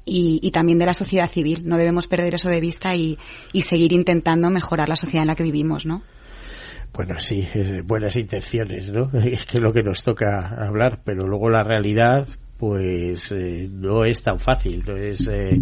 y, 0.04 0.42
y 0.44 0.52
también 0.52 0.78
de 0.78 0.86
la 0.86 0.94
sociedad 0.94 1.30
civil. 1.30 1.62
No 1.64 1.78
debemos 1.78 2.08
perder 2.08 2.36
eso 2.36 2.50
de 2.50 2.60
vista 2.60 2.94
y, 2.96 3.18
y 3.54 3.62
seguir 3.62 3.94
intentando 3.94 4.50
mejorar 4.50 4.90
la 4.90 4.98
sociedad 4.98 5.24
en 5.24 5.29
la 5.30 5.36
que 5.36 5.44
vivimos, 5.44 5.86
¿no? 5.86 6.02
Bueno, 6.94 7.20
sí, 7.20 7.48
buenas 7.86 8.16
intenciones, 8.16 8.92
¿no? 8.92 9.10
Es 9.24 9.46
que 9.46 9.60
lo 9.60 9.72
que 9.72 9.84
nos 9.84 10.04
toca 10.04 10.48
hablar, 10.48 11.02
pero 11.06 11.28
luego 11.28 11.50
la 11.50 11.64
realidad 11.64 12.28
pues 12.60 13.32
eh, 13.32 13.70
no 13.72 14.04
es 14.04 14.22
tan 14.22 14.38
fácil, 14.38 14.84
no 14.86 14.98
eh, 14.98 15.62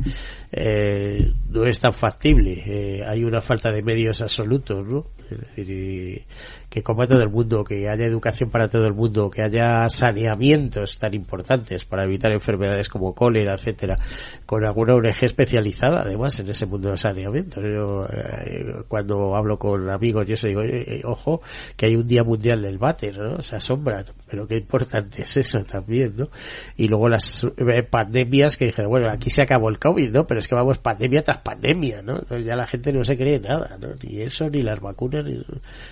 eh, 0.51 1.31
no 1.57 1.65
es 1.65 1.79
tan 1.79 1.93
factible. 1.93 2.53
Eh, 2.65 3.03
hay 3.05 3.23
una 3.23 3.41
falta 3.41 3.71
de 3.71 3.81
medios 3.81 4.21
absolutos, 4.21 4.85
¿no? 4.85 5.07
Es 5.29 5.39
decir, 5.39 6.25
que 6.69 6.83
coma 6.83 7.07
todo 7.07 7.21
el 7.21 7.29
mundo, 7.29 7.63
que 7.63 7.89
haya 7.89 8.05
educación 8.05 8.49
para 8.49 8.67
todo 8.67 8.85
el 8.85 8.93
mundo, 8.93 9.29
que 9.29 9.41
haya 9.41 9.89
saneamientos 9.89 10.97
tan 10.97 11.13
importantes 11.13 11.85
para 11.85 12.03
evitar 12.03 12.31
enfermedades 12.31 12.87
como 12.87 13.13
cólera, 13.13 13.55
etcétera, 13.55 13.97
con 14.45 14.65
alguna 14.65 14.95
ONG 14.95 15.23
especializada 15.23 16.01
además 16.01 16.39
en 16.39 16.49
ese 16.49 16.65
mundo 16.65 16.91
de 16.91 16.97
saneamiento. 16.97 17.61
Yo, 17.61 18.05
eh, 18.05 18.83
cuando 18.87 19.35
hablo 19.35 19.57
con 19.57 19.89
amigos, 19.89 20.27
yo 20.27 20.37
se 20.37 20.49
digo, 20.49 20.61
eh, 20.61 21.01
ojo, 21.03 21.41
que 21.75 21.87
hay 21.87 21.95
un 21.95 22.07
día 22.07 22.23
mundial 22.23 22.61
del 22.61 22.77
váter, 22.77 23.17
¿no? 23.17 23.41
Se 23.41 23.55
asombran, 23.55 24.05
pero 24.29 24.47
qué 24.47 24.57
importante 24.57 25.23
es 25.23 25.37
eso 25.37 25.63
también, 25.63 26.15
¿no? 26.15 26.29
Y 26.75 26.87
luego 26.87 27.09
las 27.09 27.45
pandemias 27.89 28.55
que 28.57 28.65
dijeron, 28.65 28.91
bueno, 28.91 29.09
aquí 29.09 29.29
se 29.29 29.41
acabó 29.41 29.69
el 29.69 29.79
COVID, 29.79 30.11
¿no? 30.11 30.27
Pero 30.27 30.39
es 30.39 30.47
que 30.47 30.55
vamos 30.55 30.77
pandemia 30.77 31.23
tras 31.23 31.39
pandemia, 31.47 32.01
¿no? 32.01 32.13
Entonces 32.19 32.45
ya 32.45 32.55
la 32.55 32.67
gente 32.67 32.91
no 32.91 33.03
se 33.03 33.15
cree 33.15 33.39
nada, 33.39 33.77
¿no? 33.79 33.87
Ni 34.03 34.21
eso, 34.21 34.49
ni 34.49 34.61
las 34.63 34.79
vacunas, 34.81 35.23
ni... 35.25 35.33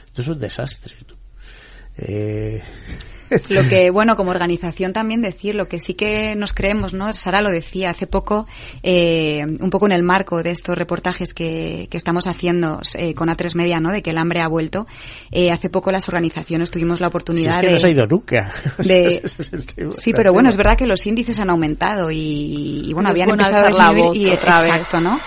esto 0.06 0.22
es 0.22 0.28
un 0.28 0.40
desastre, 0.40 0.96
¿no? 1.08 1.16
Eh... 1.98 2.62
Lo 3.50 3.64
que, 3.68 3.90
bueno, 3.92 4.16
como 4.16 4.30
organización 4.32 4.94
también 4.94 5.22
decir, 5.22 5.56
lo 5.56 5.68
que 5.68 5.80
sí 5.80 5.94
que 5.96 6.36
nos 6.36 6.54
creemos, 6.54 6.94
¿no? 6.94 7.12
Sara 7.14 7.42
lo 7.42 7.50
decía 7.50 7.90
hace 7.90 8.06
poco, 8.06 8.48
eh, 8.84 9.42
un 9.62 9.70
poco 9.72 9.88
en 9.88 9.94
el 9.94 10.04
marco 10.04 10.44
de 10.44 10.52
estos 10.52 10.78
reportajes 10.78 11.34
que, 11.34 11.88
que 11.90 11.98
estamos 11.98 12.28
haciendo 12.28 12.82
eh, 12.96 13.16
con 13.16 13.30
A3 13.30 13.56
Media, 13.56 13.80
¿no? 13.80 13.92
De 13.92 14.02
que 14.04 14.12
el 14.12 14.18
hambre 14.20 14.42
ha 14.42 14.48
vuelto. 14.48 14.86
Eh, 15.32 15.52
hace 15.52 15.70
poco 15.70 15.92
las 15.92 16.08
organizaciones 16.08 16.70
tuvimos 16.70 17.00
la 17.00 17.08
oportunidad 17.08 17.54
si 17.54 17.58
es 17.58 17.62
que 17.62 17.68
de... 17.68 17.74
no 17.74 17.80
se 17.80 17.88
ha 17.88 17.92
ido 17.92 18.06
nunca. 18.08 18.54
de- 18.78 19.22
sí, 20.00 20.12
pero 20.14 20.32
bueno, 20.34 20.50
es 20.50 20.56
verdad 20.58 20.78
que 20.78 20.86
los 20.86 21.06
índices 21.08 21.40
han 21.40 21.50
aumentado 21.50 22.12
y, 22.12 22.90
y 22.90 22.94
bueno, 22.94 23.10
habían 23.10 23.30
bueno 23.30 23.44
empezado 23.44 23.66
a 23.66 23.70
disminuir 23.70 24.22
y 24.22 24.30
otra 24.34 24.60
vez. 24.62 24.68
exacto, 24.70 25.00
¿no? 25.02 25.20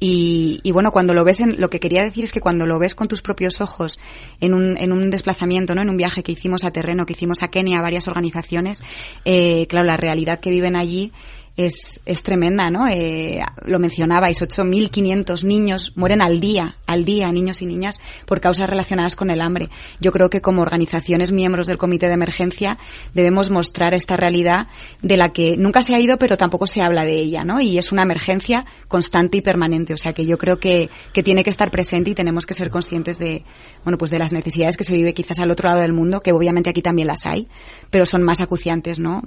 Y, 0.00 0.60
y 0.62 0.72
bueno, 0.72 0.90
cuando 0.92 1.12
lo 1.12 1.24
ves, 1.24 1.40
en, 1.40 1.60
lo 1.60 1.68
que 1.68 1.78
quería 1.78 2.02
decir 2.02 2.24
es 2.24 2.32
que 2.32 2.40
cuando 2.40 2.64
lo 2.64 2.78
ves 2.78 2.94
con 2.94 3.06
tus 3.06 3.20
propios 3.20 3.60
ojos 3.60 4.00
en 4.40 4.54
un, 4.54 4.78
en 4.78 4.92
un 4.92 5.10
desplazamiento, 5.10 5.74
¿no? 5.74 5.82
En 5.82 5.90
un 5.90 5.96
viaje 5.98 6.22
que 6.22 6.32
hicimos 6.32 6.64
a 6.64 6.70
terreno, 6.70 7.04
que 7.04 7.12
hicimos 7.12 7.42
a 7.42 7.48
Kenia, 7.48 7.78
a 7.78 7.82
varias 7.82 8.08
organizaciones, 8.08 8.82
eh, 9.26 9.66
claro, 9.66 9.86
la 9.86 9.98
realidad 9.98 10.40
que 10.40 10.50
viven 10.50 10.74
allí 10.74 11.12
es, 11.56 12.00
es 12.06 12.22
tremenda, 12.22 12.70
¿no? 12.70 12.88
Eh, 12.88 13.40
lo 13.64 13.78
mencionabais, 13.78 14.40
8.500 14.40 15.44
niños 15.44 15.92
mueren 15.96 16.22
al 16.22 16.40
día, 16.40 16.76
al 16.86 17.04
día, 17.04 17.30
niños 17.32 17.60
y 17.62 17.66
niñas, 17.66 18.00
por 18.26 18.40
causas 18.40 18.68
relacionadas 18.68 19.16
con 19.16 19.30
el 19.30 19.40
hambre. 19.40 19.68
Yo 20.00 20.12
creo 20.12 20.30
que 20.30 20.40
como 20.40 20.62
organizaciones 20.62 21.32
miembros 21.32 21.66
del 21.66 21.78
Comité 21.78 22.06
de 22.06 22.14
Emergencia 22.14 22.78
debemos 23.14 23.50
mostrar 23.50 23.94
esta 23.94 24.16
realidad 24.16 24.68
de 25.02 25.16
la 25.16 25.32
que 25.32 25.56
nunca 25.56 25.82
se 25.82 25.94
ha 25.94 26.00
ido, 26.00 26.18
pero 26.18 26.36
tampoco 26.36 26.66
se 26.66 26.82
habla 26.82 27.04
de 27.04 27.16
ella, 27.16 27.44
¿no? 27.44 27.60
Y 27.60 27.78
es 27.78 27.92
una 27.92 28.02
emergencia 28.02 28.64
constante 28.88 29.38
y 29.38 29.42
permanente. 29.42 29.92
O 29.92 29.98
sea 29.98 30.12
que 30.12 30.26
yo 30.26 30.38
creo 30.38 30.58
que, 30.58 30.88
que 31.12 31.22
tiene 31.22 31.44
que 31.44 31.50
estar 31.50 31.70
presente 31.70 32.10
y 32.10 32.14
tenemos 32.14 32.46
que 32.46 32.54
ser 32.54 32.70
conscientes 32.70 33.18
de, 33.18 33.44
bueno, 33.84 33.98
pues 33.98 34.10
de 34.10 34.18
las 34.18 34.32
necesidades 34.32 34.76
que 34.76 34.84
se 34.84 34.94
vive 34.94 35.14
quizás 35.14 35.38
al 35.38 35.50
otro 35.50 35.68
lado 35.68 35.80
del 35.80 35.92
mundo, 35.92 36.20
que 36.20 36.32
obviamente 36.32 36.70
aquí 36.70 36.82
también 36.82 37.08
las 37.08 37.26
hay, 37.26 37.48
pero 37.90 38.06
son 38.06 38.22
más 38.22 38.40
acuciantes, 38.40 38.98
¿no? 38.98 39.22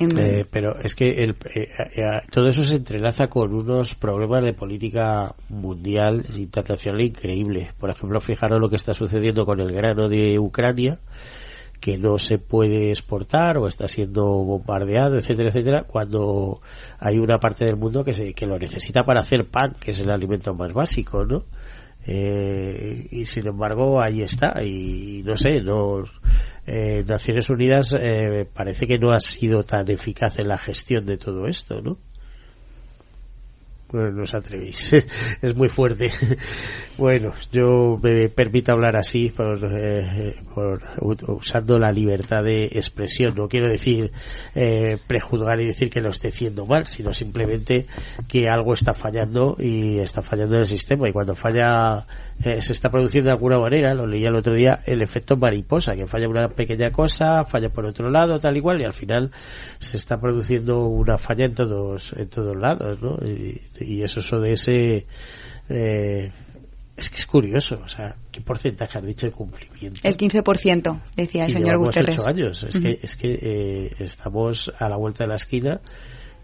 En- 0.00 0.18
Eh, 0.18 0.46
pero 0.50 0.78
es 0.80 0.94
que 0.94 1.10
el, 1.22 1.36
eh, 1.54 1.68
eh, 1.96 2.04
todo 2.30 2.48
eso 2.48 2.64
se 2.64 2.76
entrelaza 2.76 3.28
con 3.28 3.52
unos 3.54 3.94
problemas 3.94 4.42
de 4.44 4.54
política 4.54 5.34
mundial, 5.48 6.24
internacional 6.36 7.02
increíbles. 7.02 7.72
Por 7.74 7.90
ejemplo, 7.90 8.20
fijaros 8.20 8.58
lo 8.58 8.70
que 8.70 8.76
está 8.76 8.94
sucediendo 8.94 9.44
con 9.44 9.60
el 9.60 9.72
grano 9.72 10.08
de 10.08 10.38
Ucrania, 10.38 10.98
que 11.80 11.98
no 11.98 12.18
se 12.18 12.38
puede 12.38 12.90
exportar 12.90 13.56
o 13.58 13.66
está 13.66 13.88
siendo 13.88 14.24
bombardeado, 14.26 15.18
etcétera, 15.18 15.48
etcétera, 15.50 15.84
cuando 15.86 16.60
hay 16.98 17.18
una 17.18 17.38
parte 17.38 17.64
del 17.64 17.76
mundo 17.76 18.02
que, 18.04 18.12
se, 18.14 18.32
que 18.34 18.46
lo 18.46 18.58
necesita 18.58 19.04
para 19.04 19.20
hacer 19.20 19.46
pan, 19.50 19.76
que 19.80 19.90
es 19.92 20.00
el 20.00 20.10
alimento 20.10 20.54
más 20.54 20.72
básico, 20.72 21.24
¿no? 21.24 21.44
Eh, 22.06 23.06
y 23.10 23.26
sin 23.26 23.46
embargo 23.46 24.02
ahí 24.02 24.22
está. 24.22 24.62
Y 24.62 25.22
no 25.24 25.36
sé 25.36 25.62
no 25.62 26.04
eh, 26.66 27.04
Naciones 27.06 27.50
Unidas 27.50 27.94
eh, 27.98 28.48
parece 28.52 28.86
que 28.86 28.98
no 28.98 29.12
ha 29.12 29.20
sido 29.20 29.64
tan 29.64 29.90
eficaz 29.90 30.38
en 30.38 30.48
la 30.48 30.58
gestión 30.58 31.06
de 31.06 31.16
todo 31.18 31.46
esto 31.46 31.80
no 31.82 31.98
no 33.92 34.22
os 34.22 34.34
atrevéis. 34.34 34.92
Es 35.42 35.54
muy 35.54 35.68
fuerte. 35.68 36.10
Bueno 36.98 37.32
yo 37.50 37.98
me 38.02 38.28
permito 38.28 38.72
hablar 38.72 38.94
así 38.94 39.30
por, 39.30 39.58
eh, 39.72 40.34
por 40.54 40.82
usando 41.28 41.78
la 41.78 41.90
libertad 41.90 42.44
de 42.44 42.64
expresión. 42.64 43.34
No 43.34 43.48
quiero 43.48 43.70
decir 43.70 44.12
eh, 44.54 44.98
prejuzgar 45.06 45.60
y 45.62 45.66
decir 45.66 45.88
que 45.88 46.02
lo 46.02 46.10
esté 46.10 46.28
haciendo 46.28 46.66
mal 46.66 46.86
sino 46.86 47.14
simplemente 47.14 47.86
que 48.28 48.50
algo 48.50 48.74
está 48.74 48.92
fallando 48.92 49.56
y 49.58 49.98
está 49.98 50.20
fallando 50.20 50.56
en 50.56 50.60
el 50.60 50.66
sistema. 50.66 51.08
Y 51.08 51.12
cuando 51.12 51.34
falla 51.34 52.06
eh, 52.44 52.62
se 52.62 52.72
está 52.72 52.90
produciendo 52.90 53.28
de 53.28 53.34
alguna 53.34 53.58
manera 53.58 53.94
lo 53.94 54.06
leía 54.06 54.28
el 54.28 54.36
otro 54.36 54.54
día 54.54 54.80
el 54.86 55.02
efecto 55.02 55.36
mariposa 55.36 55.94
que 55.94 56.06
falla 56.06 56.28
una 56.28 56.48
pequeña 56.48 56.90
cosa 56.90 57.44
falla 57.44 57.68
por 57.70 57.84
otro 57.84 58.10
lado 58.10 58.40
tal 58.40 58.56
y 58.56 58.60
cual 58.60 58.80
y 58.80 58.84
al 58.84 58.92
final 58.94 59.30
se 59.78 59.96
está 59.96 60.20
produciendo 60.20 60.86
una 60.86 61.18
falla 61.18 61.44
en 61.44 61.54
todos 61.54 62.12
en 62.16 62.28
todos 62.28 62.56
lados 62.56 63.00
¿no? 63.02 63.18
y, 63.26 63.60
y 63.80 64.02
eso 64.02 64.20
eso 64.20 64.40
de 64.40 64.52
ese 64.52 65.06
eh, 65.68 66.32
es 66.96 67.08
que 67.08 67.16
es 67.16 67.26
curioso, 67.26 67.80
o 67.82 67.88
sea, 67.88 68.14
¿qué 68.30 68.42
porcentaje 68.42 68.98
has 68.98 69.06
dicho 69.06 69.24
de 69.24 69.32
cumplimiento? 69.32 70.00
El 70.02 70.18
15%, 70.18 71.00
decía 71.16 71.44
el 71.44 71.50
Y 71.50 71.52
señor 71.54 71.78
Guterres. 71.78 72.18
ocho 72.18 72.28
años. 72.28 72.62
Es 72.62 72.78
que, 72.78 72.98
es 73.02 73.16
que 73.16 73.38
eh, 73.40 73.94
estamos 74.00 74.70
a 74.78 74.86
la 74.86 74.98
vuelta 74.98 75.24
de 75.24 75.28
la 75.28 75.36
esquina 75.36 75.80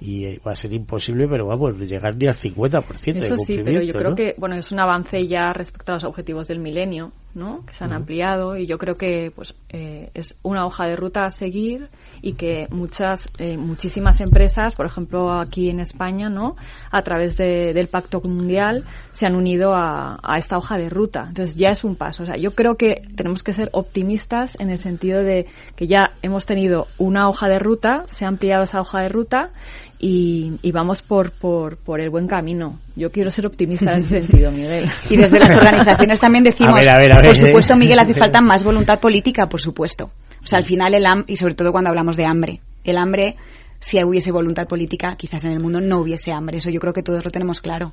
y 0.00 0.38
va 0.38 0.52
a 0.52 0.54
ser 0.54 0.72
imposible, 0.72 1.26
pero 1.28 1.46
vamos, 1.46 1.78
llegar 1.78 2.16
ni 2.16 2.26
al 2.26 2.36
50% 2.36 3.12
de 3.14 3.18
Eso 3.20 3.36
sí, 3.36 3.56
cumplimiento. 3.56 3.70
pero 3.72 3.82
yo 3.82 3.92
creo 3.94 4.10
¿no? 4.10 4.16
que 4.16 4.34
bueno 4.38 4.56
es 4.56 4.70
un 4.72 4.80
avance 4.80 5.26
ya 5.26 5.52
respecto 5.52 5.92
a 5.92 5.96
los 5.96 6.04
objetivos 6.04 6.48
del 6.48 6.60
milenio, 6.60 7.12
¿no? 7.36 7.64
Que 7.66 7.74
se 7.74 7.84
han 7.84 7.92
ampliado 7.92 8.56
y 8.56 8.66
yo 8.66 8.78
creo 8.78 8.96
que 8.96 9.30
pues 9.34 9.54
eh, 9.68 10.10
es 10.14 10.36
una 10.42 10.66
hoja 10.66 10.86
de 10.86 10.96
ruta 10.96 11.24
a 11.24 11.30
seguir 11.30 11.88
y 12.22 12.32
que 12.32 12.66
muchas 12.70 13.30
eh, 13.38 13.56
muchísimas 13.56 14.20
empresas, 14.20 14.74
por 14.74 14.86
ejemplo 14.86 15.32
aquí 15.32 15.70
en 15.70 15.78
España, 15.78 16.28
¿no? 16.28 16.56
A 16.90 17.02
través 17.02 17.36
de- 17.36 17.72
del 17.72 17.86
Pacto 17.88 18.20
Mundial 18.22 18.84
se 19.12 19.26
han 19.26 19.36
unido 19.36 19.74
a, 19.74 20.18
a 20.22 20.36
esta 20.38 20.56
hoja 20.56 20.76
de 20.78 20.88
ruta. 20.88 21.26
Entonces 21.28 21.56
ya 21.56 21.68
es 21.68 21.84
un 21.84 21.94
paso. 21.96 22.22
O 22.24 22.26
sea, 22.26 22.36
yo 22.36 22.50
creo 22.54 22.76
que 22.76 23.02
tenemos 23.14 23.42
que 23.42 23.52
ser 23.52 23.68
optimistas 23.72 24.58
en 24.58 24.70
el 24.70 24.78
sentido 24.78 25.22
de 25.22 25.46
que 25.76 25.86
ya 25.86 26.10
hemos 26.22 26.46
tenido 26.46 26.86
una 26.98 27.28
hoja 27.28 27.48
de 27.48 27.58
ruta, 27.58 28.04
se 28.06 28.24
ha 28.24 28.28
ampliado 28.28 28.62
esa 28.64 28.80
hoja 28.80 29.02
de 29.02 29.08
ruta 29.08 29.50
y, 29.98 30.52
y 30.62 30.72
vamos 30.72 31.02
por, 31.02 31.30
por, 31.32 31.78
por 31.78 32.00
el 32.00 32.10
buen 32.10 32.26
camino. 32.26 32.80
Yo 32.94 33.10
quiero 33.10 33.30
ser 33.30 33.46
optimista 33.46 33.92
en 33.92 33.98
ese 33.98 34.20
sentido, 34.20 34.50
Miguel. 34.50 34.90
Y 35.08 35.16
desde 35.16 35.38
las 35.38 35.56
organizaciones 35.56 36.20
también 36.20 36.44
decimos, 36.44 36.74
A 36.74 36.80
ver, 36.80 36.88
a 36.88 36.98
ver, 36.98 37.12
a 37.12 37.16
ver, 37.16 37.26
por 37.26 37.36
supuesto, 37.36 37.72
eh. 37.74 37.76
Miguel, 37.76 37.98
hace 37.98 38.14
falta 38.14 38.40
más 38.40 38.62
voluntad 38.62 39.00
política, 39.00 39.48
por 39.48 39.60
supuesto. 39.60 40.10
O 40.42 40.46
sea, 40.46 40.58
al 40.58 40.64
final 40.64 40.94
el 40.94 41.06
hambre, 41.06 41.32
y 41.32 41.36
sobre 41.36 41.54
todo 41.54 41.72
cuando 41.72 41.90
hablamos 41.90 42.16
de 42.16 42.26
hambre, 42.26 42.60
el 42.84 42.98
hambre, 42.98 43.36
si 43.80 44.02
hubiese 44.04 44.30
voluntad 44.30 44.68
política, 44.68 45.16
quizás 45.16 45.44
en 45.44 45.52
el 45.52 45.60
mundo 45.60 45.80
no 45.80 46.00
hubiese 46.00 46.32
hambre. 46.32 46.58
Eso 46.58 46.70
yo 46.70 46.80
creo 46.80 46.92
que 46.92 47.02
todos 47.02 47.24
lo 47.24 47.30
tenemos 47.30 47.60
claro. 47.60 47.92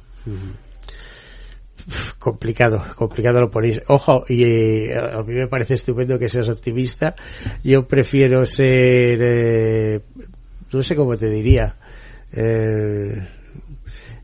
complicado, 2.20 2.84
complicado 2.96 3.40
lo 3.40 3.50
ponéis. 3.50 3.82
Ojo, 3.88 4.26
y 4.28 4.44
eh, 4.44 4.96
a 4.96 5.20
a 5.20 5.24
mí 5.24 5.34
me 5.34 5.48
parece 5.48 5.76
estupendo 5.76 6.20
que 6.20 6.30
seas 6.30 6.50
optimista. 6.50 7.16
Yo 7.64 7.88
prefiero 7.88 8.46
ser, 8.46 9.20
eh, 9.22 10.02
no 10.72 10.84
sé 10.84 10.96
cómo 10.96 11.18
te 11.18 11.30
diría. 11.30 11.78
Eh, 12.36 13.22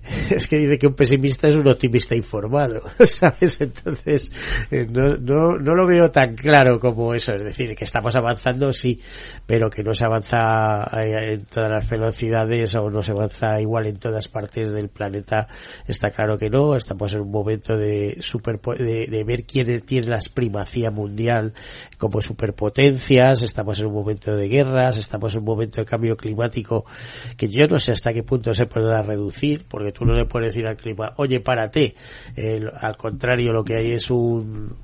es 0.29 0.47
que 0.47 0.57
dice 0.57 0.77
que 0.77 0.87
un 0.87 0.93
pesimista 0.95 1.47
es 1.47 1.55
un 1.55 1.67
optimista 1.67 2.15
informado, 2.15 2.81
¿sabes? 3.05 3.61
Entonces, 3.61 4.31
eh, 4.71 4.87
no, 4.89 5.17
no, 5.17 5.57
no 5.57 5.75
lo 5.75 5.85
veo 5.87 6.09
tan 6.11 6.35
claro 6.35 6.79
como 6.79 7.13
eso. 7.13 7.33
Es 7.33 7.43
decir, 7.43 7.75
que 7.75 7.85
estamos 7.85 8.15
avanzando, 8.15 8.71
sí, 8.73 8.99
pero 9.45 9.69
que 9.69 9.83
no 9.83 9.93
se 9.93 10.05
avanza 10.05 10.89
eh, 11.01 11.33
en 11.33 11.45
todas 11.45 11.71
las 11.71 11.89
velocidades 11.89 12.75
o 12.75 12.89
no 12.89 13.03
se 13.03 13.11
avanza 13.11 13.61
igual 13.61 13.87
en 13.87 13.97
todas 13.97 14.27
partes 14.27 14.71
del 14.73 14.89
planeta. 14.89 15.47
Está 15.87 16.09
claro 16.11 16.37
que 16.37 16.49
no. 16.49 16.75
Estamos 16.75 17.13
en 17.13 17.21
un 17.21 17.31
momento 17.31 17.77
de, 17.77 18.17
superpo- 18.19 18.77
de, 18.77 19.07
de 19.07 19.23
ver 19.23 19.43
quién 19.43 19.81
tiene 19.81 20.07
la 20.07 20.19
primacía 20.33 20.91
mundial 20.91 21.53
como 21.97 22.21
superpotencias. 22.21 23.43
Estamos 23.43 23.79
en 23.79 23.87
un 23.87 23.93
momento 23.93 24.35
de 24.35 24.47
guerras. 24.47 24.97
Estamos 24.97 25.33
en 25.33 25.39
un 25.39 25.45
momento 25.45 25.81
de 25.81 25.85
cambio 25.85 26.17
climático 26.17 26.85
que 27.37 27.47
yo 27.49 27.67
no 27.67 27.79
sé 27.79 27.91
hasta 27.91 28.13
qué 28.13 28.23
punto 28.23 28.53
se 28.53 28.65
pueda 28.65 29.01
reducir, 29.01 29.65
porque 29.67 29.91
no 30.05 30.15
le 30.15 30.25
puedes 30.25 30.49
decir 30.49 30.67
al 30.67 30.77
clima, 30.77 31.13
oye, 31.17 31.39
párate. 31.39 31.95
El- 32.35 32.71
al 32.73 32.97
contrario, 32.97 33.51
lo 33.53 33.63
que 33.63 33.75
hay 33.75 33.91
es 33.91 34.09
un, 34.11 34.75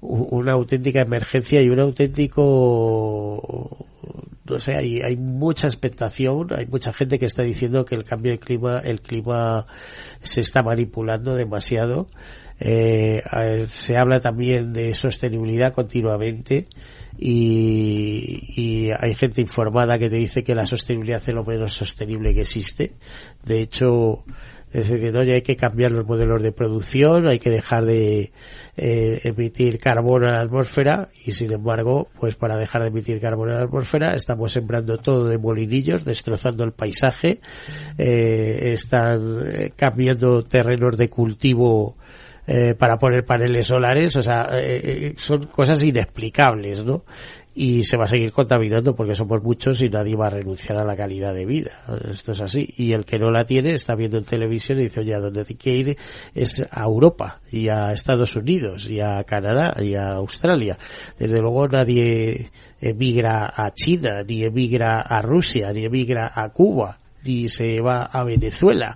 una 0.00 0.52
auténtica 0.52 1.00
emergencia 1.02 1.62
y 1.62 1.68
un 1.68 1.80
auténtico 1.80 3.38
no 4.44 4.58
sé, 4.58 4.74
hay, 4.74 5.00
hay 5.00 5.16
mucha 5.16 5.66
expectación, 5.66 6.48
hay 6.56 6.66
mucha 6.66 6.92
gente 6.92 7.18
que 7.18 7.26
está 7.26 7.42
diciendo 7.42 7.84
que 7.84 7.94
el 7.94 8.04
cambio 8.04 8.32
de 8.32 8.38
clima, 8.38 8.80
el 8.80 9.00
clima 9.00 9.66
se 10.22 10.40
está 10.40 10.62
manipulando 10.62 11.34
demasiado. 11.34 12.06
Eh, 12.60 13.22
se 13.66 13.96
habla 13.96 14.20
también 14.20 14.72
de 14.72 14.94
sostenibilidad 14.94 15.72
continuamente 15.72 16.66
y, 17.18 18.44
y, 18.56 18.90
hay 18.96 19.14
gente 19.16 19.40
informada 19.40 19.98
que 19.98 20.08
te 20.08 20.16
dice 20.16 20.44
que 20.44 20.54
la 20.54 20.66
sostenibilidad 20.66 21.22
es 21.26 21.34
lo 21.34 21.44
menos 21.44 21.72
sostenible 21.74 22.34
que 22.34 22.42
existe. 22.42 22.92
De 23.44 23.60
hecho, 23.60 24.24
es 24.72 24.88
decir, 24.88 25.00
que 25.00 25.12
no, 25.12 25.22
ya 25.22 25.34
hay 25.34 25.42
que 25.42 25.56
cambiar 25.56 25.92
los 25.92 26.06
modelos 26.06 26.42
de 26.42 26.50
producción, 26.50 27.28
hay 27.28 27.38
que 27.38 27.50
dejar 27.50 27.84
de 27.84 28.32
eh, 28.78 29.20
emitir 29.24 29.78
carbono 29.78 30.28
a 30.28 30.32
la 30.32 30.40
atmósfera 30.40 31.10
y 31.26 31.32
sin 31.32 31.52
embargo, 31.52 32.08
pues 32.18 32.36
para 32.36 32.56
dejar 32.56 32.80
de 32.80 32.88
emitir 32.88 33.20
carbono 33.20 33.52
a 33.52 33.56
la 33.56 33.62
atmósfera 33.64 34.14
estamos 34.14 34.50
sembrando 34.50 34.96
todo 34.96 35.28
de 35.28 35.36
molinillos, 35.36 36.06
destrozando 36.06 36.64
el 36.64 36.72
paisaje, 36.72 37.40
eh, 37.98 38.70
están 38.72 39.40
eh, 39.44 39.72
cambiando 39.76 40.42
terrenos 40.42 40.96
de 40.96 41.10
cultivo 41.10 41.98
eh, 42.46 42.74
para 42.74 42.96
poner 42.96 43.26
paneles 43.26 43.66
solares, 43.66 44.16
o 44.16 44.22
sea, 44.22 44.48
son 45.16 45.44
cosas 45.48 45.82
inexplicables, 45.82 46.82
¿no? 46.82 47.04
Y 47.54 47.84
se 47.84 47.96
va 47.96 48.04
a 48.04 48.08
seguir 48.08 48.32
contaminando 48.32 48.94
porque 48.94 49.14
somos 49.14 49.42
muchos 49.42 49.82
y 49.82 49.88
nadie 49.88 50.16
va 50.16 50.28
a 50.28 50.30
renunciar 50.30 50.78
a 50.78 50.84
la 50.84 50.96
calidad 50.96 51.34
de 51.34 51.44
vida. 51.44 51.84
Esto 52.10 52.32
es 52.32 52.40
así. 52.40 52.72
Y 52.76 52.92
el 52.92 53.04
que 53.04 53.18
no 53.18 53.30
la 53.30 53.44
tiene 53.44 53.74
está 53.74 53.94
viendo 53.94 54.18
en 54.18 54.24
televisión 54.24 54.78
y 54.80 54.84
dice, 54.84 55.00
oye, 55.00 55.14
a 55.14 55.20
donde 55.20 55.44
hay 55.48 55.56
que 55.56 55.74
ir 55.74 55.96
es 56.34 56.66
a 56.70 56.84
Europa 56.84 57.40
y 57.50 57.68
a 57.68 57.92
Estados 57.92 58.36
Unidos 58.36 58.88
y 58.88 59.00
a 59.00 59.22
Canadá 59.24 59.76
y 59.82 59.94
a 59.94 60.12
Australia. 60.12 60.78
Desde 61.18 61.40
luego 61.40 61.68
nadie 61.68 62.50
emigra 62.80 63.52
a 63.54 63.70
China, 63.72 64.22
ni 64.22 64.44
emigra 64.44 65.00
a 65.00 65.20
Rusia, 65.20 65.72
ni 65.72 65.84
emigra 65.84 66.32
a 66.34 66.48
Cuba 66.50 67.01
y 67.24 67.48
se 67.48 67.80
va 67.80 68.04
a 68.04 68.24
Venezuela. 68.24 68.94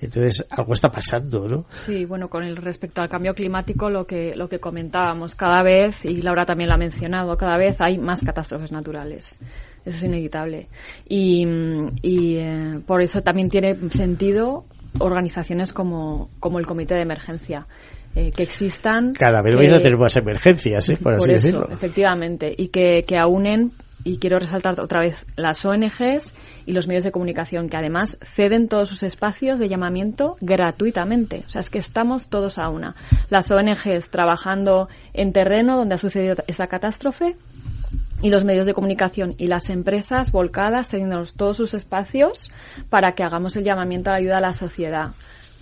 Entonces, 0.00 0.46
algo 0.50 0.72
está 0.72 0.90
pasando, 0.90 1.48
¿no? 1.48 1.64
Sí, 1.84 2.04
bueno, 2.04 2.28
con 2.28 2.44
el 2.44 2.56
respecto 2.56 3.02
al 3.02 3.08
cambio 3.08 3.34
climático, 3.34 3.90
lo 3.90 4.06
que, 4.06 4.34
lo 4.36 4.48
que 4.48 4.60
comentábamos, 4.60 5.34
cada 5.34 5.62
vez, 5.62 6.04
y 6.04 6.22
Laura 6.22 6.44
también 6.44 6.68
lo 6.68 6.74
ha 6.74 6.78
mencionado, 6.78 7.36
cada 7.36 7.56
vez 7.56 7.80
hay 7.80 7.98
más 7.98 8.22
catástrofes 8.22 8.70
naturales. 8.70 9.38
Eso 9.84 9.96
es 9.96 10.02
inevitable. 10.04 10.68
Y, 11.08 11.46
y 12.02 12.36
eh, 12.36 12.80
por 12.86 13.02
eso 13.02 13.22
también 13.22 13.48
tiene 13.48 13.74
sentido 13.90 14.66
organizaciones 14.98 15.72
como, 15.72 16.30
como 16.40 16.58
el 16.58 16.66
Comité 16.66 16.94
de 16.94 17.02
Emergencia. 17.02 17.66
Eh, 18.14 18.32
que 18.32 18.42
existan. 18.42 19.12
Cada 19.12 19.42
vez 19.42 19.54
vais 19.54 19.72
a 19.72 19.80
tener 19.80 19.98
más 19.98 20.16
emergencias, 20.16 20.88
¿eh? 20.88 20.98
por, 21.00 21.14
así 21.14 21.30
eso, 21.30 21.34
decirlo. 21.34 21.68
Efectivamente, 21.70 22.52
y 22.56 22.68
que, 22.68 23.04
que 23.06 23.18
aunen, 23.18 23.70
y 24.02 24.18
quiero 24.18 24.38
resaltar 24.38 24.80
otra 24.80 25.00
vez, 25.00 25.14
las 25.36 25.64
ONGs 25.64 26.34
y 26.68 26.72
los 26.72 26.86
medios 26.86 27.02
de 27.02 27.12
comunicación, 27.12 27.70
que 27.70 27.78
además 27.78 28.18
ceden 28.20 28.68
todos 28.68 28.90
sus 28.90 29.02
espacios 29.02 29.58
de 29.58 29.70
llamamiento 29.70 30.36
gratuitamente. 30.42 31.42
O 31.46 31.50
sea, 31.50 31.62
es 31.62 31.70
que 31.70 31.78
estamos 31.78 32.28
todos 32.28 32.58
a 32.58 32.68
una. 32.68 32.94
Las 33.30 33.50
ONGs 33.50 34.10
trabajando 34.10 34.90
en 35.14 35.32
terreno 35.32 35.78
donde 35.78 35.94
ha 35.94 35.98
sucedido 35.98 36.36
esa 36.46 36.66
catástrofe 36.66 37.36
y 38.20 38.28
los 38.28 38.44
medios 38.44 38.66
de 38.66 38.74
comunicación 38.74 39.34
y 39.38 39.46
las 39.46 39.70
empresas 39.70 40.30
volcadas 40.30 40.90
cediéndonos 40.90 41.36
todos 41.36 41.56
sus 41.56 41.72
espacios 41.72 42.50
para 42.90 43.12
que 43.12 43.22
hagamos 43.22 43.56
el 43.56 43.64
llamamiento 43.64 44.10
a 44.10 44.12
la 44.12 44.18
ayuda 44.18 44.36
a 44.36 44.42
la 44.42 44.52
sociedad 44.52 45.12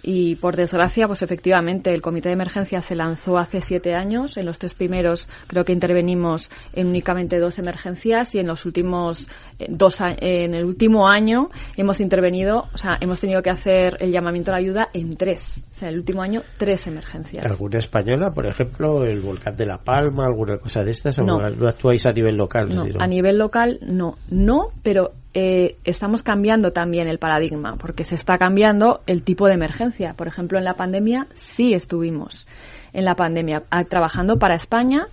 y 0.03 0.37
por 0.37 0.57
desgracia, 0.57 1.07
pues 1.07 1.23
efectivamente, 1.23 1.93
el 1.93 2.03
comité 2.03 2.29
de 2.29 2.35
emergencia 2.35 2.81
se 2.81 2.95
lanzó 2.95 3.39
hace 3.39 3.61
siete 3.61 3.95
años. 3.95 4.37
En 4.37 4.47
los 4.47 4.59
tres 4.59 4.75
primeros 4.75 5.29
creo 5.47 5.65
que 5.65 5.73
intervenimos 5.73 6.51
en 6.75 6.89
únicamente 6.89 7.39
dos 7.39 7.59
emergencias 7.59 8.35
y 8.35 8.39
en 8.39 8.47
los 8.47 8.65
últimos 8.67 9.29
eh, 9.59 9.67
dos 9.69 9.97
en 10.01 10.55
el 10.55 10.65
último 10.65 11.09
año 11.09 11.49
hemos 11.77 12.01
intervenido, 12.01 12.69
o 12.73 12.79
sea, 12.79 12.99
hemos 13.01 13.21
tenido 13.21 13.43
que 13.43 13.51
hacer 13.51 13.97
el 14.01 14.13
llamamiento 14.13 14.51
a 14.51 14.55
la 14.55 14.61
ayuda 14.61 14.89
en 14.93 15.17
tres. 15.17 15.65
O 15.71 15.75
sea, 15.75 15.89
en 15.89 15.95
el 15.95 16.01
último 16.01 16.23
año 16.23 16.43
tres 16.59 16.87
emergencias. 16.87 17.45
¿Alguna 17.45 17.79
española, 17.79 18.31
por 18.31 18.47
ejemplo, 18.47 19.05
el 19.05 19.21
volcán 19.21 19.57
de 19.57 19.67
La 19.67 19.79
Palma, 19.79 20.27
alguna 20.27 20.59
cosa 20.59 20.85
de 20.85 20.91
estas? 20.91 21.19
No, 21.19 21.39
no 21.39 21.69
actuáis 21.69 22.07
a 22.07 22.13
nivel 22.13 22.37
local? 22.37 22.75
No, 22.75 22.85
a 22.99 23.07
nivel 23.07 23.39
local 23.39 23.79
no, 23.83 24.17
no, 24.31 24.67
pero 24.83 25.13
eh, 25.39 25.77
estamos 25.85 26.23
cambiando 26.23 26.71
también 26.71 27.09
el 27.09 27.19
paradigma, 27.19 27.77
porque 27.77 28.05
se 28.05 28.15
está 28.15 28.39
cambiando 28.39 29.03
el 29.07 29.23
tipo 29.23 29.47
de 29.49 29.53
emergencia. 29.53 30.15
Por 30.15 30.29
ejemplo, 30.29 30.57
en 30.57 30.65
la 30.65 30.73
pandemia 30.73 31.27
sí 31.33 31.75
estuvimos 31.75 32.47
en 32.95 33.05
la 33.05 33.17
pandemia 33.17 33.63
trabajando 33.91 34.39
para 34.39 34.55
España 34.55 35.09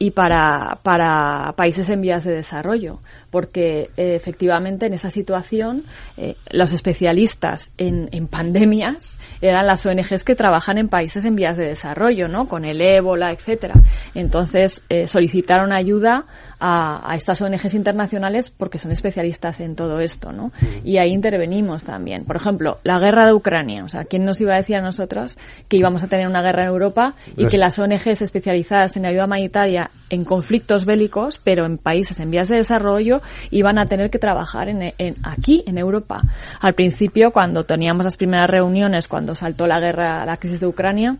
y 0.00 0.12
para, 0.12 0.78
para 0.82 1.52
países 1.56 1.90
en 1.90 2.00
vías 2.00 2.24
de 2.24 2.32
desarrollo, 2.32 3.00
porque 3.30 3.90
eh, 3.96 4.14
efectivamente 4.14 4.86
en 4.86 4.94
esa 4.94 5.10
situación 5.10 5.82
eh, 6.16 6.34
los 6.50 6.72
especialistas 6.72 7.72
en, 7.78 8.08
en, 8.12 8.28
pandemias 8.28 9.18
eran 9.40 9.66
las 9.66 9.84
ONGs 9.84 10.22
que 10.22 10.36
trabajan 10.36 10.78
en 10.78 10.88
países 10.88 11.24
en 11.24 11.34
vías 11.34 11.56
de 11.56 11.66
desarrollo, 11.66 12.28
¿no? 12.28 12.48
Con 12.48 12.64
el 12.64 12.80
ébola, 12.80 13.32
etcétera. 13.32 13.74
Entonces 14.14 14.84
eh, 14.88 15.08
solicitaron 15.08 15.72
ayuda 15.72 16.26
a, 16.60 17.10
a, 17.10 17.14
estas 17.14 17.40
ONGs 17.40 17.74
internacionales 17.74 18.50
porque 18.50 18.78
son 18.78 18.90
especialistas 18.92 19.60
en 19.60 19.76
todo 19.76 20.00
esto, 20.00 20.32
¿no? 20.32 20.52
Y 20.84 20.98
ahí 20.98 21.12
intervenimos 21.12 21.84
también. 21.84 22.24
Por 22.24 22.36
ejemplo, 22.36 22.78
la 22.84 22.98
guerra 22.98 23.26
de 23.26 23.32
Ucrania. 23.32 23.84
O 23.84 23.88
sea, 23.88 24.04
¿quién 24.04 24.24
nos 24.24 24.40
iba 24.40 24.54
a 24.54 24.56
decir 24.56 24.76
a 24.76 24.80
nosotros 24.80 25.38
que 25.68 25.76
íbamos 25.76 26.02
a 26.02 26.08
tener 26.08 26.26
una 26.26 26.42
guerra 26.42 26.62
en 26.62 26.68
Europa 26.68 27.14
y 27.36 27.46
que 27.46 27.58
las 27.58 27.78
ONGs 27.78 28.22
especializadas 28.22 28.96
en 28.96 29.06
ayuda 29.06 29.26
humanitaria 29.26 29.90
en 30.10 30.24
conflictos 30.24 30.84
bélicos, 30.84 31.40
pero 31.42 31.66
en 31.66 31.78
países 31.78 32.18
en 32.20 32.30
vías 32.30 32.48
de 32.48 32.56
desarrollo, 32.56 33.20
iban 33.50 33.78
a 33.78 33.86
tener 33.86 34.10
que 34.10 34.18
trabajar 34.18 34.68
en, 34.68 34.94
en 34.98 35.14
aquí, 35.22 35.62
en 35.66 35.78
Europa? 35.78 36.22
Al 36.60 36.74
principio, 36.74 37.30
cuando 37.30 37.64
teníamos 37.64 38.04
las 38.04 38.16
primeras 38.16 38.48
reuniones, 38.48 39.08
cuando 39.08 39.34
saltó 39.34 39.66
la 39.66 39.80
guerra, 39.80 40.24
la 40.24 40.36
crisis 40.36 40.60
de 40.60 40.66
Ucrania, 40.66 41.18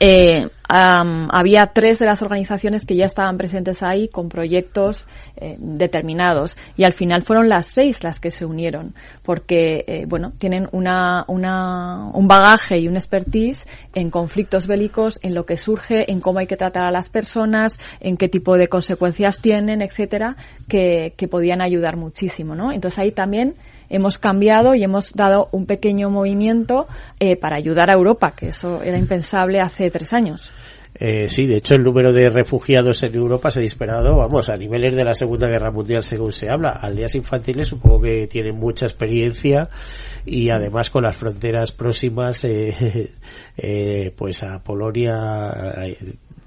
eh, 0.00 0.48
um, 0.68 1.28
había 1.30 1.70
tres 1.72 1.98
de 1.98 2.06
las 2.06 2.22
organizaciones 2.22 2.84
que 2.84 2.96
ya 2.96 3.04
estaban 3.04 3.36
presentes 3.36 3.82
ahí 3.82 4.08
con 4.08 4.28
proyectos 4.28 5.06
eh, 5.36 5.56
determinados. 5.58 6.56
Y 6.76 6.84
al 6.84 6.92
final 6.92 7.22
fueron 7.22 7.48
las 7.48 7.66
seis 7.66 8.02
las 8.02 8.20
que 8.20 8.30
se 8.30 8.44
unieron 8.44 8.94
porque 9.22 9.84
eh, 9.86 10.04
bueno 10.06 10.32
tienen 10.38 10.68
una, 10.72 11.24
una, 11.28 12.10
un 12.12 12.28
bagaje 12.28 12.78
y 12.78 12.88
un 12.88 12.96
expertise 12.96 13.66
en 13.94 14.10
conflictos 14.10 14.66
bélicos 14.66 15.18
en 15.22 15.34
lo 15.34 15.46
que 15.46 15.56
surge 15.56 16.10
en 16.10 16.20
cómo 16.20 16.38
hay 16.38 16.46
que 16.46 16.56
tratar 16.56 16.86
a 16.86 16.90
las 16.90 17.10
personas 17.10 17.78
en 18.00 18.16
qué 18.16 18.28
tipo 18.28 18.56
de 18.56 18.68
consecuencias 18.68 19.40
tienen 19.40 19.82
etcétera 19.82 20.36
que, 20.68 21.14
que 21.16 21.28
podían 21.28 21.60
ayudar 21.60 21.96
muchísimo 21.96 22.54
no 22.54 22.72
entonces 22.72 22.98
ahí 22.98 23.12
también 23.12 23.54
hemos 23.88 24.18
cambiado 24.18 24.74
y 24.74 24.84
hemos 24.84 25.12
dado 25.12 25.48
un 25.52 25.66
pequeño 25.66 26.10
movimiento 26.10 26.86
eh, 27.20 27.36
para 27.36 27.56
ayudar 27.56 27.90
a 27.90 27.96
Europa, 27.96 28.32
que 28.36 28.48
eso 28.48 28.82
era 28.82 28.98
impensable 28.98 29.60
hace 29.60 29.90
tres 29.90 30.12
años. 30.12 30.50
Eh, 30.96 31.28
sí, 31.28 31.46
de 31.46 31.56
hecho 31.56 31.74
el 31.74 31.82
número 31.82 32.12
de 32.12 32.30
refugiados 32.30 33.02
en 33.02 33.16
Europa 33.16 33.50
se 33.50 33.58
ha 33.58 33.62
disparado, 33.62 34.16
vamos, 34.16 34.48
a 34.48 34.56
niveles 34.56 34.94
de 34.94 35.04
la 35.04 35.14
Segunda 35.14 35.48
Guerra 35.48 35.72
Mundial 35.72 36.04
según 36.04 36.32
se 36.32 36.48
habla. 36.48 36.70
Aldeas 36.70 37.16
infantiles 37.16 37.68
supongo 37.68 38.02
que 38.02 38.28
tienen 38.28 38.54
mucha 38.54 38.86
experiencia 38.86 39.68
y 40.24 40.50
además 40.50 40.90
con 40.90 41.02
las 41.02 41.16
fronteras 41.16 41.72
próximas, 41.72 42.44
eh, 42.44 43.10
eh, 43.56 44.14
pues 44.16 44.44
a 44.44 44.62
Polonia 44.62 45.74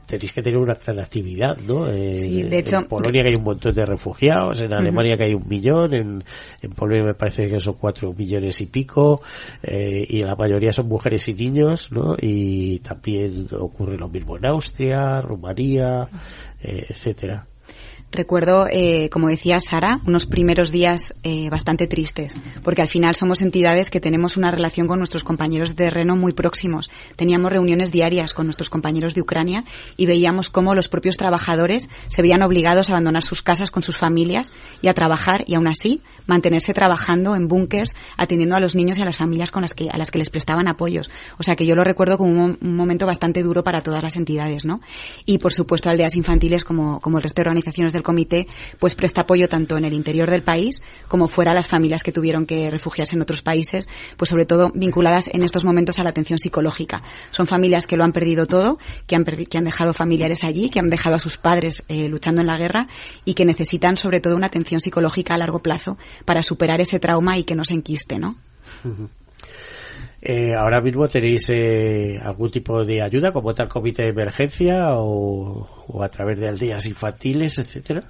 tenéis 0.08 0.32
que 0.34 0.42
tener 0.42 0.58
una 0.58 0.76
gran 0.76 1.00
actividad, 1.00 1.58
¿no? 1.60 1.88
Eh, 1.88 2.18
sí, 2.18 2.44
de 2.44 2.60
hecho, 2.60 2.78
en 2.78 2.86
Polonia 2.86 3.22
que 3.22 3.30
hay 3.30 3.36
un 3.36 3.44
montón 3.44 3.76
de 3.76 3.86
refugiados, 3.86 4.62
en 4.62 4.74
Alemania 4.74 5.12
uh 5.12 5.16
-huh. 5.16 5.18
que 5.18 5.24
hay 5.26 5.34
un 5.34 5.48
millón, 5.48 5.94
en, 5.94 6.24
en, 6.62 6.72
Polonia 6.72 7.04
me 7.04 7.14
parece 7.14 7.50
que 7.50 7.60
son 7.60 7.76
cuatro 7.76 8.14
millones 8.14 8.62
y 8.62 8.68
pico, 8.68 9.22
eh, 9.62 10.06
y 10.08 10.24
la 10.24 10.36
mayoría 10.36 10.72
son 10.72 10.88
mujeres 10.88 11.28
y 11.28 11.34
niños, 11.34 11.92
¿no? 11.92 12.16
Y 12.20 12.80
también 12.80 13.48
ocurre 13.60 13.98
lo 13.98 14.08
mismo 14.08 14.38
en 14.38 14.46
Austria, 14.46 15.22
Rumanía, 15.22 16.08
eh, 16.64 16.86
etcétera. 16.90 17.46
Recuerdo, 18.10 18.68
eh, 18.72 19.10
como 19.12 19.28
decía 19.28 19.60
Sara, 19.60 20.00
unos 20.06 20.26
primeros 20.26 20.72
días 20.72 21.14
eh, 21.24 21.50
bastante 21.50 21.88
tristes, 21.88 22.36
porque 22.64 22.82
al 22.82 22.88
final 22.88 23.16
somos 23.16 23.42
entidades 23.42 23.92
que 23.92 24.00
tenemos 24.00 24.38
una 24.38 24.50
relación 24.50 24.88
con 24.88 24.98
nuestros 24.98 25.26
compañeros 25.26 25.76
de 25.76 25.86
terreno 25.86 26.16
muy 26.16 26.32
próximos. 26.32 26.90
Teníamos 27.18 27.52
reuniones 27.52 27.92
diarias 27.92 28.34
con 28.34 28.46
nuestros 28.46 28.70
compañeros 28.70 29.14
de 29.14 29.22
Ucrania 29.22 29.66
y 29.98 30.06
veíamos 30.06 30.50
cómo 30.50 30.74
los 30.74 30.88
propios 30.88 31.18
trabajadores 31.18 31.90
se 32.08 32.22
veían 32.22 32.44
obligados 32.44 32.90
a 32.90 32.94
abandonar 32.94 33.24
sus 33.24 33.42
casas 33.42 33.72
con 33.72 33.84
sus 33.84 33.98
familias 33.98 34.54
y 34.82 34.88
a 34.88 34.94
trabajar 34.94 35.44
y 35.46 35.56
aún 35.56 35.68
así 35.68 36.02
mantenerse 36.28 36.74
trabajando 36.74 37.36
en 37.36 37.50
búnkers, 37.50 37.94
atendiendo 38.16 38.56
a 38.56 38.62
los 38.62 38.74
niños 38.74 38.98
y 38.98 39.02
a 39.02 39.06
las 39.06 39.18
familias 39.18 39.52
con 39.52 39.64
las 39.64 39.74
que, 39.74 39.90
a 39.90 39.98
las 39.98 40.12
que 40.12 40.20
les 40.20 40.30
prestaban 40.30 40.70
apoyos. 40.70 41.10
O 41.40 41.44
sea 41.44 41.58
que 41.58 41.66
yo 41.66 41.76
lo 41.76 41.84
recuerdo 41.84 42.18
como 42.18 42.46
un, 42.46 42.58
momento 42.62 43.06
bastante 43.06 43.44
duro 43.44 43.64
para 43.64 43.82
todas 43.82 44.02
las 44.02 44.16
entidades, 44.16 44.66
¿no? 44.66 44.82
Y 45.26 45.40
por 45.40 45.52
supuesto 45.52 45.90
aldeas 45.90 46.16
infantiles 46.16 46.64
como, 46.64 47.02
como 47.02 47.18
el 47.18 47.24
resto 47.24 47.42
de 47.42 47.50
organizaciones 47.50 47.94
de 47.94 47.97
del 47.98 48.04
comité, 48.04 48.48
pues 48.80 48.96
presta 48.96 49.22
apoyo 49.22 49.50
tanto 49.50 49.78
en 49.78 49.86
el 49.86 49.94
interior 49.94 50.30
del 50.30 50.44
país 50.44 50.82
como 51.08 51.28
fuera 51.28 51.52
a 51.52 51.54
las 51.54 51.68
familias 51.68 52.04
que 52.04 52.12
tuvieron 52.12 52.46
que 52.46 52.70
refugiarse 52.70 53.16
en 53.16 53.22
otros 53.22 53.42
países, 53.42 53.90
pues 54.16 54.30
sobre 54.30 54.46
todo 54.46 54.72
vinculadas 54.74 55.28
en 55.34 55.44
estos 55.44 55.66
momentos 55.66 56.00
a 56.00 56.04
la 56.04 56.10
atención 56.10 56.40
psicológica. 56.40 57.04
Son 57.32 57.48
familias 57.48 57.88
que 57.88 57.98
lo 57.98 58.04
han 58.04 58.14
perdido 58.14 58.46
todo, 58.46 58.78
que 59.08 59.16
han, 59.16 59.26
que 59.26 59.58
han 59.58 59.66
dejado 59.66 59.94
familiares 59.94 60.44
allí, 60.44 60.70
que 60.70 60.80
han 60.80 60.90
dejado 60.90 61.16
a 61.16 61.20
sus 61.20 61.38
padres 61.38 61.84
eh, 61.88 62.08
luchando 62.08 62.42
en 62.42 62.48
la 62.48 62.58
guerra 62.58 62.88
y 63.26 63.34
que 63.34 63.46
necesitan 63.46 63.98
sobre 63.98 64.22
todo 64.22 64.36
una 64.36 64.48
atención 64.48 64.80
psicológica 64.80 65.34
a 65.34 65.38
largo 65.38 65.60
plazo 65.60 65.98
para 66.26 66.44
superar 66.44 66.82
ese 66.82 67.00
trauma 67.00 67.38
y 67.38 67.44
que 67.44 67.56
no 67.56 67.66
se 67.66 67.74
enquiste, 67.74 68.20
¿no? 68.20 68.36
Eh, 70.22 70.54
ahora 70.56 70.82
mismo 70.82 71.08
tenéis 71.08 71.48
eh, 71.50 72.20
algún 72.24 72.50
tipo 72.50 72.84
de 72.84 73.02
ayuda 73.02 73.32
como 73.32 73.54
tal 73.54 73.70
comité 73.70 74.04
de 74.04 74.10
emergencia 74.10 74.94
o, 74.96 75.68
o 75.88 76.04
a 76.04 76.10
través 76.10 76.40
de 76.40 76.48
aldeas 76.48 76.86
infantiles, 76.86 77.58
etcétera? 77.58 78.04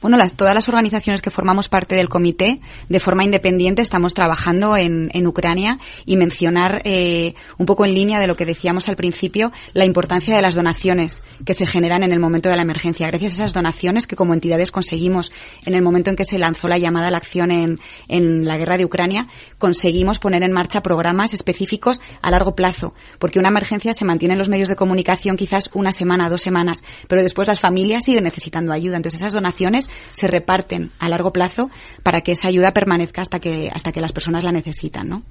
Bueno, 0.00 0.18
todas 0.36 0.54
las 0.54 0.68
organizaciones 0.68 1.22
que 1.22 1.30
formamos 1.30 1.68
parte 1.68 1.94
del 1.94 2.08
comité, 2.08 2.60
de 2.88 3.00
forma 3.00 3.24
independiente, 3.24 3.82
estamos 3.82 4.14
trabajando 4.14 4.76
en, 4.76 5.10
en 5.12 5.26
Ucrania 5.26 5.78
y 6.06 6.16
mencionar 6.16 6.82
eh, 6.84 7.34
un 7.58 7.66
poco 7.66 7.84
en 7.84 7.94
línea 7.94 8.18
de 8.18 8.26
lo 8.26 8.36
que 8.36 8.46
decíamos 8.46 8.88
al 8.88 8.96
principio, 8.96 9.52
la 9.74 9.84
importancia 9.84 10.34
de 10.34 10.42
las 10.42 10.54
donaciones 10.54 11.22
que 11.44 11.54
se 11.54 11.66
generan 11.66 12.02
en 12.02 12.12
el 12.12 12.20
momento 12.20 12.48
de 12.48 12.56
la 12.56 12.62
emergencia. 12.62 13.06
Gracias 13.06 13.32
a 13.32 13.36
esas 13.36 13.52
donaciones 13.52 14.06
que 14.06 14.16
como 14.16 14.34
entidades 14.34 14.72
conseguimos 14.72 15.32
en 15.64 15.74
el 15.74 15.82
momento 15.82 16.10
en 16.10 16.16
que 16.16 16.24
se 16.24 16.38
lanzó 16.38 16.66
la 16.66 16.78
llamada 16.78 17.08
a 17.08 17.10
la 17.10 17.18
acción 17.18 17.50
en, 17.50 17.78
en 18.08 18.44
la 18.44 18.56
guerra 18.56 18.76
de 18.76 18.84
Ucrania, 18.84 19.28
conseguimos 19.58 20.18
poner 20.18 20.42
en 20.42 20.52
marcha 20.52 20.82
programas 20.82 21.34
específicos 21.34 22.00
a 22.22 22.30
largo 22.30 22.54
plazo, 22.54 22.94
porque 23.18 23.38
una 23.38 23.50
emergencia 23.50 23.92
se 23.92 24.04
mantiene 24.04 24.34
en 24.34 24.38
los 24.38 24.48
medios 24.48 24.68
de 24.68 24.76
comunicación 24.76 25.36
quizás 25.36 25.70
una 25.74 25.92
semana, 25.92 26.28
dos 26.28 26.42
semanas, 26.42 26.82
pero 27.06 27.19
después 27.22 27.48
las 27.48 27.60
familias 27.60 28.04
siguen 28.04 28.24
necesitando 28.24 28.72
ayuda. 28.72 28.96
Entonces 28.96 29.20
esas 29.20 29.32
donaciones 29.32 29.90
se 30.12 30.26
reparten 30.26 30.90
a 30.98 31.08
largo 31.08 31.32
plazo 31.32 31.70
para 32.02 32.20
que 32.22 32.32
esa 32.32 32.48
ayuda 32.48 32.72
permanezca 32.72 33.22
hasta 33.22 33.40
que, 33.40 33.70
hasta 33.72 33.92
que 33.92 34.00
las 34.00 34.12
personas 34.12 34.44
la 34.44 34.52
necesitan, 34.52 35.08
¿no? 35.08 35.22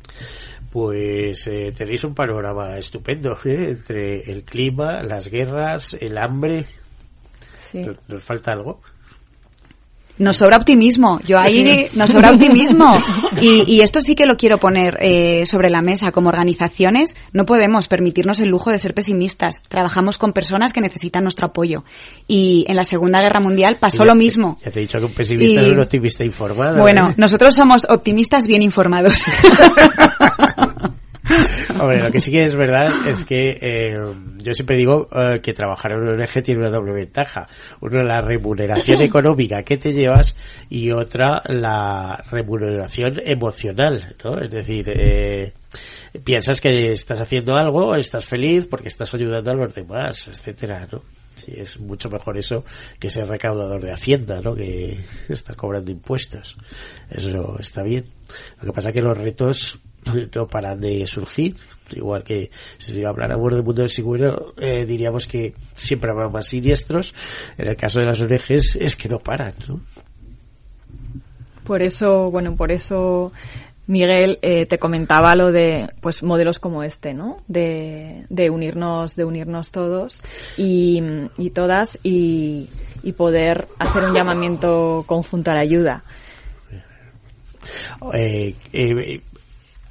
Pues 0.71 1.47
eh, 1.47 1.73
tenéis 1.75 2.03
un 2.03 2.13
panorama 2.13 2.77
estupendo 2.77 3.37
¿eh? 3.45 3.69
entre 3.69 4.21
el 4.31 4.43
clima, 4.43 5.01
las 5.01 5.27
guerras, 5.27 5.97
el 5.99 6.17
hambre. 6.17 6.65
Sí. 7.57 7.85
¿Nos 8.07 8.23
falta 8.23 8.51
algo? 8.51 8.81
Nos 10.19 10.37
sobra 10.37 10.57
optimismo. 10.57 11.19
Yo 11.25 11.39
ahí 11.39 11.87
nos 11.93 12.11
sobra 12.11 12.31
optimismo. 12.31 12.93
Y, 13.41 13.63
y, 13.67 13.81
esto 13.81 14.01
sí 14.01 14.15
que 14.15 14.25
lo 14.25 14.35
quiero 14.35 14.57
poner 14.57 14.97
eh, 14.99 15.45
sobre 15.45 15.69
la 15.69 15.81
mesa. 15.81 16.11
Como 16.11 16.27
organizaciones 16.27 17.15
no 17.31 17.45
podemos 17.45 17.87
permitirnos 17.87 18.41
el 18.41 18.49
lujo 18.49 18.69
de 18.69 18.79
ser 18.79 18.93
pesimistas. 18.93 19.61
Trabajamos 19.69 20.17
con 20.17 20.33
personas 20.33 20.73
que 20.73 20.81
necesitan 20.81 21.23
nuestro 21.23 21.47
apoyo. 21.47 21.85
Y 22.27 22.65
en 22.67 22.75
la 22.75 22.83
Segunda 22.83 23.21
Guerra 23.21 23.39
Mundial 23.39 23.77
pasó 23.79 24.03
lo 24.03 24.15
mismo. 24.15 24.57
Ya 24.65 24.71
te 24.71 24.79
he 24.79 24.81
dicho 24.81 24.99
que 24.99 25.05
un 25.05 25.13
pesimista 25.13 25.61
y, 25.61 25.65
es 25.65 25.71
un 25.71 25.79
optimista 25.79 26.25
informado. 26.25 26.79
Bueno, 26.79 27.11
¿eh? 27.11 27.13
nosotros 27.17 27.55
somos 27.55 27.85
optimistas 27.89 28.45
bien 28.45 28.61
informados. 28.61 29.23
Hombre, 31.79 32.01
lo 32.01 32.11
que 32.11 32.19
sí 32.19 32.31
que 32.31 32.43
es 32.43 32.55
verdad 32.55 33.07
es 33.07 33.23
que 33.23 33.57
eh, 33.61 33.97
yo 34.37 34.53
siempre 34.53 34.77
digo 34.77 35.07
eh, 35.13 35.39
que 35.41 35.53
trabajar 35.53 35.91
en 35.91 35.99
un 35.99 36.09
ONG 36.09 36.43
tiene 36.43 36.61
una 36.61 36.69
doble 36.69 36.93
ventaja. 36.93 37.47
Una, 37.81 38.03
la 38.03 38.21
remuneración 38.21 39.01
económica 39.03 39.63
que 39.63 39.77
te 39.77 39.93
llevas 39.93 40.35
y 40.69 40.91
otra, 40.91 41.41
la 41.45 42.23
remuneración 42.29 43.21
emocional, 43.23 44.15
¿no? 44.23 44.39
Es 44.39 44.49
decir, 44.49 44.89
eh, 44.89 45.53
piensas 46.23 46.61
que 46.61 46.93
estás 46.93 47.19
haciendo 47.19 47.55
algo, 47.55 47.95
estás 47.95 48.25
feliz 48.25 48.67
porque 48.67 48.87
estás 48.87 49.13
ayudando 49.13 49.51
a 49.51 49.55
los 49.55 49.73
demás, 49.73 50.27
etcétera, 50.27 50.87
¿no? 50.91 51.03
Sí, 51.35 51.53
es 51.55 51.79
mucho 51.79 52.09
mejor 52.09 52.37
eso 52.37 52.65
que 52.99 53.09
ser 53.09 53.27
recaudador 53.27 53.81
de 53.81 53.93
Hacienda, 53.93 54.41
¿no? 54.41 54.55
Que 54.55 54.99
estar 55.29 55.55
cobrando 55.55 55.89
impuestos. 55.89 56.57
Eso 57.09 57.57
está 57.59 57.81
bien. 57.81 58.11
Lo 58.59 58.65
que 58.65 58.73
pasa 58.73 58.89
es 58.89 58.95
que 58.95 59.01
los 59.01 59.17
retos 59.17 59.79
no 60.35 60.47
paran 60.47 60.79
de 60.79 61.05
surgir. 61.05 61.55
Igual 61.91 62.23
que 62.23 62.51
si 62.77 63.03
habláramos 63.03 63.53
del 63.53 63.63
mundo 63.63 63.81
del 63.81 63.89
seguro, 63.89 64.53
eh, 64.57 64.85
diríamos 64.85 65.27
que 65.27 65.55
siempre 65.75 66.11
habrá 66.11 66.29
más 66.29 66.47
siniestros. 66.47 67.13
En 67.57 67.67
el 67.67 67.75
caso 67.75 67.99
de 67.99 68.05
las 68.05 68.21
ONGs 68.21 68.75
es 68.75 68.95
que 68.95 69.09
no 69.09 69.19
paran, 69.19 69.55
¿no? 69.67 69.81
Por 71.63 71.81
eso, 71.81 72.31
bueno, 72.31 72.55
por 72.55 72.71
eso 72.71 73.31
Miguel 73.89 74.37
eh, 74.43 74.65
te 74.67 74.77
comentaba 74.77 75.35
lo 75.35 75.51
de 75.51 75.89
pues 75.99 76.21
modelos 76.21 76.59
como 76.59 76.83
este, 76.83 77.13
¿no? 77.13 77.37
De, 77.47 78.25
de 78.29 78.49
unirnos, 78.49 79.15
de 79.15 79.25
unirnos 79.25 79.71
todos 79.71 80.23
y, 80.57 81.01
y 81.37 81.49
todas 81.49 81.97
y, 82.03 82.69
y 83.01 83.13
poder 83.13 83.67
hacer 83.79 84.03
un 84.03 84.13
llamamiento 84.13 85.03
conjunto 85.07 85.51
a 85.51 85.55
la 85.55 85.61
ayuda. 85.61 86.03
Eh, 88.13 88.55
eh, 88.73 89.21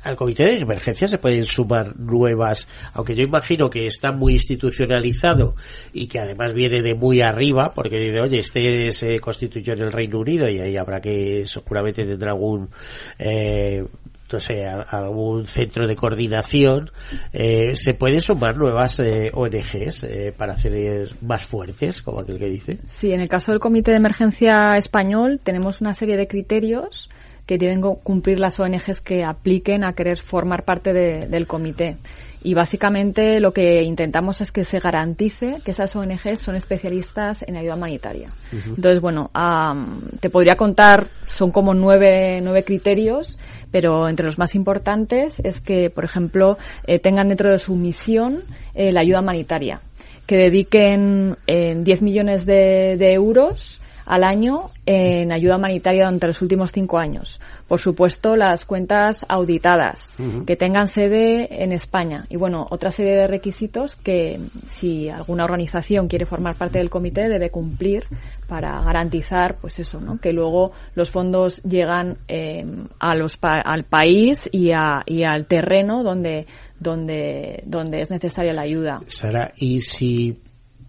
al 0.03 0.17
comité 0.17 0.45
de 0.45 0.61
emergencia 0.61 1.09
se 1.09 1.19
pueden 1.19 1.45
sumar 1.45 1.99
nuevas, 1.99 2.69
aunque 2.95 3.15
yo 3.15 3.25
imagino 3.25 3.69
que 3.69 3.87
está 3.87 4.13
muy 4.13 4.35
institucionalizado 4.35 5.55
y 5.93 6.07
que 6.07 6.21
además 6.21 6.55
viene 6.55 6.83
de 6.83 6.95
muy 6.95 7.21
arriba, 7.21 7.73
porque 7.75 7.99
dice, 7.99 8.21
oye, 8.21 8.39
este 8.39 8.93
se 8.93 9.21
constituyó 9.21 9.73
en 9.73 9.83
el 9.83 9.93
Reino 9.93 10.21
Unido 10.21 10.49
y 10.49 10.61
ahí 10.61 10.77
habrá 10.77 11.01
que, 11.01 11.45
seguramente 11.47 12.05
tendrá 12.05 12.31
algún, 12.31 12.71
eh, 13.19 13.85
no 14.33 14.41
sé, 14.41 14.67
algún 14.67 15.47
centro 15.47 15.87
de 15.87 15.97
coordinación, 15.97 16.91
eh, 17.33 17.75
se 17.77 17.95
pueden 17.95 18.21
sumar 18.21 18.57
nuevas 18.57 18.99
eh, 19.01 19.31
ONGs 19.33 20.05
eh, 20.05 20.35
para 20.37 20.53
hacer 20.53 21.11
más 21.23 21.45
fuertes, 21.45 22.03
como 22.03 22.21
aquel 22.21 22.39
que 22.39 22.49
dice. 22.49 22.79
Sí, 22.87 23.13
en 23.13 23.21
el 23.21 23.29
caso 23.29 23.53
del 23.53 23.61
Comité 23.61 23.93
de 23.93 23.97
Emergencia 23.97 24.77
Español 24.77 25.41
tenemos 25.43 25.81
una 25.81 25.95
serie 25.95 26.17
de 26.17 26.29
criterios 26.29 27.09
que 27.49 27.57
deben 27.57 27.81
cumplir 27.81 28.39
las 28.39 28.61
ONGs 28.61 29.01
que 29.01 29.25
apliquen 29.25 29.83
a 29.83 29.95
querer 29.95 30.19
formar 30.19 30.67
parte 30.67 30.93
de, 30.93 31.27
del 31.29 31.47
comité. 31.47 31.97
Y 32.45 32.53
básicamente 32.53 33.41
lo 33.41 33.53
que 33.53 33.83
intentamos 33.83 34.43
es 34.43 34.53
que 34.53 34.65
se 34.65 34.79
garantice 34.79 35.57
que 35.65 35.71
esas 35.71 35.97
ONGs 35.97 36.41
son 36.41 36.57
especialistas 36.57 37.43
en 37.49 37.57
ayuda 37.57 37.77
humanitaria. 37.77 38.29
Uh 38.53 38.57
-huh. 38.57 38.77
Entonces, 38.77 39.01
bueno, 39.01 39.31
um, 39.35 40.03
te 40.21 40.29
podría 40.29 40.57
contar, 40.57 41.07
son 41.27 41.51
como 41.51 41.73
nueve, 41.73 42.41
nueve 42.43 42.65
criterios, 42.65 43.39
pero 43.71 44.11
entre 44.11 44.27
los 44.27 44.39
más 44.39 44.55
importantes 44.55 45.41
es 45.43 45.63
que, 45.63 45.89
por 45.89 46.05
ejemplo, 46.05 46.59
eh, 46.87 46.99
tengan 46.99 47.29
dentro 47.29 47.51
de 47.51 47.59
su 47.59 47.75
misión 47.77 48.41
eh, 48.75 48.93
la 48.93 49.01
ayuda 49.01 49.21
humanitaria, 49.21 49.81
que 50.27 50.37
dediquen 50.37 51.39
eh, 51.47 51.75
10 51.79 52.03
millones 52.03 52.45
de, 52.45 52.97
de 52.99 53.15
euros 53.15 53.78
al 54.09 54.25
año 54.25 54.71
en 54.87 55.33
ayuda 55.33 55.57
humanitaria 55.57 56.05
durante 56.05 56.27
los 56.27 56.41
últimos 56.41 56.73
cinco 56.73 56.99
años. 56.99 57.41
Por 57.69 57.79
supuesto, 57.79 58.37
las 58.37 58.65
cuentas 58.65 59.27
auditadas, 59.29 60.15
uh 60.19 60.23
-huh. 60.23 60.45
que 60.47 60.57
tengan 60.57 60.89
sede 60.89 61.63
en 61.63 61.73
España. 61.73 62.25
Y 62.31 62.37
bueno, 62.37 62.67
otra 62.71 62.91
serie 62.91 63.15
de 63.15 63.27
requisitos 63.27 63.97
que 63.97 64.41
si 64.67 65.11
alguna 65.11 65.45
organización 65.45 66.09
quiere 66.09 66.25
formar 66.25 66.57
parte 66.57 66.79
del 66.79 66.89
comité 66.89 67.29
debe 67.29 67.51
cumplir 67.51 68.05
para 68.49 68.81
garantizar, 68.83 69.57
pues 69.61 69.79
eso, 69.79 70.01
¿no? 70.01 70.19
Que 70.19 70.33
luego 70.33 70.73
los 70.95 71.11
fondos 71.11 71.63
llegan 71.63 72.17
eh, 72.29 72.65
a 72.99 73.15
los 73.15 73.37
pa 73.37 73.61
al 73.61 73.85
país 73.85 74.49
y, 74.51 74.73
a, 74.73 75.03
y 75.05 75.25
al 75.25 75.45
terreno 75.47 76.03
donde 76.03 76.47
donde 76.81 77.63
donde 77.67 78.01
es 78.01 78.11
necesaria 78.11 78.53
la 78.53 78.63
ayuda. 78.63 79.01
Sara, 79.07 79.53
y 79.57 79.81
si 79.81 80.39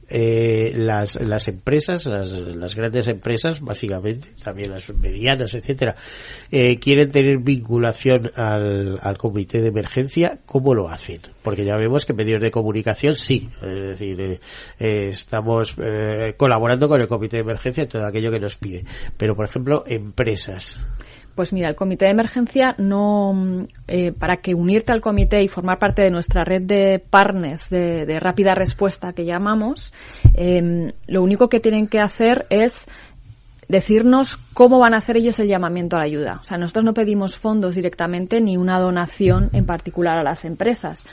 eh, 0.10 0.72
las, 0.76 1.16
las 1.22 1.47
empresas, 1.47 2.05
las, 2.05 2.30
las, 2.32 2.76
grandes 2.76 3.07
empresas, 3.07 3.62
básicamente, 3.62 4.30
también 4.43 4.72
las 4.72 4.89
medianas, 4.89 5.53
etcétera, 5.53 5.95
eh, 6.51 6.80
quieren 6.80 7.12
tener 7.12 7.38
vinculación 7.39 8.32
al, 8.36 8.99
al 9.01 9.18
comité 9.18 9.62
de 9.62 9.68
emergencia, 9.68 10.39
¿cómo 10.45 10.74
lo 10.74 10.89
hacen? 10.89 11.22
Porque 11.41 11.64
ya 11.64 11.76
vemos 11.76 12.05
que 12.05 12.14
medios 12.14 12.41
de 12.41 12.51
comunicación 12.51 13.16
sí, 13.16 13.49
es 13.62 13.89
decir, 13.89 14.20
eh, 14.20 14.39
eh 14.80 15.07
estamos 15.10 15.76
eh, 15.78 16.34
colaborando 16.38 16.88
con 16.88 17.01
el 17.01 17.07
comité 17.07 17.38
de 17.38 17.43
emergencia 17.43 17.84
en 17.84 17.89
todo 17.89 18.05
aquello 18.05 18.32
que 18.32 18.39
nos 18.39 18.55
pide. 18.57 18.86
Pero, 19.18 19.36
por 19.36 19.45
ejemplo, 19.45 19.84
empresas. 19.88 20.80
Pues 21.39 21.53
mira, 21.53 21.69
el 21.69 21.75
comité 21.77 22.03
de 22.03 22.11
emergencia 22.11 22.75
no, 22.79 23.65
eh, 23.87 24.11
para 24.11 24.41
que 24.41 24.53
unirte 24.53 24.91
al 24.91 24.99
comité 24.99 25.41
y 25.41 25.47
formar 25.47 25.79
parte 25.79 26.01
de 26.01 26.09
nuestra 26.09 26.43
red 26.43 26.63
de 26.63 26.99
partners 26.99 27.69
de, 27.69 28.19
rápida 28.19 28.55
respuesta 28.55 29.13
que 29.13 29.23
llamamos, 29.23 29.93
eh, 30.33 30.91
lo 31.07 31.23
único 31.23 31.47
que 31.47 31.61
tienen 31.61 31.87
que 31.87 32.01
hacer 32.01 32.45
es 32.49 32.87
decirnos 33.69 34.37
cómo 34.53 34.79
van 34.79 34.93
a 34.93 34.97
hacer 34.97 35.15
ellos 35.15 35.39
el 35.39 35.47
llamamiento 35.47 35.95
a 35.95 35.99
la 35.99 36.05
ayuda. 36.07 36.39
O 36.41 36.43
sea, 36.43 36.57
nosotros 36.57 36.83
no 36.83 36.93
pedimos 36.93 37.37
fondos 37.37 37.73
directamente 37.73 38.41
ni 38.41 38.57
una 38.57 38.77
donación 38.77 39.49
en 39.53 39.65
particular 39.65 40.17
a 40.17 40.23
las 40.23 40.43
empresas. 40.43 41.05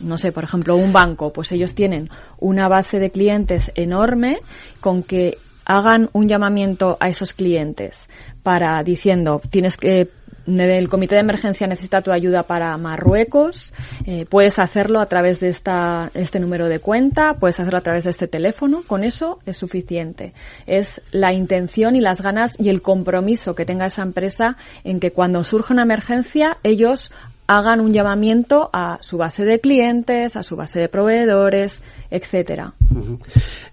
No 0.00 0.16
sé, 0.16 0.32
por 0.32 0.44
ejemplo, 0.44 0.76
un 0.76 0.94
banco, 0.94 1.30
pues 1.30 1.52
ellos 1.52 1.74
tienen 1.74 2.08
una 2.38 2.68
base 2.68 2.98
de 2.98 3.10
clientes 3.10 3.70
enorme 3.74 4.38
con 4.80 5.02
que 5.02 5.36
hagan 5.64 6.10
un 6.12 6.28
llamamiento 6.28 6.96
a 7.00 7.08
esos 7.08 7.32
clientes 7.32 8.08
para 8.42 8.82
diciendo 8.82 9.40
tienes 9.50 9.76
que 9.76 10.08
el 10.46 10.88
comité 10.88 11.14
de 11.14 11.22
emergencia 11.22 11.66
necesita 11.66 12.02
tu 12.02 12.12
ayuda 12.12 12.42
para 12.42 12.76
Marruecos, 12.76 13.72
eh, 14.06 14.26
puedes 14.28 14.58
hacerlo 14.58 15.00
a 15.00 15.06
través 15.06 15.40
de 15.40 15.48
esta, 15.48 16.10
este 16.14 16.38
número 16.38 16.68
de 16.68 16.80
cuenta, 16.80 17.34
puedes 17.34 17.58
hacerlo 17.58 17.78
a 17.78 17.82
través 17.82 18.04
de 18.04 18.10
este 18.10 18.28
teléfono, 18.28 18.82
con 18.86 19.04
eso 19.04 19.38
es 19.46 19.56
suficiente. 19.56 20.34
Es 20.66 21.00
la 21.12 21.32
intención 21.32 21.96
y 21.96 22.00
las 22.00 22.20
ganas 22.20 22.58
y 22.58 22.68
el 22.68 22.82
compromiso 22.82 23.54
que 23.54 23.64
tenga 23.64 23.86
esa 23.86 24.02
empresa 24.02 24.56
en 24.84 25.00
que 25.00 25.12
cuando 25.12 25.44
surge 25.44 25.72
una 25.72 25.82
emergencia 25.82 26.58
ellos 26.62 27.10
hagan 27.46 27.80
un 27.80 27.92
llamamiento 27.92 28.70
a 28.72 28.98
su 29.02 29.18
base 29.18 29.44
de 29.44 29.60
clientes, 29.60 30.34
a 30.36 30.42
su 30.42 30.56
base 30.56 30.80
de 30.80 30.88
proveedores, 30.88 31.82
etcétera. 32.14 32.74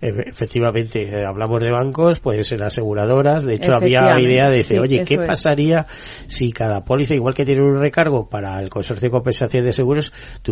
Efectivamente, 0.01 1.03
eh, 1.03 1.25
hablamos 1.25 1.61
de 1.61 1.69
bancos, 1.69 2.19
pueden 2.19 2.43
ser 2.43 2.63
aseguradoras. 2.63 3.43
De 3.43 3.53
hecho, 3.53 3.73
había 3.73 4.19
idea 4.19 4.49
de 4.49 4.57
decir, 4.57 4.79
oye, 4.79 5.03
¿qué 5.03 5.17
pasaría 5.17 5.85
si 6.25 6.51
cada 6.51 6.83
póliza, 6.83 7.13
igual 7.13 7.35
que 7.35 7.45
tiene 7.45 7.61
un 7.61 7.79
recargo 7.79 8.27
para 8.29 8.59
el 8.59 8.69
consorcio 8.69 9.07
de 9.07 9.11
compensación 9.11 9.63
de 9.63 9.73
seguros, 9.73 10.11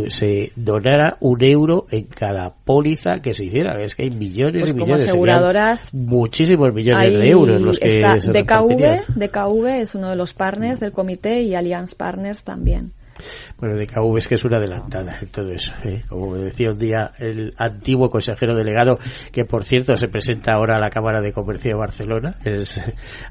se 0.10 0.52
donara 0.56 1.18
un 1.20 1.44
euro 1.44 1.88
en 1.90 2.06
cada 2.06 2.54
póliza 2.54 3.22
que 3.22 3.34
se 3.34 3.46
hiciera? 3.46 3.82
Es 3.82 3.96
que 3.96 4.04
hay 4.04 4.12
millones 4.12 4.62
pues 4.62 4.72
y 4.72 4.74
millones. 4.76 5.04
de 5.04 5.10
aseguradoras, 5.10 5.94
muchísimos 5.94 6.72
millones 6.72 7.18
de 7.18 7.30
euros 7.30 7.60
los 7.60 7.80
que 7.80 8.04
se 8.22 8.32
DKV, 8.32 9.16
DKV 9.16 9.66
es 9.82 9.96
uno 9.96 10.10
de 10.10 10.16
los 10.16 10.34
partners 10.34 10.80
del 10.80 10.92
comité 10.92 11.42
y 11.42 11.56
Allianz 11.56 11.96
Partners 11.96 12.44
también. 12.44 12.94
Bueno, 13.60 13.76
de 13.76 13.88
KV 13.88 14.18
es 14.18 14.28
que 14.28 14.36
es 14.36 14.45
una 14.45 14.57
adelantada 14.57 15.20
todo 15.32 15.51
eso. 15.51 15.74
¿eh? 15.84 16.03
Como 16.07 16.38
decía 16.38 16.72
un 16.72 16.80
día 16.80 17.12
el 17.20 17.53
antiguo 17.57 18.10
consejero 18.10 18.55
delegado, 18.55 18.97
que 19.32 19.43
por 19.43 19.66
cierto 19.66 19.97
se 19.97 20.07
presenta 20.07 20.53
ahora 20.53 20.76
a 20.76 20.80
la 20.80 20.89
Cámara 20.89 21.22
de 21.22 21.34
Comercio 21.34 21.72
de 21.72 21.78
Barcelona. 21.78 22.38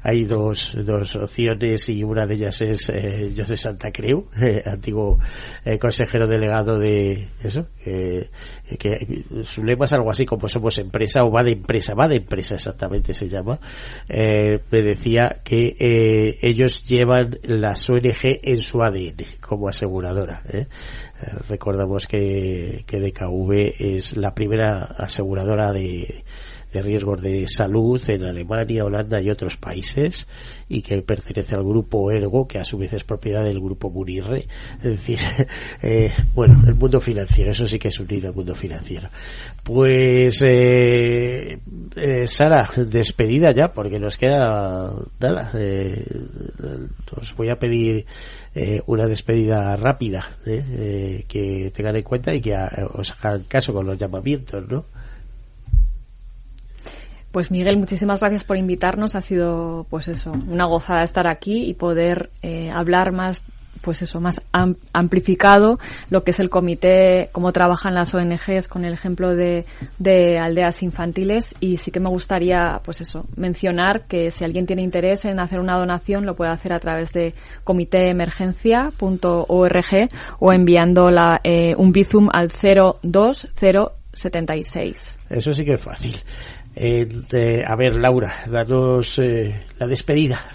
Hay 0.03 0.25
dos, 0.25 0.73
dos 0.85 1.15
opciones 1.15 1.89
y 1.89 2.03
una 2.03 2.27
de 2.27 2.35
ellas 2.35 2.61
es 2.61 2.89
eh, 2.89 3.33
José 3.35 3.57
Santa 3.57 3.91
Creu, 3.91 4.27
eh, 4.39 4.61
antiguo 4.65 5.19
eh, 5.65 5.79
consejero 5.79 6.27
delegado 6.27 6.77
de 6.77 7.27
eso, 7.43 7.67
que 7.83 8.29
su 9.43 9.63
lema 9.63 9.85
es 9.85 9.93
algo 9.93 10.11
así 10.11 10.25
como 10.25 10.47
somos 10.47 10.77
empresa 10.77 11.23
o 11.23 11.31
va 11.31 11.43
de 11.43 11.53
empresa, 11.53 11.95
va 11.95 12.07
de 12.07 12.17
empresa 12.17 12.55
exactamente 12.55 13.13
se 13.13 13.27
llama. 13.27 13.59
me 14.07 14.81
decía 14.81 15.39
que 15.43 16.37
ellos 16.41 16.83
llevan 16.83 17.39
las 17.43 17.89
ONG 17.89 18.39
en 18.43 18.59
su 18.59 18.83
ADN 18.83 19.25
como 19.41 19.69
¿eh? 20.25 20.37
Eh, 20.51 20.67
recordamos 21.47 22.07
que, 22.07 22.83
que 22.87 22.99
DKV 22.99 23.75
es 23.79 24.17
la 24.17 24.33
primera 24.33 24.83
aseguradora 24.83 25.71
de, 25.71 26.23
de 26.71 26.81
riesgos 26.81 27.21
de 27.21 27.47
salud 27.47 28.01
en 28.09 28.23
Alemania, 28.23 28.85
Holanda 28.85 29.21
y 29.21 29.29
otros 29.29 29.57
países 29.57 30.27
y 30.67 30.81
que 30.81 31.01
pertenece 31.01 31.55
al 31.55 31.63
grupo 31.63 32.11
Ergo, 32.11 32.47
que 32.47 32.59
a 32.59 32.63
su 32.63 32.77
vez 32.77 32.93
es 32.93 33.03
propiedad 33.03 33.43
del 33.43 33.59
grupo 33.59 33.89
Munirre. 33.89 34.45
Es 34.77 34.91
decir, 34.91 35.19
eh, 35.81 36.11
bueno, 36.35 36.63
el 36.67 36.75
mundo 36.75 37.01
financiero, 37.01 37.51
eso 37.51 37.67
sí 37.67 37.79
que 37.79 37.87
es 37.87 37.99
unir 37.99 38.25
el 38.25 38.33
mundo 38.33 38.55
financiero. 38.55 39.09
Pues, 39.63 40.41
eh, 40.43 41.59
eh, 41.95 42.27
Sara, 42.27 42.69
despedida 42.77 43.51
ya, 43.51 43.73
porque 43.73 43.99
nos 43.99 44.17
queda 44.17 44.93
nada. 45.19 45.51
Eh, 45.55 46.05
os 47.19 47.35
voy 47.35 47.49
a 47.49 47.57
pedir 47.57 48.05
eh, 48.55 48.81
una 48.87 49.05
despedida 49.05 49.75
rápida, 49.75 50.37
eh, 50.45 51.25
que 51.27 51.71
tengan 51.75 51.95
en 51.95 52.03
cuenta 52.03 52.33
y 52.33 52.41
que 52.41 52.55
os 52.93 53.11
hagan 53.11 53.43
caso 53.43 53.73
con 53.73 53.85
los 53.85 53.97
llamamientos, 53.97 54.67
¿no? 54.67 54.85
Pues 57.31 57.51
Miguel, 57.51 57.77
muchísimas 57.77 58.21
gracias 58.21 58.43
por 58.43 58.57
invitarnos. 58.57 59.13
Ha 59.15 59.21
sido, 59.21 59.85
pues 59.89 60.07
eso, 60.07 60.31
una 60.31 60.65
gozada 60.65 61.03
estar 61.03 61.27
aquí 61.27 61.69
y 61.69 61.75
poder 61.75 62.31
eh, 62.41 62.71
hablar 62.73 63.11
más, 63.11 63.43
pues 63.81 64.01
eso, 64.01 64.19
más 64.19 64.41
amplificado 64.91 65.77
lo 66.09 66.23
que 66.23 66.31
es 66.31 66.39
el 66.39 66.49
comité, 66.49 67.29
cómo 67.31 67.51
trabajan 67.51 67.93
las 67.93 68.15
ONGs 68.15 68.67
con 68.67 68.83
el 68.83 68.93
ejemplo 68.93 69.35
de, 69.35 69.65
de 69.99 70.39
aldeas 70.39 70.81
infantiles. 70.81 71.53
Y 71.59 71.77
sí 71.77 71.91
que 71.91 71.99
me 71.99 72.09
gustaría, 72.09 72.81
pues 72.83 73.01
eso, 73.01 73.27
mencionar 73.35 74.07
que 74.07 74.31
si 74.31 74.43
alguien 74.43 74.65
tiene 74.65 74.81
interés 74.81 75.23
en 75.25 75.39
hacer 75.39 75.59
una 75.59 75.77
donación, 75.77 76.25
lo 76.25 76.35
puede 76.35 76.49
hacer 76.49 76.73
a 76.73 76.79
través 76.79 77.13
de 77.13 77.35
comitéemergencia.org 77.63 80.09
o 80.39 80.51
enviando 80.51 81.11
la, 81.11 81.39
eh, 81.43 81.75
un 81.77 81.91
bizum 81.91 82.27
al 82.33 82.49
02076. 82.49 85.19
Eso 85.29 85.53
sí 85.53 85.63
que 85.63 85.75
es 85.75 85.81
fácil. 85.81 86.15
Eh, 86.75 87.63
a 87.65 87.75
ver, 87.75 87.95
Laura, 87.95 88.43
danos 88.47 89.19
eh, 89.19 89.59
la 89.77 89.87
despedida 89.87 90.45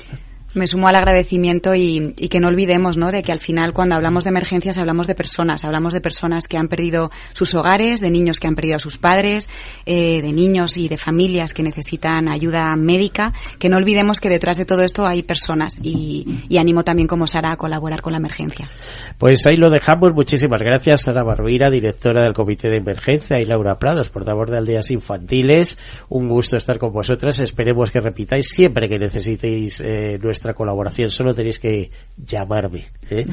me 0.54 0.66
sumo 0.66 0.88
al 0.88 0.96
agradecimiento 0.96 1.74
y, 1.74 2.14
que 2.30 2.40
no 2.40 2.48
olvidemos 2.48 2.96
¿no? 2.96 3.12
de 3.12 3.22
que 3.22 3.32
al 3.32 3.38
final 3.38 3.72
cuando 3.72 3.94
hablamos 3.94 4.24
de 4.24 4.30
emergencias 4.30 4.78
hablamos 4.78 5.06
de 5.06 5.14
personas, 5.14 5.64
hablamos 5.64 5.92
de 5.92 6.00
personas 6.00 6.46
que 6.46 6.56
han 6.56 6.68
perdido 6.68 7.10
sus 7.32 7.54
hogares, 7.54 8.00
de 8.00 8.10
niños 8.10 8.40
que 8.40 8.46
han 8.46 8.54
perdido 8.54 8.76
a 8.76 8.78
sus 8.78 8.98
padres, 8.98 9.48
eh, 9.86 10.22
de 10.22 10.32
niños 10.32 10.76
y 10.76 10.88
de 10.88 10.96
familias 10.96 11.52
que 11.52 11.62
necesitan 11.62 12.28
ayuda 12.28 12.74
médica, 12.76 13.32
que 13.58 13.68
no 13.68 13.76
olvidemos 13.76 14.20
que 14.20 14.28
detrás 14.28 14.56
de 14.56 14.64
todo 14.64 14.82
esto 14.82 15.06
hay 15.06 15.22
personas 15.22 15.78
y, 15.82 16.26
animo 16.58 16.84
también 16.84 17.08
como 17.08 17.26
Sara 17.26 17.52
a 17.52 17.56
colaborar 17.56 18.00
con 18.00 18.12
la 18.12 18.18
emergencia. 18.18 18.70
Pues 19.18 19.44
ahí 19.46 19.56
lo 19.56 19.70
dejamos, 19.70 20.14
muchísimas 20.14 20.60
gracias 20.60 21.02
Sara 21.02 21.24
Barbeira, 21.24 21.68
directora 21.68 22.22
del 22.22 22.32
Comité 22.32 22.68
de 22.68 22.78
Emergencia 22.78 23.40
y 23.40 23.44
Laura 23.44 23.78
Prados, 23.78 24.08
portavoz 24.08 24.50
de 24.50 24.58
Aldeas 24.58 24.90
Infantiles, 24.92 25.78
un 26.08 26.28
gusto 26.28 26.56
estar 26.56 26.78
con 26.78 26.92
vosotras, 26.92 27.40
esperemos 27.40 27.90
que 27.90 28.00
repitáis 28.00 28.46
siempre 28.48 28.88
que 28.88 28.98
necesitéis 28.98 29.80
eh, 29.80 30.18
nuestra 30.22 30.43
colaboración, 30.52 31.10
solo 31.10 31.34
tenéis 31.34 31.58
que 31.58 31.90
llamarme. 32.16 32.84
¿eh? 33.10 33.24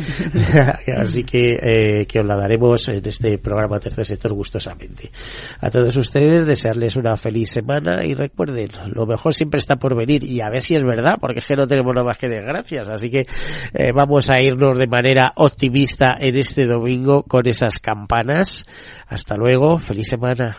Así 0.98 1.24
que, 1.24 1.58
eh, 1.62 2.06
que 2.06 2.20
os 2.20 2.26
la 2.26 2.38
daremos 2.38 2.88
en 2.88 3.06
este 3.06 3.38
programa 3.38 3.80
Tercer 3.80 4.06
Sector 4.06 4.34
gustosamente. 4.34 5.12
A 5.60 5.70
todos 5.70 5.96
ustedes 5.98 6.46
desearles 6.46 6.96
una 6.96 7.18
feliz 7.18 7.52
semana 7.52 8.06
y 8.06 8.14
recuerden, 8.14 8.70
lo 8.94 9.06
mejor 9.06 9.34
siempre 9.34 9.58
está 9.58 9.76
por 9.76 9.96
venir 9.96 10.24
y 10.24 10.42
a 10.42 10.50
ver 10.50 10.62
si 10.62 10.76
es 10.76 10.84
verdad, 10.84 11.18
porque 11.20 11.40
es 11.40 11.46
que 11.46 11.56
no 11.56 11.68
tenemos 11.68 11.94
nada 11.94 12.08
más 12.08 12.18
que 12.18 12.28
desgracias. 12.28 12.88
Así 12.90 13.10
que 13.10 13.26
eh, 13.74 13.92
vamos 13.94 14.30
a 14.30 14.42
irnos 14.42 14.78
de 14.78 14.88
manera 14.88 15.34
optimista 15.36 16.16
en 16.20 16.38
este 16.38 16.66
domingo 16.66 17.24
con 17.24 17.48
esas 17.48 17.80
campanas. 17.80 18.66
Hasta 19.08 19.36
luego, 19.36 19.80
feliz 19.80 20.08
semana. 20.08 20.58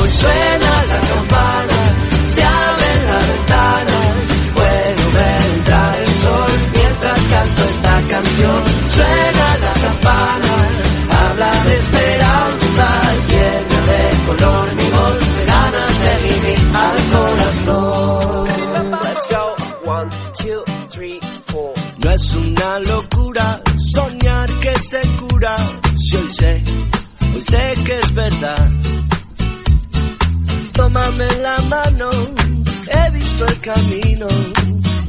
Hoy 0.00 0.08
suena 0.08 0.84
la 0.84 1.00
campana, 1.00 2.26
se 2.26 2.42
abre 2.42 2.86
la 3.06 3.26
ventana 3.34 4.11
canto 7.32 7.64
esta 7.64 7.94
canción. 8.08 8.62
Suena 8.94 9.46
la 9.64 9.72
campana, 9.84 10.54
habla 11.20 11.50
de 11.64 11.76
esperanza, 11.76 12.88
llena 13.30 13.78
de 13.90 14.02
color 14.26 14.74
mi 14.76 14.88
voz, 14.96 15.18
de 15.36 15.44
ganas 15.46 15.94
de 16.04 16.14
vivir 16.28 16.60
al 16.84 16.98
corazón. 17.14 18.48
Let's 19.04 19.26
go, 19.34 19.44
one, 19.90 20.10
two, 20.38 20.64
three, 20.92 21.20
four. 21.46 21.74
No 21.98 22.10
es 22.10 22.34
una 22.34 22.78
locura 22.80 23.60
soñar 23.94 24.48
que 24.60 24.74
se 24.78 25.00
cura, 25.18 25.56
si 25.98 26.16
hoy 26.16 26.32
sé, 26.32 26.62
hoy 27.34 27.42
sé 27.42 27.74
que 27.84 27.96
es 27.96 28.14
verdad. 28.14 28.70
Tómame 30.72 31.28
la 31.42 31.58
mano, 31.62 32.10
he 32.88 33.10
visto 33.10 33.46
el 33.46 33.60
camino 33.60 34.26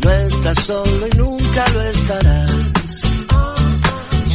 no 0.03 0.11
estás 0.11 0.57
solo 0.65 1.07
y 1.07 1.17
nunca 1.17 1.67
lo 1.69 1.81
estarás. 1.81 2.51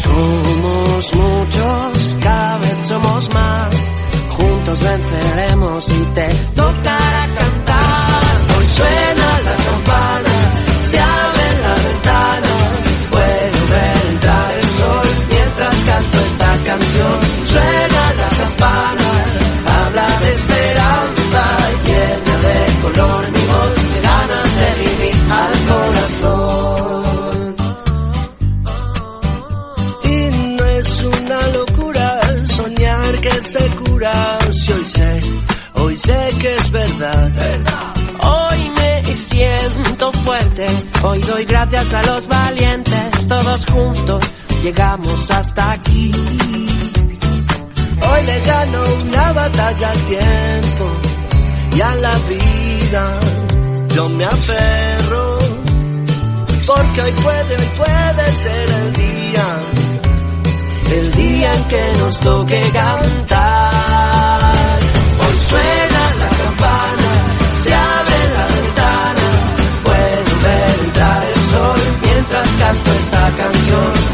Somos 0.02 1.14
muchos, 1.14 2.16
cada 2.20 2.58
vez 2.58 2.86
somos 2.86 3.34
más. 3.34 3.74
Juntos 4.36 4.80
venceremos 4.80 5.88
y 5.88 6.04
te 6.14 6.28
tocará 6.54 7.28
cantar. 7.38 8.08
Hoy 8.56 8.66
suena 8.66 9.40
la 9.46 9.56
campana, 9.68 10.34
se 10.84 10.98
abre 10.98 11.46
la 11.62 11.74
ventana. 11.88 12.52
Puedo 13.10 13.66
ver 13.70 14.06
entrar 14.12 14.58
el 14.58 14.68
sol 14.68 15.08
mientras 15.30 15.74
canto 15.86 16.18
esta 16.18 16.56
canción. 16.64 17.18
Suena 17.46 18.14
la 18.20 18.28
campana, 18.38 19.27
Hoy 41.00 41.20
doy 41.20 41.44
gracias 41.44 41.92
a 41.94 42.02
los 42.02 42.26
valientes, 42.26 43.28
todos 43.28 43.66
juntos 43.66 44.24
llegamos 44.62 45.30
hasta 45.30 45.72
aquí. 45.72 46.10
Hoy 48.00 48.26
le 48.26 48.40
gano 48.40 48.82
una 49.04 49.32
batalla 49.32 49.90
al 49.90 50.04
tiempo 50.04 50.90
y 51.76 51.80
a 51.80 51.94
la 51.94 52.18
vida 52.18 53.20
yo 53.94 54.08
me 54.08 54.24
aferro. 54.24 55.38
Porque 56.66 57.02
hoy 57.02 57.12
puede, 57.12 57.56
hoy 57.56 57.68
puede 57.76 58.32
ser 58.32 58.70
el 58.70 58.92
día, 58.92 59.46
el 60.90 61.12
día 61.12 61.54
en 61.54 61.64
que 61.64 61.92
nos 61.98 62.20
toque 62.20 62.60
cantar. 62.72 64.52
Hoy 65.20 65.36
suena 65.48 66.10
la 66.18 66.28
campana. 66.28 66.97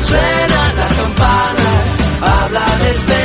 Suena 0.07 0.73
la 0.75 0.89
campana, 0.97 1.69
habla 2.21 2.79
de 2.83 2.91
esperanza. 2.91 3.24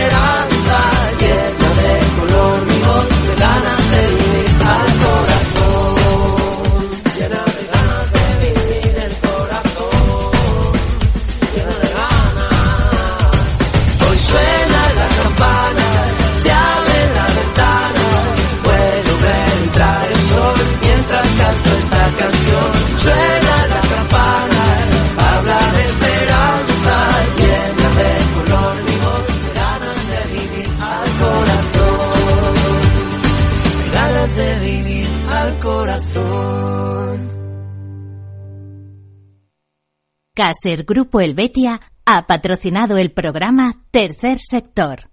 Caser 40.40 40.86
Grupo 40.86 41.20
Helvetia 41.20 41.82
ha 42.06 42.26
patrocinado 42.26 42.98
el 42.98 43.12
programa 43.12 43.84
Tercer 43.92 44.38
Sector. 44.38 45.10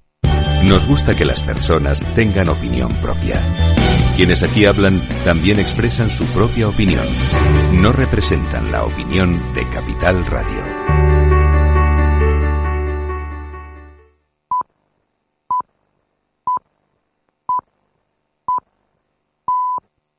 Nos 0.62 0.86
gusta 0.86 1.16
que 1.16 1.24
las 1.24 1.42
personas 1.42 2.06
tengan 2.14 2.48
opinión 2.48 2.92
propia. 3.02 3.74
Quienes 4.16 4.44
aquí 4.44 4.66
hablan 4.66 5.02
también 5.24 5.58
expresan 5.58 6.10
su 6.10 6.24
propia 6.26 6.68
opinión. 6.68 7.04
No 7.72 7.90
representan 7.90 8.70
la 8.70 8.84
opinión 8.84 9.32
de 9.52 9.64
Capital 9.64 10.24
Radio. 10.26 11.05